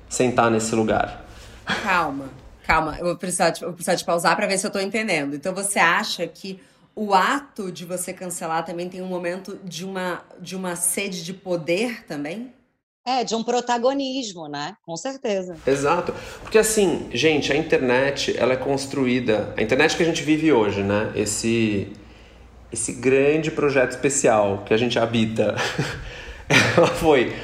sentar 0.08 0.50
nesse 0.50 0.74
lugar. 0.74 1.24
Calma, 1.84 2.24
calma. 2.66 2.96
Eu 2.98 3.04
vou 3.04 3.16
precisar 3.16 3.50
de, 3.50 3.60
vou 3.60 3.72
precisar 3.72 3.94
de 3.94 4.04
pausar 4.04 4.34
para 4.34 4.48
ver 4.48 4.58
se 4.58 4.66
eu 4.66 4.70
tô 4.70 4.80
entendendo. 4.80 5.36
Então, 5.36 5.54
você 5.54 5.78
acha 5.78 6.26
que 6.26 6.58
o 6.92 7.14
ato 7.14 7.70
de 7.70 7.84
você 7.84 8.12
cancelar 8.12 8.64
também 8.64 8.88
tem 8.88 9.00
um 9.00 9.06
momento 9.06 9.60
de 9.62 9.84
uma, 9.84 10.22
de 10.40 10.56
uma 10.56 10.74
sede 10.74 11.22
de 11.22 11.32
poder 11.32 12.04
também? 12.04 12.52
É, 13.08 13.24
de 13.24 13.34
um 13.34 13.42
protagonismo, 13.42 14.48
né? 14.48 14.74
Com 14.84 14.94
certeza. 14.94 15.56
Exato. 15.66 16.12
Porque 16.42 16.58
assim, 16.58 17.06
gente, 17.10 17.50
a 17.50 17.56
internet, 17.56 18.36
ela 18.36 18.52
é 18.52 18.56
construída, 18.56 19.54
a 19.56 19.62
internet 19.62 19.96
que 19.96 20.02
a 20.02 20.06
gente 20.06 20.22
vive 20.22 20.52
hoje, 20.52 20.82
né? 20.82 21.10
Esse 21.16 21.90
esse 22.70 22.92
grande 22.92 23.50
projeto 23.50 23.92
especial 23.92 24.62
que 24.66 24.74
a 24.74 24.76
gente 24.76 24.98
habita, 24.98 25.56
ela 26.76 26.88
foi 26.88 27.34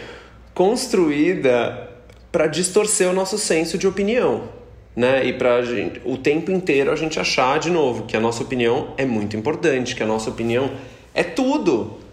construída 0.53 1.89
para 2.31 2.47
distorcer 2.47 3.09
o 3.09 3.15
nosso 3.15 3.39
senso 3.39 3.79
de 3.79 3.89
opinião, 3.89 4.51
né? 4.95 5.25
E 5.25 5.33
para 5.33 5.62
o 6.05 6.19
tempo 6.19 6.51
inteiro 6.51 6.93
a 6.93 6.97
gente 6.97 7.19
achar 7.19 7.59
de 7.59 7.71
novo 7.71 8.05
que 8.05 8.15
a 8.15 8.21
nossa 8.21 8.43
opinião 8.43 8.93
é 8.99 9.07
muito 9.07 9.35
importante, 9.35 9.97
que 9.97 10.03
a 10.03 10.07
nossa 10.07 10.29
opinião 10.29 10.71
é 11.15 11.25
tudo 11.25 12.04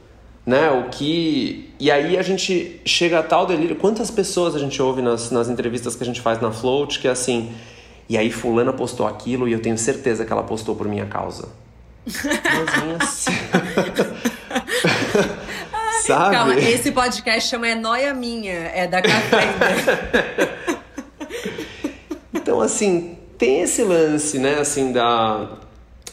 né? 0.46 0.72
O 0.72 0.90
que 0.90 1.70
e 1.80 1.92
aí 1.92 2.18
a 2.18 2.22
gente 2.22 2.82
chega 2.86 3.20
a 3.20 3.24
tal 3.24 3.46
delírio. 3.46 3.76
Quantas 3.76 4.12
pessoas 4.12 4.56
a 4.56 4.60
gente 4.60 4.82
ouve 4.82 5.02
nas, 5.02 5.32
nas 5.32 5.50
entrevistas 5.50 5.96
que 5.96 6.04
a 6.04 6.06
gente 6.06 6.22
faz 6.22 6.40
na 6.42 6.52
Float 6.52 7.00
que 7.00 7.08
é 7.08 7.12
assim, 7.12 7.52
e 8.08 8.18
aí 8.18 8.32
fulana 8.32 8.74
postou 8.74 9.08
aquilo 9.08 9.48
e 9.48 9.54
eu 9.54 9.62
tenho 9.62 9.78
certeza 9.78 10.26
que 10.26 10.32
ela 10.32 10.44
postou 10.44 10.76
por 10.76 10.88
minha 10.88 11.06
causa. 11.06 11.50
Mas 12.06 13.26
Sabe? 16.02 16.36
Calma, 16.36 16.56
esse 16.56 16.92
podcast 16.92 17.50
chama 17.50 17.68
É 17.68 17.76
Noia 17.76 18.14
Minha, 18.14 18.54
é 18.54 18.88
da 18.88 19.02
Café. 19.02 19.48
então, 22.34 22.60
assim, 22.60 23.18
tem 23.38 23.62
esse 23.62 23.84
lance, 23.84 24.40
né, 24.40 24.60
assim, 24.60 24.92
da, 24.92 25.58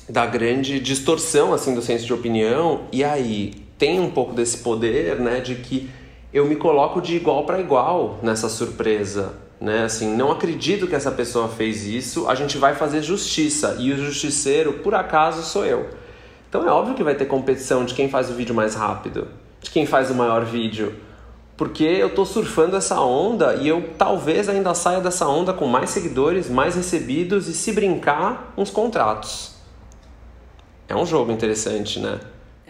da 0.08 0.26
grande 0.26 0.78
distorção, 0.78 1.54
assim, 1.54 1.74
do 1.74 1.80
senso 1.80 2.04
de 2.04 2.12
opinião. 2.12 2.82
E 2.92 3.02
aí, 3.02 3.66
tem 3.78 4.00
um 4.00 4.10
pouco 4.10 4.34
desse 4.34 4.58
poder, 4.58 5.20
né, 5.20 5.40
de 5.40 5.54
que 5.54 5.88
eu 6.32 6.44
me 6.46 6.56
coloco 6.56 7.00
de 7.00 7.16
igual 7.16 7.44
para 7.46 7.60
igual 7.60 8.18
nessa 8.22 8.48
surpresa, 8.48 9.34
né? 9.60 9.84
Assim, 9.84 10.14
não 10.14 10.30
acredito 10.30 10.86
que 10.86 10.94
essa 10.94 11.10
pessoa 11.10 11.48
fez 11.48 11.86
isso, 11.86 12.28
a 12.28 12.34
gente 12.34 12.58
vai 12.58 12.74
fazer 12.74 13.02
justiça 13.02 13.76
e 13.78 13.92
o 13.92 13.96
justiceiro, 13.96 14.74
por 14.74 14.94
acaso, 14.94 15.42
sou 15.42 15.64
eu. 15.64 15.88
Então 16.48 16.66
é 16.66 16.70
óbvio 16.70 16.94
que 16.94 17.02
vai 17.02 17.14
ter 17.14 17.26
competição 17.26 17.84
de 17.84 17.94
quem 17.94 18.08
faz 18.08 18.30
o 18.30 18.34
vídeo 18.34 18.54
mais 18.54 18.74
rápido, 18.74 19.28
de 19.60 19.70
quem 19.70 19.86
faz 19.86 20.10
o 20.10 20.14
maior 20.14 20.44
vídeo. 20.44 20.94
Porque 21.56 21.82
eu 21.82 22.14
tô 22.14 22.24
surfando 22.24 22.76
essa 22.76 23.00
onda 23.00 23.56
e 23.56 23.66
eu 23.66 23.90
talvez 23.98 24.48
ainda 24.48 24.72
saia 24.74 25.00
dessa 25.00 25.26
onda 25.26 25.52
com 25.52 25.66
mais 25.66 25.90
seguidores, 25.90 26.48
mais 26.48 26.76
recebidos 26.76 27.48
e 27.48 27.54
se 27.54 27.72
brincar, 27.72 28.52
uns 28.56 28.70
contratos. 28.70 29.56
É 30.86 30.94
um 30.94 31.04
jogo 31.04 31.32
interessante, 31.32 31.98
né? 31.98 32.20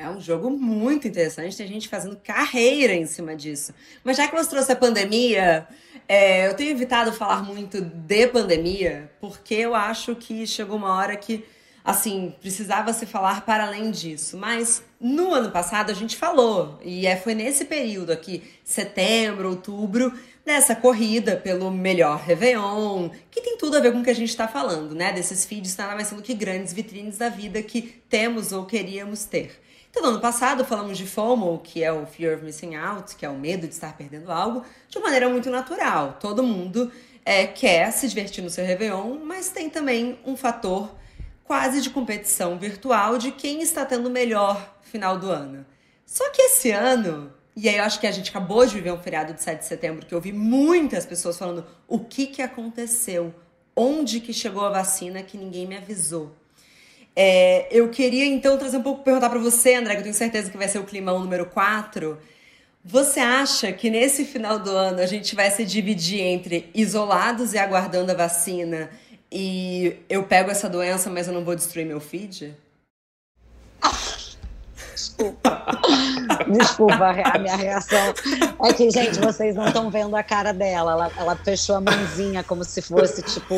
É 0.00 0.08
um 0.08 0.20
jogo 0.20 0.48
muito 0.48 1.08
interessante, 1.08 1.56
tem 1.56 1.66
gente 1.66 1.88
fazendo 1.88 2.14
carreira 2.22 2.94
em 2.94 3.04
cima 3.04 3.34
disso. 3.34 3.74
Mas 4.04 4.16
já 4.16 4.28
que 4.28 4.36
você 4.36 4.48
trouxe 4.48 4.70
a 4.70 4.76
pandemia, 4.76 5.66
é, 6.06 6.46
eu 6.46 6.54
tenho 6.54 6.70
evitado 6.70 7.12
falar 7.12 7.42
muito 7.42 7.80
de 7.80 8.28
pandemia, 8.28 9.10
porque 9.20 9.56
eu 9.56 9.74
acho 9.74 10.14
que 10.14 10.46
chegou 10.46 10.76
uma 10.76 10.94
hora 10.94 11.16
que, 11.16 11.44
assim, 11.84 12.32
precisava 12.40 12.92
se 12.92 13.06
falar 13.06 13.44
para 13.44 13.66
além 13.66 13.90
disso. 13.90 14.36
Mas 14.36 14.84
no 15.00 15.34
ano 15.34 15.50
passado 15.50 15.90
a 15.90 15.94
gente 15.94 16.16
falou, 16.16 16.78
e 16.84 17.04
é, 17.04 17.16
foi 17.16 17.34
nesse 17.34 17.64
período 17.64 18.12
aqui, 18.12 18.44
setembro, 18.62 19.50
outubro, 19.50 20.12
dessa 20.44 20.76
corrida 20.76 21.34
pelo 21.36 21.72
melhor 21.72 22.20
Réveillon, 22.20 23.10
que 23.32 23.40
tem 23.40 23.58
tudo 23.58 23.76
a 23.76 23.80
ver 23.80 23.90
com 23.90 23.98
o 23.98 24.04
que 24.04 24.10
a 24.10 24.14
gente 24.14 24.30
está 24.30 24.46
falando, 24.46 24.94
né? 24.94 25.12
Desses 25.12 25.44
feeds 25.44 25.76
nada 25.76 25.96
mais 25.96 26.06
sendo 26.06 26.22
que 26.22 26.34
grandes 26.34 26.72
vitrines 26.72 27.18
da 27.18 27.28
vida 27.28 27.60
que 27.64 27.82
temos 28.08 28.52
ou 28.52 28.64
queríamos 28.64 29.24
ter. 29.24 29.66
Então, 29.98 30.10
no 30.10 30.14
ano 30.14 30.22
passado, 30.22 30.64
falamos 30.64 30.96
de 30.96 31.04
FOMO, 31.04 31.58
que 31.58 31.82
é 31.82 31.92
o 31.92 32.06
Fear 32.06 32.36
of 32.36 32.44
Missing 32.44 32.76
Out, 32.76 33.16
que 33.16 33.26
é 33.26 33.28
o 33.28 33.34
medo 33.34 33.66
de 33.66 33.74
estar 33.74 33.96
perdendo 33.96 34.30
algo, 34.30 34.62
de 34.88 34.96
uma 34.96 35.06
maneira 35.06 35.28
muito 35.28 35.50
natural. 35.50 36.18
Todo 36.20 36.40
mundo 36.44 36.92
é, 37.24 37.48
quer 37.48 37.90
se 37.90 38.06
divertir 38.06 38.44
no 38.44 38.48
seu 38.48 38.64
Réveillon, 38.64 39.18
mas 39.24 39.48
tem 39.48 39.68
também 39.68 40.16
um 40.24 40.36
fator 40.36 40.94
quase 41.42 41.80
de 41.80 41.90
competição 41.90 42.56
virtual 42.56 43.18
de 43.18 43.32
quem 43.32 43.60
está 43.60 43.84
tendo 43.84 44.06
o 44.06 44.10
melhor 44.10 44.78
final 44.82 45.18
do 45.18 45.28
ano. 45.32 45.66
Só 46.06 46.30
que 46.30 46.42
esse 46.42 46.70
ano, 46.70 47.32
e 47.56 47.68
aí 47.68 47.78
eu 47.78 47.82
acho 47.82 47.98
que 47.98 48.06
a 48.06 48.12
gente 48.12 48.30
acabou 48.30 48.64
de 48.64 48.74
viver 48.74 48.92
um 48.92 49.00
feriado 49.00 49.34
de 49.34 49.42
7 49.42 49.58
de 49.58 49.64
setembro, 49.64 50.06
que 50.06 50.14
eu 50.14 50.20
vi 50.20 50.32
muitas 50.32 51.04
pessoas 51.06 51.36
falando 51.36 51.66
o 51.88 51.98
que, 51.98 52.28
que 52.28 52.40
aconteceu, 52.40 53.34
onde 53.74 54.20
que 54.20 54.32
chegou 54.32 54.64
a 54.64 54.70
vacina 54.70 55.24
que 55.24 55.36
ninguém 55.36 55.66
me 55.66 55.76
avisou. 55.76 56.36
É, 57.20 57.66
eu 57.72 57.88
queria 57.88 58.24
então 58.24 58.56
trazer 58.56 58.76
um 58.76 58.82
pouco, 58.82 59.02
perguntar 59.02 59.28
para 59.28 59.40
você, 59.40 59.74
André, 59.74 59.94
que 59.94 59.98
eu 59.98 60.02
tenho 60.04 60.14
certeza 60.14 60.52
que 60.52 60.56
vai 60.56 60.68
ser 60.68 60.78
o 60.78 60.84
climão 60.84 61.18
número 61.18 61.46
4. 61.46 62.16
Você 62.84 63.18
acha 63.18 63.72
que 63.72 63.90
nesse 63.90 64.24
final 64.24 64.60
do 64.60 64.70
ano 64.70 65.00
a 65.00 65.06
gente 65.06 65.34
vai 65.34 65.50
se 65.50 65.64
dividir 65.64 66.20
entre 66.20 66.70
isolados 66.72 67.54
e 67.54 67.58
aguardando 67.58 68.12
a 68.12 68.14
vacina 68.14 68.88
e 69.32 69.96
eu 70.08 70.22
pego 70.22 70.52
essa 70.52 70.68
doença, 70.68 71.10
mas 71.10 71.26
eu 71.26 71.34
não 71.34 71.44
vou 71.44 71.56
destruir 71.56 71.84
meu 71.84 71.98
feed? 71.98 72.54
Desculpa. 75.18 75.66
Desculpa, 76.48 77.16
a 77.24 77.38
minha 77.38 77.56
reação 77.56 78.14
é 78.64 78.72
que, 78.72 78.90
gente, 78.90 79.18
vocês 79.18 79.56
não 79.56 79.66
estão 79.66 79.90
vendo 79.90 80.14
a 80.14 80.22
cara 80.22 80.52
dela. 80.52 80.92
Ela, 80.92 81.12
ela 81.16 81.36
fechou 81.36 81.76
a 81.76 81.80
mãozinha 81.80 82.44
como 82.44 82.64
se 82.64 82.80
fosse, 82.80 83.22
tipo, 83.22 83.54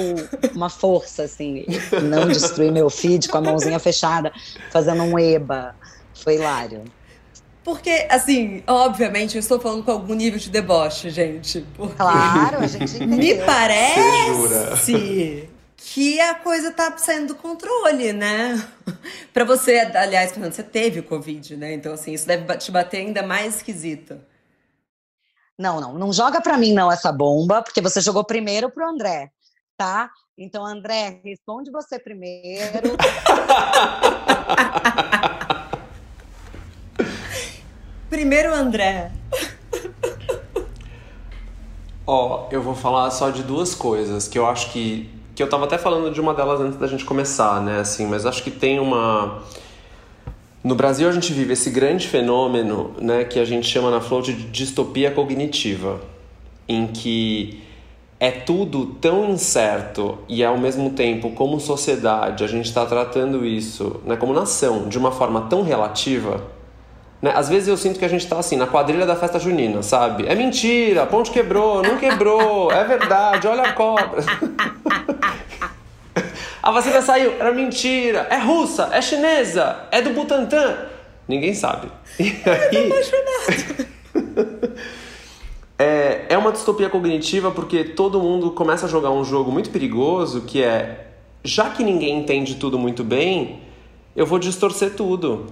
uma 0.55 0.71
força, 0.71 1.25
assim. 1.25 1.67
Não 2.03 2.27
destruir 2.27 2.73
meu 2.73 2.89
feed 2.89 3.29
com 3.29 3.39
a 3.39 3.41
mãozinha 3.41 3.79
fechada, 3.79 4.33
fazendo 4.71 5.03
um 5.03 5.19
eba. 5.19 5.75
Foi 6.15 6.37
hilário. 6.37 6.85
Porque, 7.63 8.07
assim, 8.09 8.63
obviamente, 8.67 9.37
eu 9.37 9.41
estou 9.41 9.61
falando 9.61 9.85
com 9.85 9.91
algum 9.91 10.15
nível 10.15 10.39
de 10.39 10.51
deboche, 10.51 11.11
gente. 11.11 11.65
Claro, 11.97 12.59
a 12.59 12.67
gente 12.67 12.97
entendeu. 12.97 13.19
Me 13.19 13.35
parece 13.45 15.49
que 15.83 16.21
a 16.21 16.35
coisa 16.35 16.71
tá 16.71 16.97
saindo 16.99 17.29
do 17.29 17.35
controle, 17.37 18.13
né? 18.13 18.55
para 19.33 19.45
você, 19.45 19.79
aliás, 19.95 20.31
Fernando, 20.31 20.53
você 20.53 20.63
teve 20.63 21.01
Covid, 21.01 21.57
né? 21.57 21.73
Então, 21.73 21.95
assim, 21.95 22.13
isso 22.13 22.27
deve 22.27 22.55
te 22.59 22.71
bater 22.71 22.99
ainda 22.99 23.23
mais 23.23 23.57
esquisito. 23.57 24.21
Não, 25.59 25.81
não, 25.81 25.95
não 25.95 26.13
joga 26.13 26.41
para 26.41 26.59
mim 26.59 26.73
não 26.73 26.93
essa 26.93 27.11
bomba, 27.11 27.63
porque 27.63 27.81
você 27.81 28.01
jogou 28.01 28.25
primeiro 28.25 28.71
pro 28.71 28.89
André, 28.89 29.31
tá? 29.77 30.11
Então, 30.37 30.65
André, 30.65 31.21
responde 31.25 31.71
você 31.71 31.99
primeiro. 31.99 32.97
primeiro, 38.09 38.55
André. 38.55 39.13
Ó, 42.07 42.47
oh, 42.47 42.49
eu 42.53 42.63
vou 42.63 42.75
falar 42.75 43.11
só 43.11 43.31
de 43.31 43.43
duas 43.43 43.75
coisas 43.75 44.29
que 44.29 44.39
eu 44.39 44.47
acho 44.47 44.73
que 44.73 45.20
que 45.41 45.43
eu 45.43 45.47
estava 45.47 45.65
até 45.65 45.79
falando 45.79 46.13
de 46.13 46.21
uma 46.21 46.35
delas 46.35 46.61
antes 46.61 46.79
da 46.79 46.87
gente 46.87 47.03
começar, 47.03 47.63
né? 47.63 47.81
Assim, 47.81 48.07
mas 48.07 48.27
acho 48.27 48.43
que 48.43 48.51
tem 48.51 48.79
uma 48.79 49.39
no 50.63 50.75
Brasil 50.75 51.09
a 51.09 51.13
gente 51.13 51.33
vive 51.33 51.55
esse 51.55 51.71
grande 51.71 52.07
fenômeno, 52.07 52.93
né, 53.01 53.25
que 53.25 53.39
a 53.39 53.47
gente 53.47 53.67
chama 53.67 53.91
na 53.91 54.03
float 54.03 54.35
de 54.35 54.43
distopia 54.49 55.11
cognitiva, 55.11 55.99
em 56.69 56.87
que 56.87 57.63
é 58.19 58.31
tudo 58.31 58.85
tão 59.01 59.31
incerto 59.31 60.19
e 60.29 60.45
ao 60.45 60.59
mesmo 60.59 60.91
tempo, 60.91 61.31
como 61.31 61.59
sociedade, 61.59 62.45
a 62.45 62.47
gente 62.47 62.67
está 62.67 62.85
tratando 62.85 63.47
isso, 63.47 64.03
né, 64.05 64.17
como 64.17 64.35
nação, 64.35 64.91
de 64.91 64.99
uma 64.99 65.11
forma 65.11 65.47
tão 65.49 65.63
relativa. 65.63 66.43
Né? 67.21 67.33
Às 67.35 67.49
vezes 67.49 67.69
eu 67.69 67.77
sinto 67.77 67.99
que 67.99 68.05
a 68.05 68.09
gente 68.09 68.25
está 68.25 68.39
assim, 68.39 68.57
na 68.57 68.67
quadrilha 68.67 69.05
da 69.07 69.15
festa 69.15 69.39
junina, 69.39 69.83
sabe? 69.83 70.27
É 70.27 70.35
mentira, 70.35 71.03
a 71.03 71.07
ponte 71.07 71.31
quebrou, 71.31 71.83
não 71.83 71.99
quebrou, 71.99 72.71
é 72.73 72.83
verdade, 72.85 73.47
olha 73.47 73.63
a 73.63 73.73
cobra. 73.73 74.23
A 76.63 76.71
vacina 76.71 77.01
saiu, 77.01 77.33
era 77.41 77.53
mentira, 77.53 78.27
é 78.31 78.37
russa, 78.37 78.91
é 78.93 79.01
chinesa, 79.01 79.89
é 79.91 80.03
do 80.03 80.11
Butantan. 80.11 80.77
Ninguém 81.27 81.55
sabe. 81.55 81.91
E 82.19 82.37
aí... 82.45 82.93
é, 85.79 86.27
é 86.29 86.37
uma 86.37 86.53
distopia 86.53 86.91
cognitiva 86.91 87.51
porque 87.51 87.83
todo 87.83 88.21
mundo 88.21 88.51
começa 88.51 88.85
a 88.85 88.89
jogar 88.91 89.11
um 89.11 89.25
jogo 89.25 89.51
muito 89.51 89.71
perigoso 89.71 90.43
que 90.43 90.63
é 90.63 91.07
já 91.43 91.71
que 91.71 91.83
ninguém 91.83 92.19
entende 92.19 92.57
tudo 92.57 92.79
muito 92.79 93.03
bem, 93.03 93.61
eu 94.15 94.27
vou 94.27 94.39
distorcer 94.39 94.95
tudo. 94.95 95.47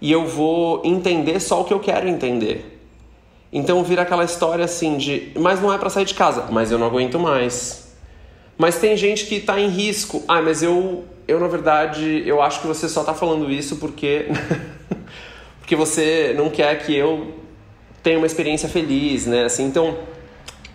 E 0.00 0.10
eu 0.10 0.26
vou 0.26 0.80
entender 0.84 1.40
só 1.40 1.60
o 1.60 1.64
que 1.64 1.74
eu 1.74 1.80
quero 1.80 2.08
entender. 2.08 2.78
Então 3.52 3.82
vira 3.82 4.02
aquela 4.02 4.24
história 4.24 4.64
assim 4.64 4.96
de, 4.96 5.32
mas 5.38 5.60
não 5.60 5.72
é 5.72 5.78
para 5.78 5.90
sair 5.90 6.04
de 6.04 6.14
casa, 6.14 6.46
mas 6.50 6.70
eu 6.70 6.78
não 6.78 6.86
aguento 6.86 7.18
mais. 7.18 7.92
Mas 8.56 8.78
tem 8.78 8.96
gente 8.96 9.26
que 9.26 9.36
está 9.36 9.58
em 9.58 9.68
risco. 9.68 10.22
Ah, 10.28 10.40
mas 10.40 10.62
eu, 10.62 11.04
eu 11.26 11.40
na 11.40 11.48
verdade, 11.48 12.22
eu 12.26 12.40
acho 12.40 12.60
que 12.60 12.66
você 12.66 12.88
só 12.88 13.00
está 13.00 13.14
falando 13.14 13.50
isso 13.50 13.76
porque 13.76 14.26
porque 15.60 15.74
você 15.74 16.34
não 16.36 16.48
quer 16.48 16.84
que 16.84 16.94
eu 16.94 17.34
tenha 18.02 18.18
uma 18.18 18.26
experiência 18.26 18.68
feliz, 18.68 19.26
né? 19.26 19.44
Assim, 19.44 19.64
então 19.64 19.98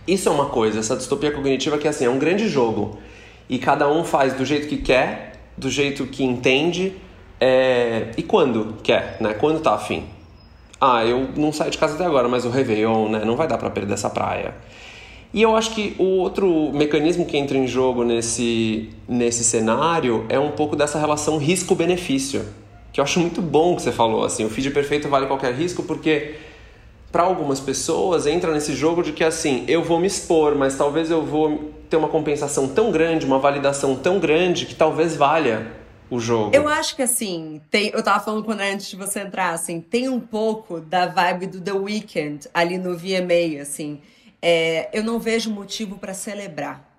isso 0.07 0.30
é 0.30 0.32
uma 0.32 0.45
coisa, 0.47 0.80
essa 0.80 0.95
distopia 0.95 1.32
cognitiva 1.32 1.78
que 1.78 1.88
assim, 1.88 2.05
é 2.05 2.09
um 2.09 2.19
grande 2.19 2.47
jogo 2.47 2.99
e 3.49 3.57
cada 3.57 3.89
um 3.89 4.03
faz 4.03 4.34
do 4.34 4.45
jeito 4.45 4.67
que 4.67 4.78
quer, 4.78 5.34
do 5.57 5.69
jeito 5.69 6.05
que 6.05 6.23
entende 6.23 6.93
é... 7.39 8.11
e 8.17 8.23
quando 8.23 8.77
quer, 8.83 9.17
né? 9.19 9.33
Quando 9.33 9.59
tá 9.59 9.73
afim. 9.73 10.03
Ah, 10.79 11.05
eu 11.05 11.29
não 11.36 11.51
saio 11.51 11.71
de 11.71 11.77
casa 11.77 11.95
até 11.95 12.05
agora, 12.05 12.27
mas 12.27 12.45
o 12.45 12.49
Réveillon, 12.49 13.09
né? 13.09 13.23
Não 13.25 13.36
vai 13.36 13.47
dar 13.47 13.57
para 13.57 13.69
perder 13.69 13.93
essa 13.93 14.09
praia. 14.09 14.53
E 15.33 15.41
eu 15.41 15.55
acho 15.55 15.71
que 15.71 15.95
o 15.99 16.19
outro 16.19 16.71
mecanismo 16.73 17.25
que 17.25 17.36
entra 17.36 17.57
em 17.57 17.67
jogo 17.67 18.05
nesse, 18.05 18.89
nesse 19.07 19.43
cenário 19.43 20.25
é 20.29 20.39
um 20.39 20.51
pouco 20.51 20.77
dessa 20.77 20.97
relação 20.97 21.38
risco-benefício, 21.38 22.45
que 22.93 23.01
eu 23.01 23.03
acho 23.03 23.19
muito 23.19 23.41
bom 23.41 23.75
que 23.75 23.81
você 23.81 23.91
falou, 23.91 24.23
assim, 24.23 24.45
o 24.45 24.49
feed 24.49 24.71
perfeito 24.71 25.09
vale 25.09 25.25
qualquer 25.25 25.53
risco, 25.53 25.83
porque 25.83 26.36
para 27.11 27.23
algumas 27.23 27.59
pessoas 27.59 28.25
entra 28.25 28.53
nesse 28.53 28.73
jogo 28.73 29.03
de 29.03 29.11
que 29.11 29.25
assim, 29.25 29.65
eu 29.67 29.83
vou 29.83 29.99
me 29.99 30.07
expor, 30.07 30.55
mas 30.55 30.77
talvez 30.77 31.11
eu 31.11 31.21
vou 31.21 31.71
ter 31.89 31.97
uma 31.97 32.07
compensação 32.07 32.69
tão 32.69 32.89
grande, 32.89 33.25
uma 33.25 33.39
validação 33.39 33.95
tão 33.95 34.19
grande 34.19 34.65
que 34.65 34.75
talvez 34.75 35.17
valha 35.17 35.67
o 36.10 36.20
jogo. 36.20 36.56
Eu 36.56 36.68
acho 36.68 36.95
que 36.95 37.01
assim, 37.01 37.62
tem, 37.70 37.89
eu 37.93 38.03
tava 38.03 38.24
falando 38.24 38.43
quando 38.43 38.62
antes 38.62 38.88
de 38.88 38.95
você 38.95 39.22
entrar, 39.22 39.51
assim, 39.51 39.82
tem 39.82 40.10
um 40.10 40.20
pouco 40.20 40.80
da 40.80 41.08
vibe 41.08 41.47
do 41.47 41.62
The 41.62 41.74
Weeknd 41.74 42.47
ali 42.53 42.78
no 42.78 42.97
VMA, 42.97 43.62
assim 43.62 44.01
é, 44.47 44.89
eu 44.93 45.03
não 45.03 45.18
vejo 45.18 45.49
motivo 45.49 45.97
para 45.97 46.14
celebrar. 46.14 46.93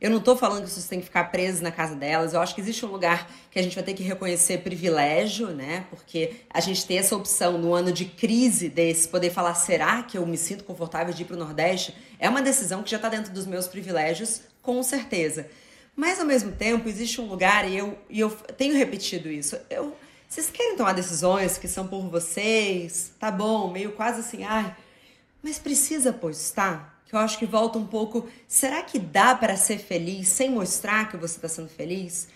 Eu 0.00 0.08
não 0.08 0.16
estou 0.16 0.34
falando 0.38 0.62
que 0.64 0.70
vocês 0.70 0.86
têm 0.86 1.00
que 1.00 1.04
ficar 1.04 1.24
presos 1.24 1.60
na 1.60 1.70
casa 1.70 1.94
delas. 1.94 2.32
Eu 2.32 2.40
acho 2.40 2.54
que 2.54 2.62
existe 2.62 2.86
um 2.86 2.88
lugar 2.88 3.30
que 3.50 3.58
a 3.58 3.62
gente 3.62 3.74
vai 3.74 3.84
ter 3.84 3.92
que 3.92 4.02
reconhecer 4.02 4.58
privilégio, 4.58 5.48
né? 5.48 5.84
Porque 5.90 6.36
a 6.48 6.60
gente 6.60 6.86
tem 6.86 6.96
essa 6.96 7.14
opção 7.14 7.58
no 7.58 7.74
ano 7.74 7.92
de 7.92 8.06
crise 8.06 8.70
desse, 8.70 9.06
poder 9.06 9.30
falar: 9.30 9.52
será 9.52 10.02
que 10.02 10.16
eu 10.16 10.24
me 10.24 10.38
sinto 10.38 10.64
confortável 10.64 11.12
de 11.12 11.22
ir 11.22 11.24
para 11.26 11.36
o 11.36 11.38
Nordeste? 11.38 11.94
É 12.18 12.26
uma 12.26 12.40
decisão 12.40 12.82
que 12.82 12.90
já 12.90 12.96
está 12.96 13.10
dentro 13.10 13.34
dos 13.34 13.44
meus 13.44 13.68
privilégios, 13.68 14.40
com 14.62 14.82
certeza. 14.82 15.46
Mas 15.98 16.20
ao 16.20 16.24
mesmo 16.24 16.52
tempo, 16.52 16.88
existe 16.88 17.20
um 17.20 17.26
lugar, 17.26 17.68
e 17.68 17.76
eu, 17.76 17.98
e 18.08 18.20
eu 18.20 18.30
tenho 18.56 18.72
repetido 18.76 19.28
isso. 19.28 19.58
Eu, 19.68 19.96
vocês 20.28 20.48
querem 20.48 20.76
tomar 20.76 20.92
decisões 20.92 21.58
que 21.58 21.66
são 21.66 21.88
por 21.88 22.08
vocês? 22.08 23.10
Tá 23.18 23.32
bom, 23.32 23.68
meio 23.72 23.90
quase 23.90 24.20
assim, 24.20 24.44
ai. 24.44 24.76
Mas 25.42 25.58
precisa 25.58 26.12
postar? 26.12 27.02
Que 27.04 27.16
eu 27.16 27.18
acho 27.18 27.36
que 27.36 27.46
volta 27.46 27.80
um 27.80 27.86
pouco. 27.86 28.28
Será 28.46 28.80
que 28.80 28.96
dá 28.96 29.34
para 29.34 29.56
ser 29.56 29.78
feliz 29.78 30.28
sem 30.28 30.52
mostrar 30.52 31.10
que 31.10 31.16
você 31.16 31.34
está 31.34 31.48
sendo 31.48 31.68
feliz? 31.68 32.28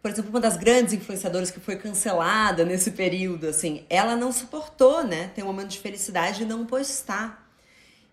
Por 0.00 0.08
exemplo, 0.12 0.30
uma 0.30 0.40
das 0.40 0.56
grandes 0.56 0.92
influenciadoras 0.92 1.50
que 1.50 1.58
foi 1.58 1.74
cancelada 1.74 2.64
nesse 2.64 2.92
período, 2.92 3.48
assim, 3.48 3.84
ela 3.90 4.14
não 4.14 4.30
suportou, 4.30 5.02
né? 5.02 5.32
Ter 5.34 5.42
um 5.42 5.46
momento 5.46 5.70
de 5.70 5.80
felicidade 5.80 6.44
e 6.44 6.46
não 6.46 6.64
postar. 6.64 7.39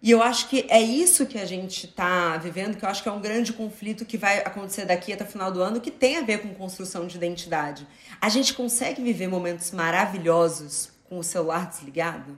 E 0.02 0.12
eu 0.12 0.22
acho 0.22 0.48
que 0.48 0.66
é 0.70 0.80
isso 0.80 1.26
que 1.26 1.40
a 1.40 1.46
gente 1.46 1.88
está 1.88 2.38
vivendo, 2.38 2.78
que 2.78 2.86
eu 2.86 2.90
acho 2.90 3.02
que 3.02 3.10
é 3.10 3.12
um 3.12 3.22
grande 3.22 3.52
conflito 3.52 4.06
que 4.06 4.18
vai 4.18 4.40
acontecer 4.40 4.86
daqui 4.86 5.12
até 5.12 5.24
o 5.24 5.28
final 5.28 5.52
do 5.52 5.62
ano, 5.62 5.82
que 5.82 5.90
tem 5.90 6.18
a 6.18 6.22
ver 6.22 6.42
com 6.42 6.54
construção 6.54 7.08
de 7.08 7.18
identidade. 7.18 7.88
A 8.22 8.30
gente 8.30 8.54
consegue 8.54 9.02
viver 9.02 9.28
momentos 9.28 9.72
maravilhosos 9.72 10.92
com 11.06 11.18
o 11.18 11.24
celular 11.24 11.68
desligado? 11.68 12.38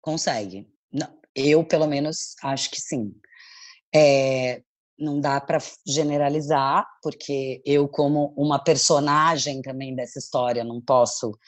Consegue. 0.00 0.66
Não, 0.92 1.08
eu, 1.34 1.62
pelo 1.62 1.86
menos, 1.86 2.34
acho 2.42 2.70
que 2.70 2.80
sim. 2.80 3.14
É, 3.94 4.62
não 4.98 5.20
dá 5.20 5.40
para 5.40 5.58
generalizar, 5.86 6.84
porque 7.02 7.62
eu, 7.64 7.88
como 7.88 8.32
uma 8.36 8.58
personagem 8.58 9.62
também 9.62 9.94
dessa 9.94 10.18
história, 10.18 10.64
não 10.64 10.80
posso 10.80 11.38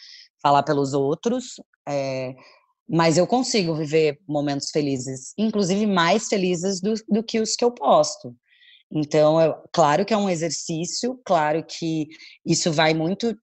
falar 0.40 0.62
pelos 0.62 0.92
outros, 0.92 1.54
é, 1.88 2.34
mas 2.88 3.18
eu 3.18 3.26
consigo 3.26 3.74
viver 3.74 4.18
momentos 4.26 4.70
felizes, 4.70 5.34
inclusive 5.36 5.86
mais 5.86 6.28
felizes 6.28 6.80
do, 6.80 6.94
do 7.08 7.22
que 7.22 7.40
os 7.40 7.54
que 7.54 7.64
eu 7.64 7.70
posto. 7.70 8.34
Então, 8.90 9.36
claro 9.72 10.06
que 10.06 10.14
é 10.14 10.16
um 10.16 10.30
exercício, 10.30 11.20
claro 11.24 11.62
que 11.64 12.08
isso 12.46 12.72
vai 12.72 12.94
muito. 12.94 13.36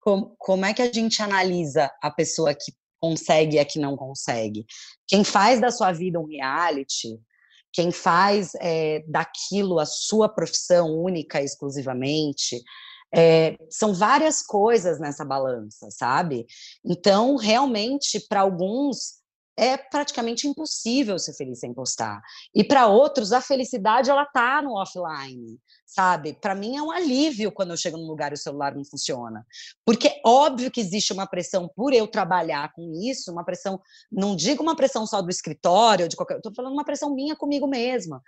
Como, 0.00 0.34
como 0.38 0.64
é 0.64 0.72
que 0.72 0.80
a 0.80 0.90
gente 0.90 1.20
analisa 1.20 1.90
a 2.02 2.10
pessoa 2.10 2.54
que 2.54 2.72
consegue 2.98 3.56
e 3.56 3.58
a 3.58 3.64
que 3.64 3.78
não 3.78 3.96
consegue. 3.96 4.64
Quem 5.06 5.24
faz 5.24 5.60
da 5.60 5.70
sua 5.70 5.92
vida 5.92 6.18
um 6.18 6.26
reality, 6.26 7.20
quem 7.72 7.90
faz 7.90 8.52
é, 8.60 9.04
daquilo 9.08 9.78
a 9.78 9.86
sua 9.86 10.28
profissão 10.28 10.94
única 10.98 11.42
exclusivamente, 11.42 12.62
é, 13.14 13.56
são 13.68 13.92
várias 13.92 14.42
coisas 14.42 14.98
nessa 15.00 15.24
balança, 15.24 15.88
sabe? 15.90 16.46
Então, 16.84 17.36
realmente, 17.36 18.20
para 18.28 18.40
alguns, 18.40 19.20
é 19.60 19.76
praticamente 19.76 20.48
impossível 20.48 21.18
ser 21.18 21.34
feliz 21.34 21.58
sem 21.58 21.74
postar. 21.74 22.22
E 22.54 22.64
para 22.64 22.86
outros, 22.86 23.30
a 23.30 23.42
felicidade 23.42 24.08
ela 24.08 24.24
tá 24.24 24.62
no 24.62 24.72
offline, 24.72 25.58
sabe? 25.84 26.32
Para 26.32 26.54
mim 26.54 26.78
é 26.78 26.82
um 26.82 26.90
alívio 26.90 27.52
quando 27.52 27.72
eu 27.72 27.76
chego 27.76 27.98
num 27.98 28.06
lugar 28.06 28.30
e 28.30 28.34
o 28.34 28.38
celular 28.38 28.74
não 28.74 28.84
funciona. 28.84 29.44
Porque 29.84 30.08
é 30.08 30.20
óbvio 30.24 30.70
que 30.70 30.80
existe 30.80 31.12
uma 31.12 31.26
pressão 31.26 31.68
por 31.76 31.92
eu 31.92 32.06
trabalhar 32.06 32.72
com 32.72 32.90
isso, 33.02 33.30
uma 33.30 33.44
pressão, 33.44 33.78
não 34.10 34.34
digo 34.34 34.62
uma 34.62 34.76
pressão 34.76 35.06
só 35.06 35.20
do 35.20 35.30
escritório, 35.30 36.08
de 36.08 36.16
qualquer, 36.16 36.40
tô 36.40 36.54
falando 36.54 36.72
uma 36.72 36.84
pressão 36.84 37.14
minha 37.14 37.36
comigo 37.36 37.66
mesma, 37.66 38.22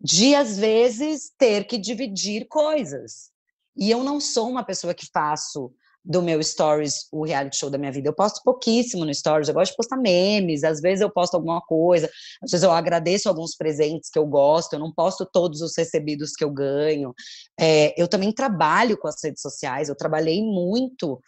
de 0.00 0.34
às 0.34 0.56
vezes 0.56 1.32
ter 1.36 1.64
que 1.64 1.76
dividir 1.76 2.46
coisas. 2.48 3.31
E 3.76 3.90
eu 3.90 4.02
não 4.04 4.20
sou 4.20 4.48
uma 4.48 4.64
pessoa 4.64 4.94
que 4.94 5.06
faço 5.12 5.72
do 6.04 6.20
meu 6.20 6.42
stories 6.42 7.06
o 7.12 7.24
reality 7.24 7.56
show 7.56 7.70
da 7.70 7.78
minha 7.78 7.92
vida. 7.92 8.08
Eu 8.08 8.14
posto 8.14 8.42
pouquíssimo 8.42 9.04
no 9.04 9.14
stories, 9.14 9.48
eu 9.48 9.54
gosto 9.54 9.70
de 9.70 9.76
postar 9.76 9.96
memes, 9.96 10.64
às 10.64 10.80
vezes 10.80 11.00
eu 11.00 11.10
posto 11.10 11.34
alguma 11.34 11.60
coisa, 11.60 12.10
às 12.42 12.50
vezes 12.50 12.64
eu 12.64 12.72
agradeço 12.72 13.28
alguns 13.28 13.54
presentes 13.56 14.10
que 14.10 14.18
eu 14.18 14.26
gosto, 14.26 14.72
eu 14.72 14.80
não 14.80 14.92
posto 14.92 15.24
todos 15.24 15.60
os 15.60 15.76
recebidos 15.76 16.32
que 16.32 16.42
eu 16.42 16.50
ganho. 16.50 17.14
É, 17.58 17.94
eu 18.00 18.08
também 18.08 18.32
trabalho 18.32 18.98
com 18.98 19.06
as 19.06 19.22
redes 19.22 19.40
sociais, 19.40 19.88
eu 19.88 19.96
trabalhei 19.96 20.42
muito 20.42 21.20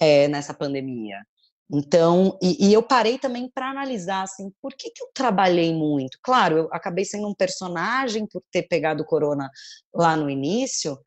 é, 0.00 0.28
nessa 0.28 0.54
pandemia. 0.54 1.18
Então, 1.74 2.38
e, 2.42 2.68
e 2.68 2.72
eu 2.72 2.82
parei 2.82 3.18
também 3.18 3.50
para 3.52 3.70
analisar 3.70 4.22
assim, 4.22 4.52
por 4.60 4.74
que, 4.74 4.90
que 4.90 5.02
eu 5.02 5.08
trabalhei 5.14 5.74
muito? 5.74 6.18
Claro, 6.22 6.58
eu 6.58 6.68
acabei 6.70 7.04
sendo 7.04 7.28
um 7.28 7.34
personagem 7.34 8.26
por 8.26 8.42
ter 8.50 8.64
pegado 8.64 9.04
corona 9.06 9.50
lá 9.94 10.14
no 10.14 10.28
início, 10.28 10.98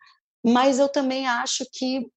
mas 0.45 0.77
eu 0.77 0.87
também 0.87 1.25
acho 1.25 1.65
que 1.73 2.07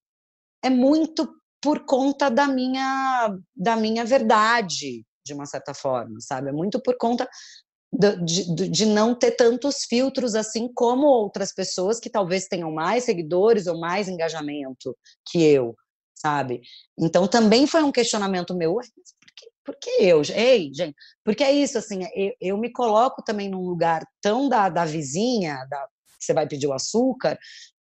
é 0.63 0.69
muito 0.69 1.27
por 1.61 1.85
conta 1.85 2.29
da 2.29 2.47
minha 2.47 3.35
da 3.55 3.75
minha 3.75 4.05
verdade, 4.05 5.03
de 5.25 5.33
uma 5.33 5.45
certa 5.45 5.73
forma, 5.73 6.19
sabe? 6.19 6.49
É 6.49 6.51
muito 6.51 6.79
por 6.81 6.95
conta 6.97 7.27
de, 7.91 8.69
de, 8.69 8.85
não 8.85 9.15
ter 9.15 9.31
tantos 9.31 9.83
filtros 9.89 10.35
assim 10.35 10.71
como 10.73 11.07
outras 11.07 11.51
pessoas 11.53 11.99
que 11.99 12.09
talvez 12.09 12.47
tenham 12.47 12.71
mais 12.71 13.03
seguidores 13.03 13.65
ou 13.65 13.79
mais 13.79 14.07
engajamento 14.07 14.95
que 15.27 15.43
eu, 15.43 15.75
sabe? 16.13 16.61
Então 16.97 17.27
também 17.27 17.65
foi 17.65 17.81
um 17.83 17.91
questionamento 17.91 18.55
meu, 18.55 18.75
por 18.75 18.83
que, 19.35 19.49
por 19.65 19.75
que 19.79 19.89
eu? 20.03 20.21
Ei, 20.35 20.71
gente, 20.71 20.95
porque 21.23 21.43
é 21.43 21.51
isso, 21.51 21.79
assim, 21.79 22.01
eu, 22.15 22.33
eu 22.39 22.57
me 22.57 22.71
coloco 22.71 23.23
também 23.23 23.49
num 23.49 23.63
lugar 23.63 24.05
tão 24.21 24.47
da, 24.47 24.69
da 24.69 24.85
vizinha, 24.85 25.65
da, 25.67 25.87
você 26.19 26.33
vai 26.33 26.47
pedir 26.47 26.67
o 26.67 26.73
açúcar, 26.73 27.39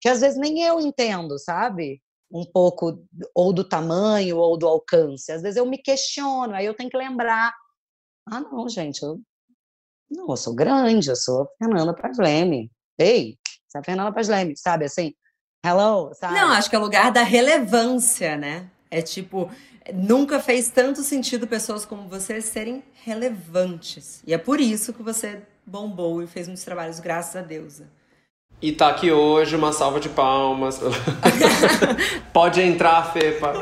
que 0.05 0.09
às 0.09 0.21
vezes 0.21 0.37
nem 0.37 0.61
eu 0.61 0.79
entendo, 0.79 1.39
sabe? 1.39 1.99
um 2.31 2.43
pouco 2.43 3.03
ou 3.33 3.51
do 3.53 3.63
tamanho 3.63 4.37
ou 4.37 4.57
do 4.57 4.67
alcance. 4.67 5.31
Às 5.31 5.41
vezes 5.41 5.57
eu 5.57 5.65
me 5.65 5.77
questiono, 5.77 6.53
aí 6.53 6.65
eu 6.65 6.75
tenho 6.75 6.89
que 6.89 6.97
lembrar. 6.97 7.53
Ah, 8.27 8.41
não, 8.41 8.67
gente, 8.69 9.01
eu 9.01 9.19
não, 10.09 10.27
eu 10.29 10.37
sou 10.37 10.53
grande, 10.53 11.09
eu 11.09 11.15
sou 11.15 11.47
Fernanda 11.57 11.93
Pasleme. 11.93 12.71
Ei, 12.99 13.37
você 13.67 13.77
é 13.77 13.79
a 13.79 13.83
Fernanda 13.83 14.11
Pasleme, 14.11 14.55
sabe 14.55 14.85
assim? 14.85 15.13
Hello, 15.65 16.13
sabe? 16.13 16.35
Não, 16.35 16.51
acho 16.51 16.69
que 16.69 16.75
é 16.75 16.79
o 16.79 16.81
lugar 16.81 17.11
da 17.11 17.23
relevância, 17.23 18.35
né? 18.35 18.69
É 18.91 19.01
tipo, 19.01 19.49
nunca 19.93 20.39
fez 20.39 20.69
tanto 20.69 21.01
sentido 21.03 21.47
pessoas 21.47 21.85
como 21.85 22.07
você 22.07 22.41
serem 22.41 22.83
relevantes. 23.03 24.21
E 24.27 24.33
é 24.33 24.37
por 24.37 24.59
isso 24.59 24.93
que 24.93 25.01
você 25.01 25.41
bombou 25.65 26.21
e 26.21 26.27
fez 26.27 26.47
muitos 26.47 26.65
trabalhos, 26.65 26.99
graças 26.99 27.35
a 27.35 27.41
Deus. 27.41 27.81
E 28.61 28.71
tá 28.71 28.89
aqui 28.89 29.11
hoje, 29.11 29.55
uma 29.55 29.73
salva 29.73 29.99
de 29.99 30.09
palmas. 30.09 30.79
Pode 32.31 32.61
entrar, 32.61 33.11
Fepa. 33.11 33.53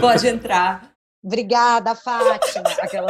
Pode 0.00 0.26
entrar. 0.26 0.90
Obrigada, 1.22 1.94
Fátima. 1.94 2.70
Aquela 2.80 3.08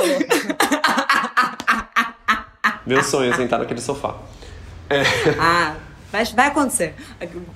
Meu 2.87 3.03
sonho 3.03 3.33
é 3.33 3.37
sentar 3.37 3.59
naquele 3.59 3.81
sofá. 3.81 4.19
É. 4.89 5.03
Ah, 5.41 5.77
vai, 6.11 6.25
vai 6.25 6.47
acontecer. 6.49 6.95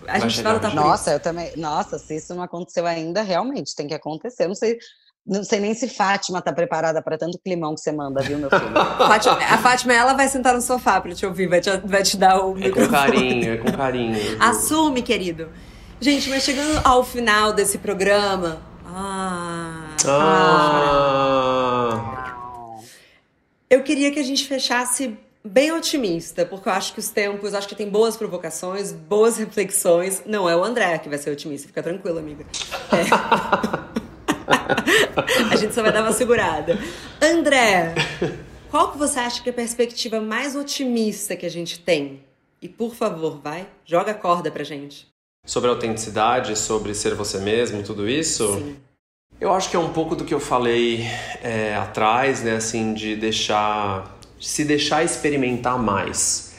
A 0.07 0.19
gente 0.21 0.43
vai 0.43 0.55
lutar 0.55 0.71
por 0.71 0.77
Nossa, 0.77 1.13
eu 1.13 1.21
também. 1.21 1.53
Nossa, 1.57 1.99
se 1.99 2.17
isso 2.17 2.35
não 2.35 2.43
aconteceu 2.43 2.87
ainda, 2.87 3.23
realmente 3.23 3.75
tem 3.75 3.89
que 3.89 3.95
acontecer. 3.95 4.45
Eu 4.45 4.49
não 4.49 4.55
sei 4.55 4.79
não 5.27 5.43
sei 5.43 5.59
nem 5.59 5.73
se 5.75 5.89
Fátima 5.89 6.43
tá 6.43 6.53
preparada 6.53 7.01
para 7.01 7.17
tanto 7.17 7.39
climão 7.39 7.75
que 7.75 7.81
você 7.81 7.91
manda, 7.91 8.21
viu, 8.21 8.37
meu 8.39 8.51
filho? 8.51 8.73
Fátima, 8.99 9.37
a 9.37 9.59
Fátima, 9.59 9.95
ela 9.95 10.13
vai 10.13 10.29
sentar 10.29 10.55
no 10.55 10.61
sofá 10.61 11.01
para 11.01 11.15
te 11.15 11.25
ouvir, 11.25 11.47
vai 11.47 11.61
te, 11.61 11.71
vai 11.85 12.03
te 12.03 12.17
dar 12.17 12.45
o 12.45 12.53
é 12.53 12.61
microfone. 12.61 12.87
com 12.87 12.93
carinho, 12.93 13.53
é 13.53 13.57
com 13.57 13.73
carinho. 13.73 14.19
Assume, 14.39 15.01
querido. 15.01 15.49
Gente, 16.01 16.29
mas 16.29 16.43
chegando 16.43 16.81
ao 16.85 17.03
final 17.03 17.53
desse 17.53 17.79
programa... 17.79 18.61
Ah, 18.87 19.97
ah, 20.07 20.75
eu 23.71 23.83
queria 23.83 24.13
que 24.13 24.21
a 24.21 24.23
gente 24.23 24.47
fechasse 24.47 25.19
bem 25.43 25.73
otimista, 25.73 26.47
porque 26.47 26.69
eu 26.69 26.73
acho 26.73 26.93
que 26.93 27.01
os 27.01 27.09
tempos, 27.09 27.55
acho 27.55 27.67
que 27.67 27.75
tem 27.75 27.89
boas 27.89 28.17
provocações, 28.17 28.93
boas 28.93 29.37
reflexões. 29.37 30.23
Não 30.27 30.49
é 30.49 30.57
o 30.57 30.63
André 30.63 30.99
que 30.99 31.09
vai 31.09 31.19
ser 31.19 31.31
otimista, 31.31 31.67
fica 31.67 31.83
tranquila, 31.83 32.21
amiga. 32.21 32.47
É. 32.93 33.81
a 35.51 35.57
gente 35.57 35.75
só 35.75 35.83
vai 35.83 35.93
dar 35.93 36.03
uma 36.03 36.13
segurada. 36.13 36.79
André, 37.21 37.95
qual 38.71 38.93
que 38.93 38.99
você 38.99 39.21
acha 39.21 39.43
que 39.43 39.49
é 39.49 39.53
a 39.53 39.55
perspectiva 39.55 40.21
mais 40.21 40.57
otimista 40.57 41.37
que 41.37 41.47
a 41.47 41.51
gente 41.51 41.79
tem? 41.81 42.23
E 42.61 42.69
por 42.69 42.95
favor, 42.95 43.41
vai, 43.43 43.69
joga 43.85 44.13
a 44.13 44.15
corda 44.15 44.51
pra 44.51 44.65
gente. 44.65 45.07
Sobre 45.47 45.69
autenticidade, 45.69 46.57
sobre 46.57 46.95
ser 46.95 47.15
você 47.15 47.39
mesmo, 47.39 47.83
tudo 47.83 48.09
isso? 48.09 48.55
Sim. 48.55 48.77
Eu 49.41 49.53
acho 49.53 49.69
que 49.69 49.77
é 49.77 49.79
um 49.79 49.93
pouco 49.93 50.17
do 50.17 50.25
que 50.25 50.33
eu 50.33 50.41
falei 50.41 51.05
é, 51.43 51.75
atrás, 51.75 52.43
né? 52.43 52.57
Assim, 52.57 52.95
de 52.95 53.15
deixar. 53.17 54.19
De 54.39 54.49
se 54.49 54.65
deixar 54.65 55.05
experimentar 55.05 55.79
mais. 55.79 56.55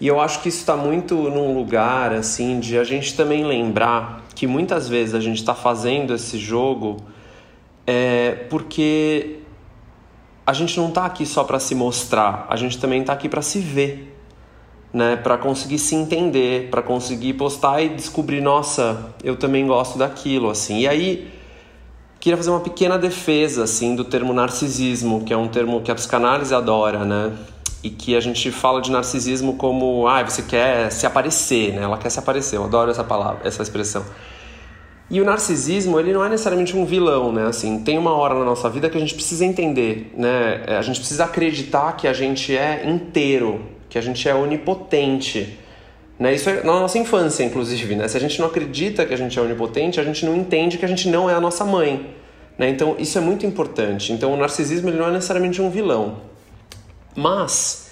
E 0.00 0.06
eu 0.06 0.20
acho 0.20 0.40
que 0.42 0.48
isso 0.48 0.58
está 0.58 0.76
muito 0.76 1.14
num 1.14 1.54
lugar, 1.54 2.12
assim, 2.12 2.60
de 2.60 2.76
a 2.76 2.84
gente 2.84 3.16
também 3.16 3.44
lembrar 3.44 4.24
que 4.34 4.46
muitas 4.46 4.88
vezes 4.88 5.14
a 5.14 5.20
gente 5.20 5.38
está 5.38 5.54
fazendo 5.54 6.14
esse 6.14 6.38
jogo 6.38 7.04
é 7.86 8.46
porque 8.48 9.40
a 10.46 10.52
gente 10.52 10.78
não 10.78 10.88
está 10.88 11.06
aqui 11.06 11.24
só 11.24 11.44
para 11.44 11.58
se 11.58 11.74
mostrar, 11.74 12.46
a 12.48 12.56
gente 12.56 12.78
também 12.78 13.00
está 13.00 13.12
aqui 13.12 13.28
para 13.28 13.42
se 13.42 13.60
ver, 13.60 14.16
né? 14.92 15.16
Para 15.16 15.38
conseguir 15.38 15.78
se 15.78 15.94
entender, 15.94 16.68
para 16.70 16.82
conseguir 16.82 17.34
postar 17.34 17.80
e 17.80 17.88
descobrir, 17.90 18.40
nossa, 18.40 19.14
eu 19.22 19.36
também 19.36 19.66
gosto 19.66 19.98
daquilo, 19.98 20.50
assim. 20.50 20.80
E 20.80 20.88
aí 20.88 21.32
queria 22.20 22.36
fazer 22.36 22.50
uma 22.50 22.60
pequena 22.60 22.98
defesa, 22.98 23.64
assim, 23.64 23.96
do 23.96 24.04
termo 24.04 24.32
narcisismo, 24.32 25.24
que 25.24 25.32
é 25.32 25.36
um 25.36 25.48
termo 25.48 25.80
que 25.80 25.90
a 25.90 25.94
psicanálise 25.94 26.54
adora, 26.54 27.04
né? 27.04 27.32
E 27.82 27.90
que 27.90 28.14
a 28.14 28.20
gente 28.20 28.50
fala 28.52 28.80
de 28.80 28.92
narcisismo 28.92 29.56
como, 29.56 30.06
ah, 30.06 30.22
você 30.22 30.42
quer 30.42 30.90
se 30.92 31.04
aparecer, 31.06 31.72
né? 31.72 31.82
Ela 31.82 31.98
quer 31.98 32.10
se 32.10 32.18
aparecer. 32.18 32.56
Eu 32.56 32.64
adoro 32.64 32.90
essa 32.90 33.02
palavra, 33.02 33.40
essa 33.44 33.62
expressão. 33.62 34.04
E 35.12 35.20
o 35.20 35.26
narcisismo, 35.26 36.00
ele 36.00 36.10
não 36.10 36.24
é 36.24 36.30
necessariamente 36.30 36.74
um 36.74 36.86
vilão, 36.86 37.30
né? 37.30 37.46
Assim, 37.46 37.80
tem 37.80 37.98
uma 37.98 38.14
hora 38.14 38.34
na 38.34 38.46
nossa 38.46 38.70
vida 38.70 38.88
que 38.88 38.96
a 38.96 39.00
gente 39.00 39.14
precisa 39.14 39.44
entender, 39.44 40.10
né? 40.16 40.64
É, 40.66 40.76
a 40.78 40.80
gente 40.80 40.98
precisa 41.00 41.26
acreditar 41.26 41.94
que 41.98 42.08
a 42.08 42.14
gente 42.14 42.56
é 42.56 42.88
inteiro, 42.88 43.60
que 43.90 43.98
a 43.98 44.00
gente 44.00 44.26
é 44.26 44.34
onipotente. 44.34 45.58
Né? 46.18 46.34
Isso 46.34 46.48
é 46.48 46.62
na 46.62 46.80
nossa 46.80 46.98
infância, 46.98 47.44
inclusive, 47.44 47.94
né? 47.94 48.08
Se 48.08 48.16
a 48.16 48.20
gente 48.20 48.40
não 48.40 48.46
acredita 48.46 49.04
que 49.04 49.12
a 49.12 49.16
gente 49.16 49.38
é 49.38 49.42
onipotente, 49.42 50.00
a 50.00 50.02
gente 50.02 50.24
não 50.24 50.34
entende 50.34 50.78
que 50.78 50.84
a 50.86 50.88
gente 50.88 51.06
não 51.10 51.28
é 51.28 51.34
a 51.34 51.40
nossa 51.42 51.62
mãe. 51.62 52.14
Né? 52.56 52.70
Então, 52.70 52.96
isso 52.98 53.18
é 53.18 53.20
muito 53.20 53.44
importante. 53.44 54.14
Então, 54.14 54.32
o 54.32 54.36
narcisismo 54.38 54.88
ele 54.88 54.96
não 54.96 55.08
é 55.08 55.12
necessariamente 55.12 55.60
um 55.60 55.68
vilão. 55.68 56.22
Mas 57.14 57.91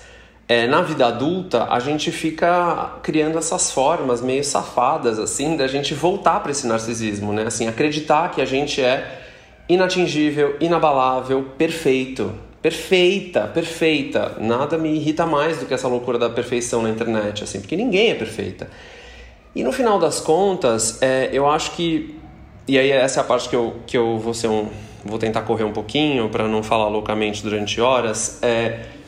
é, 0.50 0.66
na 0.66 0.82
vida 0.82 1.06
adulta 1.06 1.68
a 1.70 1.78
gente 1.78 2.10
fica 2.10 2.94
criando 3.04 3.38
essas 3.38 3.70
formas 3.70 4.20
meio 4.20 4.42
safadas 4.42 5.16
assim 5.16 5.56
da 5.56 5.68
gente 5.68 5.94
voltar 5.94 6.40
para 6.40 6.50
esse 6.50 6.66
narcisismo, 6.66 7.32
né? 7.32 7.44
Assim, 7.46 7.68
acreditar 7.68 8.32
que 8.32 8.42
a 8.42 8.44
gente 8.44 8.82
é 8.82 9.20
inatingível, 9.68 10.56
inabalável, 10.58 11.52
perfeito, 11.56 12.32
perfeita, 12.60 13.42
perfeita. 13.46 14.38
Nada 14.40 14.76
me 14.76 14.92
irrita 14.92 15.24
mais 15.24 15.58
do 15.58 15.66
que 15.66 15.72
essa 15.72 15.86
loucura 15.86 16.18
da 16.18 16.28
perfeição 16.28 16.82
na 16.82 16.90
internet, 16.90 17.44
assim, 17.44 17.60
porque 17.60 17.76
ninguém 17.76 18.10
é 18.10 18.14
perfeita. 18.16 18.68
E 19.54 19.62
no 19.62 19.70
final 19.70 20.00
das 20.00 20.18
contas, 20.18 21.00
é, 21.00 21.30
eu 21.32 21.48
acho 21.48 21.70
que 21.76 22.18
e 22.66 22.76
aí 22.76 22.90
essa 22.90 23.20
é 23.20 23.22
a 23.22 23.24
parte 23.24 23.48
que 23.48 23.54
eu 23.54 23.76
que 23.86 23.96
eu 23.96 24.18
vou 24.18 24.34
ser 24.34 24.48
um 24.48 24.68
vou 25.04 25.16
tentar 25.16 25.42
correr 25.42 25.62
um 25.62 25.72
pouquinho 25.72 26.28
para 26.28 26.48
não 26.48 26.60
falar 26.60 26.88
loucamente 26.88 27.40
durante 27.40 27.80
horas. 27.80 28.40
É, 28.42 28.98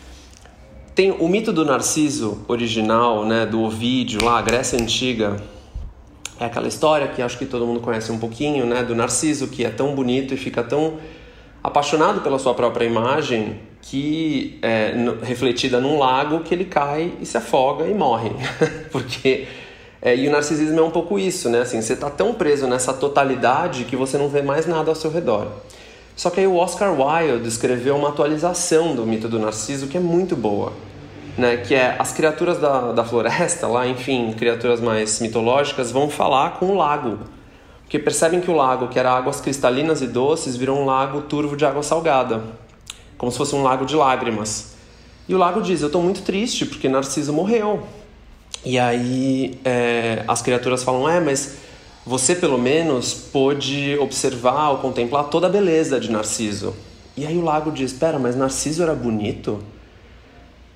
tem 0.95 1.11
o 1.11 1.29
mito 1.29 1.53
do 1.53 1.65
Narciso 1.65 2.45
original, 2.49 3.25
né, 3.25 3.47
do 3.47 3.63
Ovídio 3.63 4.25
lá, 4.25 4.41
Grécia 4.43 4.79
Antiga. 4.79 5.37
É 6.39 6.45
aquela 6.45 6.69
história 6.69 7.09
que 7.09 7.23
acho 7.23 7.39
que 7.39 7.47
todo 7.47 7.67
mundo 7.67 7.81
conhece 7.81 8.13
um 8.13 8.19
pouquinho, 8.19 8.67
né, 8.67 8.83
do 8.83 8.95
Narciso 8.95 9.49
que 9.49 9.65
é 9.65 9.71
tão 9.71 9.95
bonito 9.95 10.35
e 10.35 10.37
fica 10.37 10.63
tão 10.63 10.99
apaixonado 11.63 12.21
pela 12.21 12.39
sua 12.39 12.55
própria 12.55 12.85
imagem 12.85 13.61
que 13.81 14.59
é 14.63 14.95
refletida 15.23 15.81
num 15.81 15.99
lago 15.99 16.41
que 16.41 16.55
ele 16.55 16.65
cai 16.65 17.13
e 17.21 17.27
se 17.27 17.37
afoga 17.37 17.87
e 17.87 17.95
morre, 17.95 18.31
porque 18.93 19.47
é, 20.01 20.17
e 20.17 20.27
o 20.27 20.33
narcisismo 20.33 20.81
é 20.81 20.83
um 20.83 20.91
pouco 20.91 21.17
isso, 21.17 21.49
né? 21.49 21.61
Assim, 21.61 21.81
você 21.81 21.93
está 21.93 22.11
tão 22.11 22.35
preso 22.35 22.67
nessa 22.67 22.93
totalidade 22.93 23.85
que 23.85 23.95
você 23.95 24.19
não 24.19 24.29
vê 24.29 24.43
mais 24.43 24.67
nada 24.67 24.91
ao 24.91 24.97
seu 24.97 25.11
redor. 25.11 25.47
Só 26.23 26.31
que 26.31 26.39
aí 26.39 26.47
o 26.47 26.55
Oscar 26.55 26.93
Wilde 26.93 27.49
escreveu 27.49 27.97
uma 27.97 28.11
atualização 28.11 28.95
do 28.95 29.05
mito 29.05 29.29
do 29.29 29.41
Narciso 29.41 29.89
que 29.89 29.97
é 29.97 30.01
muito 30.01 30.37
boa. 30.37 30.73
Né, 31.37 31.57
que 31.57 31.75
é 31.75 31.97
as 31.99 32.13
criaturas 32.13 32.59
da, 32.59 32.93
da 32.93 33.03
floresta 33.03 33.67
lá, 33.67 33.89
enfim, 33.89 34.33
criaturas 34.39 34.81
mais 34.81 35.19
mitológicas, 35.19 35.91
vão 35.91 36.09
falar 36.09 36.61
com 36.61 36.67
o 36.67 36.77
lago. 36.77 37.19
Porque 37.83 37.99
percebem 37.99 38.41
que 38.41 38.49
o 38.49 38.55
lago, 38.55 38.87
que 38.87 39.01
era 39.01 39.11
águas 39.11 39.41
cristalinas 39.41 40.01
e 40.01 40.07
doces, 40.07 40.57
virou 40.57 40.79
um 40.79 40.85
lago 40.85 41.23
turvo 41.23 41.57
de 41.57 41.65
água 41.67 41.83
salgada, 41.83 42.41
como 43.19 43.33
se 43.33 43.39
fosse 43.39 43.57
um 43.57 43.65
lago 43.65 43.85
de 43.85 43.97
lágrimas. 43.97 44.77
E 45.29 45.35
o 45.35 45.39
lago 45.39 45.61
diz: 45.61 45.81
Eu 45.81 45.89
estou 45.89 46.01
muito 46.01 46.23
triste 46.23 46.65
porque 46.65 46.89
Narciso 46.89 47.33
morreu. 47.33 47.83
E 48.65 48.79
aí 48.79 49.59
é, 49.65 50.23
as 50.29 50.41
criaturas 50.41 50.85
falam: 50.85 51.09
É, 51.09 51.19
mas 51.19 51.57
você 52.05 52.35
pelo 52.35 52.59
menos 52.59 53.15
pôde 53.15 53.97
observar 53.99 54.71
ou 54.71 54.79
contemplar 54.79 55.25
toda 55.25 55.47
a 55.47 55.51
beleza 55.51 56.01
de 56.01 56.11
Narciso. 56.11 56.75
E 57.17 57.27
aí 57.27 57.37
o 57.37 57.45
lago 57.45 57.71
diz: 57.71 57.93
Espera, 57.93 58.19
mas 58.19 58.35
Narciso 58.35 58.83
era 58.83 58.95
bonito? 58.95 59.61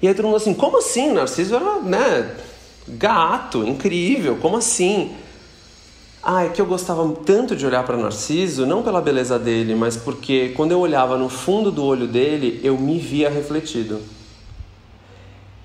E 0.01 0.07
aí 0.07 0.15
todo 0.15 0.27
mundo 0.27 0.37
assim: 0.37 0.55
Como 0.55 0.79
assim? 0.79 1.13
Narciso 1.13 1.57
era, 1.57 1.81
né? 1.81 2.37
Gato, 2.89 3.65
incrível, 3.65 4.37
como 4.37 4.57
assim? 4.57 5.13
Ah, 6.23 6.45
é 6.45 6.49
que 6.49 6.61
eu 6.61 6.67
gostava 6.67 7.09
tanto 7.25 7.55
de 7.55 7.67
olhar 7.67 7.85
para 7.85 7.97
Narciso, 7.97 8.67
não 8.67 8.83
pela 8.83 9.01
beleza 9.01 9.39
dele, 9.39 9.75
mas 9.75 9.97
porque 9.97 10.51
quando 10.51 10.73
eu 10.73 10.81
olhava 10.81 11.17
no 11.17 11.29
fundo 11.29 11.71
do 11.71 11.85
olho 11.85 12.07
dele, 12.07 12.61
eu 12.63 12.77
me 12.79 12.99
via 12.99 13.31
refletido. 13.31 14.01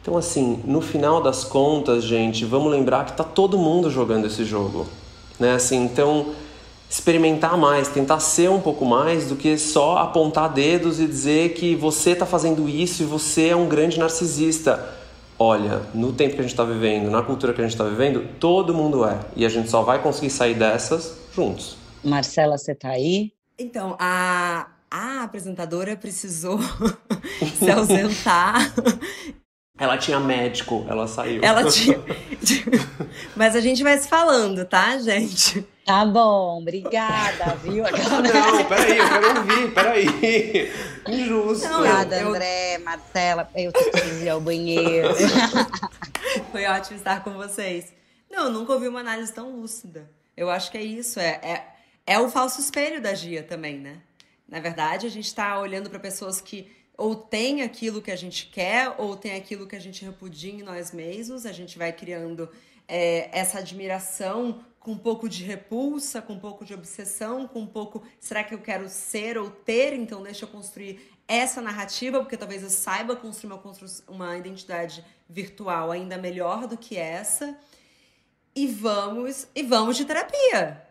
Então, 0.01 0.17
assim, 0.17 0.59
no 0.65 0.81
final 0.81 1.21
das 1.21 1.43
contas, 1.43 2.03
gente, 2.03 2.45
vamos 2.45 2.71
lembrar 2.71 3.05
que 3.05 3.13
tá 3.13 3.23
todo 3.23 3.57
mundo 3.57 3.89
jogando 3.89 4.25
esse 4.25 4.43
jogo 4.43 4.87
né? 5.41 5.53
Assim, 5.53 5.83
então 5.83 6.33
experimentar 6.89 7.57
mais, 7.57 7.87
tentar 7.87 8.19
ser 8.19 8.49
um 8.49 8.59
pouco 8.59 8.85
mais 8.85 9.29
do 9.29 9.35
que 9.35 9.57
só 9.57 9.97
apontar 9.97 10.51
dedos 10.51 10.99
e 10.99 11.07
dizer 11.07 11.53
que 11.53 11.73
você 11.73 12.11
está 12.11 12.25
fazendo 12.25 12.67
isso 12.67 13.03
e 13.03 13.05
você 13.05 13.47
é 13.47 13.55
um 13.55 13.67
grande 13.67 13.97
narcisista. 13.97 14.93
Olha, 15.39 15.81
no 15.93 16.13
tempo 16.13 16.35
que 16.35 16.39
a 16.39 16.43
gente 16.43 16.51
está 16.51 16.65
vivendo, 16.65 17.09
na 17.09 17.23
cultura 17.23 17.53
que 17.53 17.61
a 17.61 17.63
gente 17.63 17.73
está 17.73 17.85
vivendo, 17.85 18.27
todo 18.39 18.73
mundo 18.73 19.05
é. 19.05 19.19
E 19.35 19.45
a 19.45 19.49
gente 19.49 19.69
só 19.69 19.81
vai 19.81 20.03
conseguir 20.03 20.29
sair 20.29 20.53
dessas 20.53 21.17
juntos. 21.33 21.77
Marcela, 22.03 22.57
você 22.57 22.75
tá 22.75 22.89
aí? 22.89 23.31
Então, 23.57 23.95
a, 23.97 24.67
a 24.89 25.23
apresentadora 25.23 25.95
precisou 25.95 26.59
se 27.57 27.71
ausentar 27.71 28.73
ela 29.81 29.97
tinha 29.97 30.19
médico, 30.19 30.85
ela 30.87 31.07
saiu. 31.07 31.43
Ela 31.43 31.67
tinha. 31.67 31.99
Mas 33.35 33.55
a 33.55 33.59
gente 33.59 33.81
vai 33.81 33.97
se 33.97 34.07
falando, 34.07 34.63
tá, 34.63 34.95
gente? 34.99 35.65
Tá 35.83 36.05
bom, 36.05 36.59
obrigada, 36.61 37.55
viu? 37.55 37.83
Não, 37.89 38.65
peraí, 38.65 38.97
eu 38.99 39.09
quero 39.09 39.39
ouvir, 39.39 39.73
peraí. 39.73 40.71
Injusto. 41.07 41.67
Não, 41.67 41.79
obrigada, 41.79 42.15
eu... 42.15 42.29
André, 42.29 42.77
Marcela, 42.77 43.49
eu 43.55 43.71
tenho 43.71 43.91
que 43.91 44.23
ir 44.23 44.29
ao 44.29 44.39
banheiro. 44.39 45.09
Foi 46.51 46.63
ótimo 46.67 46.97
estar 46.97 47.23
com 47.23 47.31
vocês. 47.31 47.91
Não, 48.29 48.43
eu 48.45 48.51
nunca 48.51 48.73
ouvi 48.73 48.87
uma 48.87 48.99
análise 48.99 49.33
tão 49.33 49.49
lúcida. 49.49 50.07
Eu 50.37 50.51
acho 50.51 50.69
que 50.69 50.77
é 50.77 50.83
isso, 50.83 51.19
é, 51.19 51.39
é, 51.41 51.65
é 52.05 52.19
o 52.19 52.29
falso 52.29 52.61
espelho 52.61 53.01
da 53.01 53.15
Gia 53.15 53.41
também, 53.41 53.79
né? 53.79 53.97
Na 54.47 54.59
verdade, 54.59 55.07
a 55.07 55.09
gente 55.09 55.25
está 55.25 55.59
olhando 55.59 55.89
para 55.89 55.97
pessoas 55.97 56.39
que 56.39 56.69
ou 57.01 57.15
tem 57.15 57.63
aquilo 57.63 57.99
que 57.99 58.11
a 58.11 58.15
gente 58.15 58.45
quer, 58.45 58.93
ou 58.99 59.17
tem 59.17 59.33
aquilo 59.33 59.65
que 59.65 59.75
a 59.75 59.79
gente 59.79 60.05
repudia 60.05 60.53
em 60.53 60.61
nós 60.61 60.91
mesmos, 60.91 61.47
a 61.47 61.51
gente 61.51 61.75
vai 61.75 61.91
criando 61.91 62.47
é, 62.87 63.27
essa 63.35 63.57
admiração 63.57 64.63
com 64.79 64.91
um 64.91 64.97
pouco 64.97 65.27
de 65.27 65.43
repulsa, 65.43 66.21
com 66.21 66.33
um 66.33 66.39
pouco 66.39 66.63
de 66.63 66.75
obsessão, 66.75 67.47
com 67.47 67.61
um 67.61 67.65
pouco, 67.65 68.03
será 68.19 68.43
que 68.43 68.53
eu 68.53 68.59
quero 68.59 68.87
ser 68.87 69.35
ou 69.35 69.49
ter? 69.49 69.93
Então 69.93 70.21
deixa 70.21 70.45
eu 70.45 70.49
construir 70.49 70.99
essa 71.27 71.59
narrativa, 71.59 72.19
porque 72.19 72.37
talvez 72.37 72.61
eu 72.61 72.69
saiba 72.69 73.15
construir 73.15 73.51
uma, 73.51 73.61
uma 74.07 74.37
identidade 74.37 75.03
virtual 75.27 75.89
ainda 75.89 76.19
melhor 76.19 76.67
do 76.67 76.77
que 76.77 76.97
essa. 76.97 77.57
E 78.55 78.67
vamos, 78.67 79.47
e 79.55 79.63
vamos 79.63 79.97
de 79.97 80.05
terapia. 80.05 80.90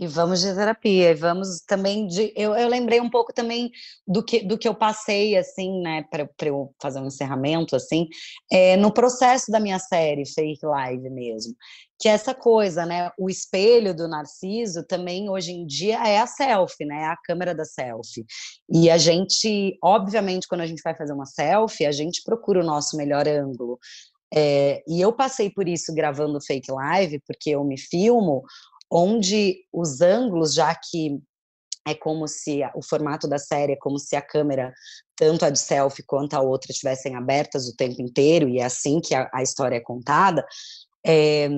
E 0.00 0.06
vamos 0.06 0.40
de 0.40 0.54
terapia, 0.54 1.10
e 1.10 1.14
vamos 1.14 1.60
também 1.60 2.06
de. 2.06 2.32
Eu, 2.34 2.54
eu 2.54 2.68
lembrei 2.68 3.02
um 3.02 3.10
pouco 3.10 3.34
também 3.34 3.70
do 4.08 4.24
que, 4.24 4.42
do 4.42 4.56
que 4.56 4.66
eu 4.66 4.74
passei, 4.74 5.36
assim, 5.36 5.82
né, 5.82 6.06
para 6.10 6.48
eu 6.48 6.74
fazer 6.80 7.00
um 7.00 7.06
encerramento, 7.06 7.76
assim, 7.76 8.08
é, 8.50 8.78
no 8.78 8.90
processo 8.90 9.52
da 9.52 9.60
minha 9.60 9.78
série 9.78 10.24
Fake 10.24 10.64
Live 10.64 11.10
mesmo. 11.10 11.54
Que 12.00 12.08
é 12.08 12.12
essa 12.12 12.34
coisa, 12.34 12.86
né? 12.86 13.10
O 13.18 13.28
espelho 13.28 13.94
do 13.94 14.08
Narciso 14.08 14.86
também 14.86 15.28
hoje 15.28 15.52
em 15.52 15.66
dia 15.66 16.02
é 16.08 16.18
a 16.18 16.26
selfie, 16.26 16.86
né? 16.86 17.02
É 17.02 17.06
a 17.08 17.16
câmera 17.22 17.54
da 17.54 17.66
selfie. 17.66 18.24
E 18.72 18.88
a 18.88 18.96
gente, 18.96 19.76
obviamente, 19.84 20.48
quando 20.48 20.62
a 20.62 20.66
gente 20.66 20.80
vai 20.82 20.96
fazer 20.96 21.12
uma 21.12 21.26
selfie, 21.26 21.84
a 21.84 21.92
gente 21.92 22.22
procura 22.24 22.60
o 22.60 22.66
nosso 22.66 22.96
melhor 22.96 23.28
ângulo. 23.28 23.78
É, 24.32 24.82
e 24.88 25.00
eu 25.00 25.12
passei 25.12 25.50
por 25.50 25.68
isso 25.68 25.92
gravando 25.92 26.40
fake 26.40 26.70
live, 26.70 27.20
porque 27.26 27.50
eu 27.50 27.64
me 27.64 27.76
filmo 27.76 28.44
onde 28.90 29.64
os 29.72 30.00
ângulos, 30.00 30.54
já 30.54 30.74
que 30.74 31.20
é 31.86 31.94
como 31.94 32.28
se 32.28 32.60
o 32.74 32.82
formato 32.82 33.26
da 33.26 33.38
série 33.38 33.72
é 33.72 33.76
como 33.76 33.98
se 33.98 34.14
a 34.14 34.22
câmera, 34.22 34.72
tanto 35.16 35.44
a 35.44 35.50
de 35.50 35.58
selfie 35.58 36.02
quanto 36.02 36.34
a 36.34 36.40
outra, 36.40 36.72
estivessem 36.72 37.16
abertas 37.16 37.68
o 37.68 37.76
tempo 37.76 38.02
inteiro, 38.02 38.48
e 38.48 38.58
é 38.58 38.64
assim 38.64 39.00
que 39.00 39.14
a, 39.14 39.30
a 39.32 39.42
história 39.42 39.76
é 39.76 39.80
contada. 39.80 40.44
É, 41.06 41.48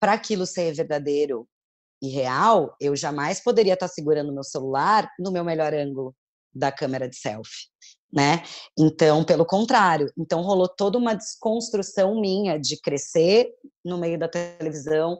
Para 0.00 0.12
aquilo 0.12 0.46
ser 0.46 0.72
verdadeiro 0.74 1.48
e 2.00 2.08
real, 2.08 2.76
eu 2.80 2.94
jamais 2.96 3.40
poderia 3.40 3.74
estar 3.74 3.88
segurando 3.88 4.32
meu 4.32 4.44
celular 4.44 5.08
no 5.18 5.30
meu 5.30 5.44
melhor 5.44 5.72
ângulo 5.74 6.14
da 6.54 6.70
câmera 6.70 7.08
de 7.08 7.16
selfie, 7.16 7.68
né? 8.12 8.42
Então, 8.78 9.24
pelo 9.24 9.46
contrário, 9.46 10.12
então 10.18 10.42
rolou 10.42 10.68
toda 10.68 10.98
uma 10.98 11.14
desconstrução 11.14 12.20
minha 12.20 12.58
de 12.58 12.78
crescer 12.80 13.48
no 13.84 13.98
meio 13.98 14.18
da 14.18 14.28
televisão, 14.28 15.18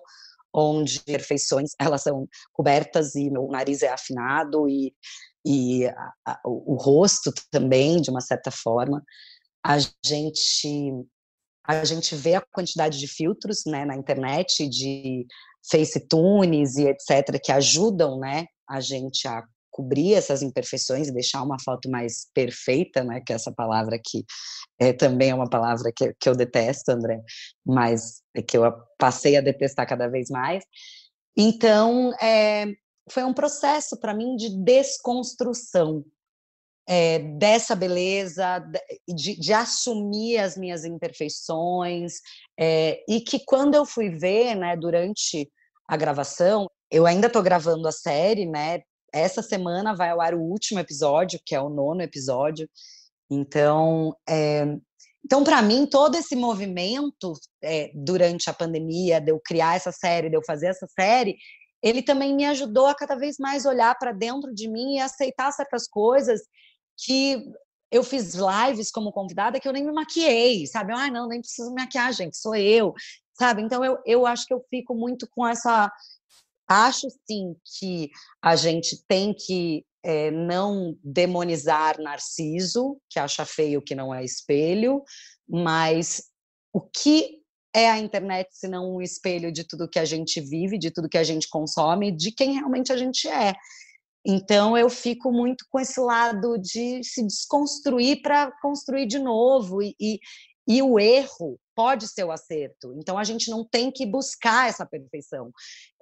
onde 0.55 1.01
perfeições 1.01 1.71
elas 1.79 2.03
são 2.03 2.29
cobertas 2.53 3.15
e 3.15 3.31
meu 3.31 3.49
nariz 3.49 3.83
é 3.83 3.89
afinado 3.89 4.69
e, 4.69 4.95
e 5.45 5.87
a, 5.87 6.13
a, 6.27 6.41
o, 6.45 6.75
o 6.75 6.77
rosto 6.77 7.33
também 7.51 8.01
de 8.01 8.11
uma 8.11 8.21
certa 8.21 8.51
forma. 8.51 9.03
A 9.65 9.79
gente 10.05 10.93
a 11.65 11.85
gente 11.85 12.17
vê 12.17 12.35
a 12.35 12.45
quantidade 12.53 12.99
de 12.99 13.07
filtros 13.07 13.63
né, 13.65 13.85
na 13.85 13.95
internet 13.95 14.69
de 14.69 15.25
FaceTunes 15.71 16.77
e 16.77 16.89
etc 16.89 17.41
que 17.41 17.53
ajudam 17.53 18.19
né 18.19 18.47
a 18.69 18.81
gente 18.81 19.29
a 19.29 19.45
cobrir 19.73 20.15
essas 20.15 20.43
imperfeições 20.43 21.09
e 21.09 21.13
deixar 21.13 21.43
uma 21.43 21.57
foto 21.59 21.91
mais 21.91 22.29
perfeita, 22.33 23.03
né, 23.03 23.21
que 23.27 23.33
é 23.33 23.37
essa 23.37 23.51
palavra 23.51 23.99
que 23.99 24.25
é, 24.79 24.93
também 24.93 25.31
é 25.31 25.35
uma 25.35 25.49
palavra 25.49 25.91
que, 25.95 26.15
que 26.21 26.29
eu 26.29 26.37
detesto, 26.37 26.93
André, 26.93 27.21
mas 27.65 28.23
é 28.37 28.43
que 28.43 28.57
eu 28.57 28.63
passei 28.99 29.37
a 29.37 29.41
detestar 29.41 29.89
cada 29.89 30.09
vez 30.09 30.29
mais. 30.29 30.63
Então, 31.37 32.13
é, 32.21 32.67
foi 33.11 33.25
um 33.25 33.33
processo 33.33 33.99
para 33.99 34.15
mim 34.15 34.37
de 34.37 34.51
desconstrução 34.63 36.05
é, 36.87 37.19
dessa 37.19 37.75
beleza, 37.75 38.59
de, 39.09 39.39
de, 39.39 39.53
assumir 39.53 40.39
as 40.39 40.57
minhas 40.57 40.85
imperfeições, 40.85 42.15
é, 42.59 43.03
e 43.09 43.21
que 43.21 43.45
quando 43.45 43.75
eu 43.75 43.87
fui 43.87 44.11
ver, 44.11 44.57
né, 44.57 44.77
durante 44.77 45.49
a 45.89 45.97
gravação, 45.97 46.69
eu 46.91 47.07
ainda 47.07 47.29
estou 47.29 47.43
gravando 47.43 47.87
a 47.87 47.93
série, 47.93 48.47
né, 48.47 48.81
essa 49.13 49.43
semana 49.43 49.95
vai 49.95 50.11
ao 50.11 50.21
ar 50.21 50.35
o 50.35 50.41
último 50.41 50.81
episódio, 50.81 51.41
que 51.45 51.55
é 51.55 51.61
o 51.61 51.69
nono 51.69 52.03
episódio. 52.03 52.69
Então, 53.31 54.17
é, 54.29 54.65
então 55.25 55.45
para 55.45 55.61
mim, 55.63 55.87
todo 55.87 56.17
esse 56.17 56.35
movimento 56.35 57.35
é, 57.63 57.91
durante 57.95 58.49
a 58.49 58.55
pandemia, 58.55 59.21
de 59.21 59.31
eu 59.31 59.41
criar 59.41 59.77
essa 59.77 59.93
série, 59.93 60.31
de 60.31 60.37
eu 60.37 60.45
fazer 60.45 60.67
essa 60.69 60.87
série, 60.87 61.37
ele 61.83 62.03
também 62.03 62.35
me 62.35 62.45
ajudou 62.47 62.87
a 62.87 62.95
cada 62.95 63.17
vez 63.17 63.37
mais 63.39 63.67
olhar 63.67 63.97
para 63.99 64.13
dentro 64.13 64.55
de 64.55 64.69
mim 64.69 64.97
e 64.97 65.01
aceitar 65.01 65.53
certas 65.53 65.89
coisas 65.89 66.41
que 67.05 67.45
eu 67.91 68.03
fiz 68.03 68.35
lives 68.35 68.91
como 68.91 69.13
convidada 69.13 69.61
que 69.61 69.69
eu 69.69 69.73
nem 69.73 69.85
me 69.85 69.93
maquiei, 69.93 70.67
sabe? 70.67 70.93
Ah, 70.95 71.11
não, 71.11 71.29
nem 71.29 71.41
preciso 71.41 71.69
me 71.75 71.83
maquiar, 71.83 72.13
gente, 72.13 72.37
sou 72.37 72.55
eu, 72.55 72.95
sabe? 73.35 73.61
Então 73.63 73.85
eu, 73.85 73.99
eu 74.07 74.27
acho 74.27 74.47
que 74.47 74.55
eu 74.55 74.65
fico 74.71 74.95
muito 74.95 75.29
com 75.35 75.47
essa 75.47 75.93
Acho 76.73 77.07
sim 77.27 77.55
que 77.79 78.11
a 78.41 78.57
gente 78.57 79.05
tem 79.07 79.35
que 79.35 79.85
é, 80.03 80.31
não 80.31 80.97
demonizar 81.05 82.01
Narciso, 82.01 82.99
que 83.11 83.19
acha 83.19 83.45
feio 83.45 83.83
que 83.83 83.95
não 83.95 84.15
é 84.15 84.25
espelho, 84.25 85.03
mas 85.47 86.23
o 86.73 86.81
que 86.81 87.43
é 87.75 87.91
a 87.91 87.99
internet 87.99 88.49
se 88.53 88.69
não 88.69 88.97
um 88.97 89.03
espelho 89.03 89.53
de 89.53 89.65
tudo 89.65 89.89
que 89.89 89.99
a 89.99 90.05
gente 90.07 90.41
vive, 90.41 90.79
de 90.79 90.91
tudo 90.91 91.11
que 91.11 91.19
a 91.19 91.25
gente 91.25 91.47
consome, 91.49 92.11
de 92.11 92.33
quem 92.33 92.55
realmente 92.55 92.91
a 92.91 92.97
gente 92.97 93.29
é. 93.29 93.55
Então 94.25 94.77
eu 94.77 94.89
fico 94.89 95.31
muito 95.31 95.67
com 95.71 95.79
esse 95.79 96.01
lado 96.01 96.57
de 96.57 97.05
se 97.05 97.23
desconstruir 97.23 98.23
para 98.23 98.51
construir 98.63 99.07
de 99.07 99.19
novo 99.19 99.83
e, 99.83 99.95
e, 100.01 100.21
e 100.67 100.83
o 100.83 100.99
erro 100.99 101.59
pode 101.75 102.09
ser 102.09 102.25
o 102.25 102.33
acerto. 102.33 102.95
Então 102.97 103.19
a 103.19 103.25
gente 103.25 103.51
não 103.51 103.65
tem 103.65 103.91
que 103.91 104.07
buscar 104.07 104.69
essa 104.69 104.87
perfeição. 104.87 105.51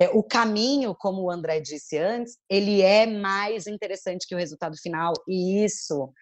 É, 0.00 0.08
o 0.10 0.22
caminho, 0.22 0.94
como 0.94 1.22
o 1.22 1.30
André 1.30 1.60
disse 1.60 1.98
antes, 1.98 2.36
ele 2.48 2.82
é 2.82 3.06
mais 3.06 3.66
interessante 3.66 4.26
que 4.26 4.34
o 4.34 4.38
resultado 4.38 4.76
final. 4.80 5.12
E 5.28 5.64
isso 5.64 6.12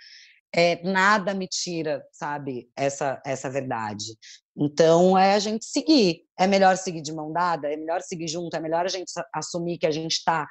é, 0.54 0.82
nada 0.82 1.34
me 1.34 1.46
tira, 1.46 2.04
sabe, 2.12 2.70
essa, 2.76 3.20
essa 3.24 3.50
verdade. 3.50 4.16
Então, 4.56 5.16
é 5.16 5.34
a 5.34 5.38
gente 5.38 5.64
seguir. 5.64 6.22
É 6.38 6.46
melhor 6.46 6.76
seguir 6.76 7.02
de 7.02 7.12
mão 7.12 7.32
dada, 7.32 7.72
é 7.72 7.76
melhor 7.76 8.00
seguir 8.00 8.28
junto, 8.28 8.56
é 8.56 8.60
melhor 8.60 8.84
a 8.84 8.88
gente 8.88 9.12
assumir 9.32 9.78
que 9.78 9.86
a 9.86 9.90
gente 9.90 10.12
está 10.12 10.46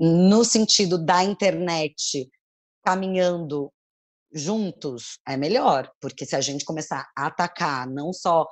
no 0.00 0.44
sentido 0.44 0.98
da 0.98 1.22
internet 1.22 2.28
caminhando 2.84 3.72
juntos, 4.32 5.18
é 5.26 5.36
melhor, 5.36 5.90
porque 6.00 6.26
se 6.26 6.36
a 6.36 6.40
gente 6.40 6.64
começar 6.64 7.08
a 7.16 7.26
atacar 7.26 7.86
não 7.86 8.12
só 8.12 8.46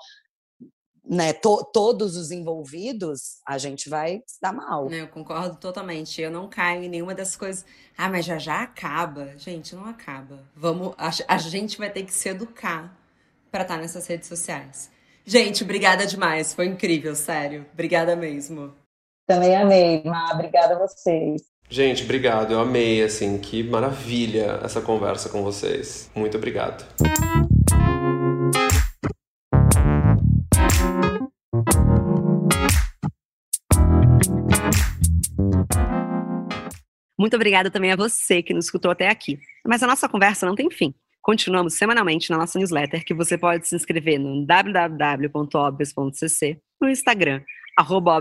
né, 1.06 1.32
to, 1.34 1.62
todos 1.72 2.16
os 2.16 2.30
envolvidos, 2.30 3.40
a 3.46 3.58
gente 3.58 3.88
vai 3.88 4.22
se 4.26 4.40
dar 4.40 4.52
mal. 4.52 4.90
Eu 4.90 5.06
concordo 5.08 5.56
totalmente. 5.56 6.20
Eu 6.20 6.30
não 6.30 6.48
caio 6.48 6.84
em 6.84 6.88
nenhuma 6.88 7.14
dessas 7.14 7.36
coisas. 7.36 7.64
Ah, 7.96 8.08
mas 8.08 8.24
já 8.24 8.38
já 8.38 8.62
acaba. 8.62 9.36
Gente, 9.36 9.74
não 9.74 9.84
acaba. 9.84 10.42
Vamos, 10.56 10.94
a, 10.96 11.10
a 11.28 11.38
gente 11.38 11.76
vai 11.76 11.90
ter 11.90 12.04
que 12.04 12.12
se 12.12 12.28
educar 12.30 12.96
para 13.50 13.62
estar 13.62 13.74
tá 13.74 13.80
nessas 13.80 14.06
redes 14.06 14.28
sociais. 14.28 14.90
Gente, 15.26 15.62
obrigada 15.62 16.06
demais. 16.06 16.54
Foi 16.54 16.66
incrível, 16.66 17.14
sério. 17.14 17.66
Obrigada 17.72 18.16
mesmo. 18.16 18.74
Também 19.26 19.56
amei, 19.56 20.02
Má. 20.04 20.32
Obrigada 20.32 20.74
a 20.74 20.78
vocês. 20.78 21.53
Gente, 21.68 22.04
obrigado. 22.04 22.52
Eu 22.52 22.60
amei, 22.60 23.02
assim, 23.02 23.38
que 23.38 23.62
maravilha 23.62 24.60
essa 24.62 24.80
conversa 24.80 25.28
com 25.28 25.42
vocês. 25.42 26.10
Muito 26.14 26.36
obrigado. 26.36 26.84
Muito 37.18 37.36
obrigada 37.36 37.70
também 37.70 37.90
a 37.90 37.96
você 37.96 38.42
que 38.42 38.52
nos 38.52 38.66
escutou 38.66 38.90
até 38.90 39.08
aqui. 39.08 39.38
Mas 39.66 39.82
a 39.82 39.86
nossa 39.86 40.06
conversa 40.08 40.44
não 40.44 40.54
tem 40.54 40.70
fim. 40.70 40.94
Continuamos 41.22 41.72
semanalmente 41.72 42.30
na 42.30 42.36
nossa 42.36 42.58
newsletter, 42.58 43.02
que 43.02 43.14
você 43.14 43.38
pode 43.38 43.66
se 43.66 43.74
inscrever 43.74 44.18
no 44.18 44.44
www.obvious.cc, 44.44 46.60
no 46.78 46.90
Instagram, 46.90 47.40
arroba 47.78 48.20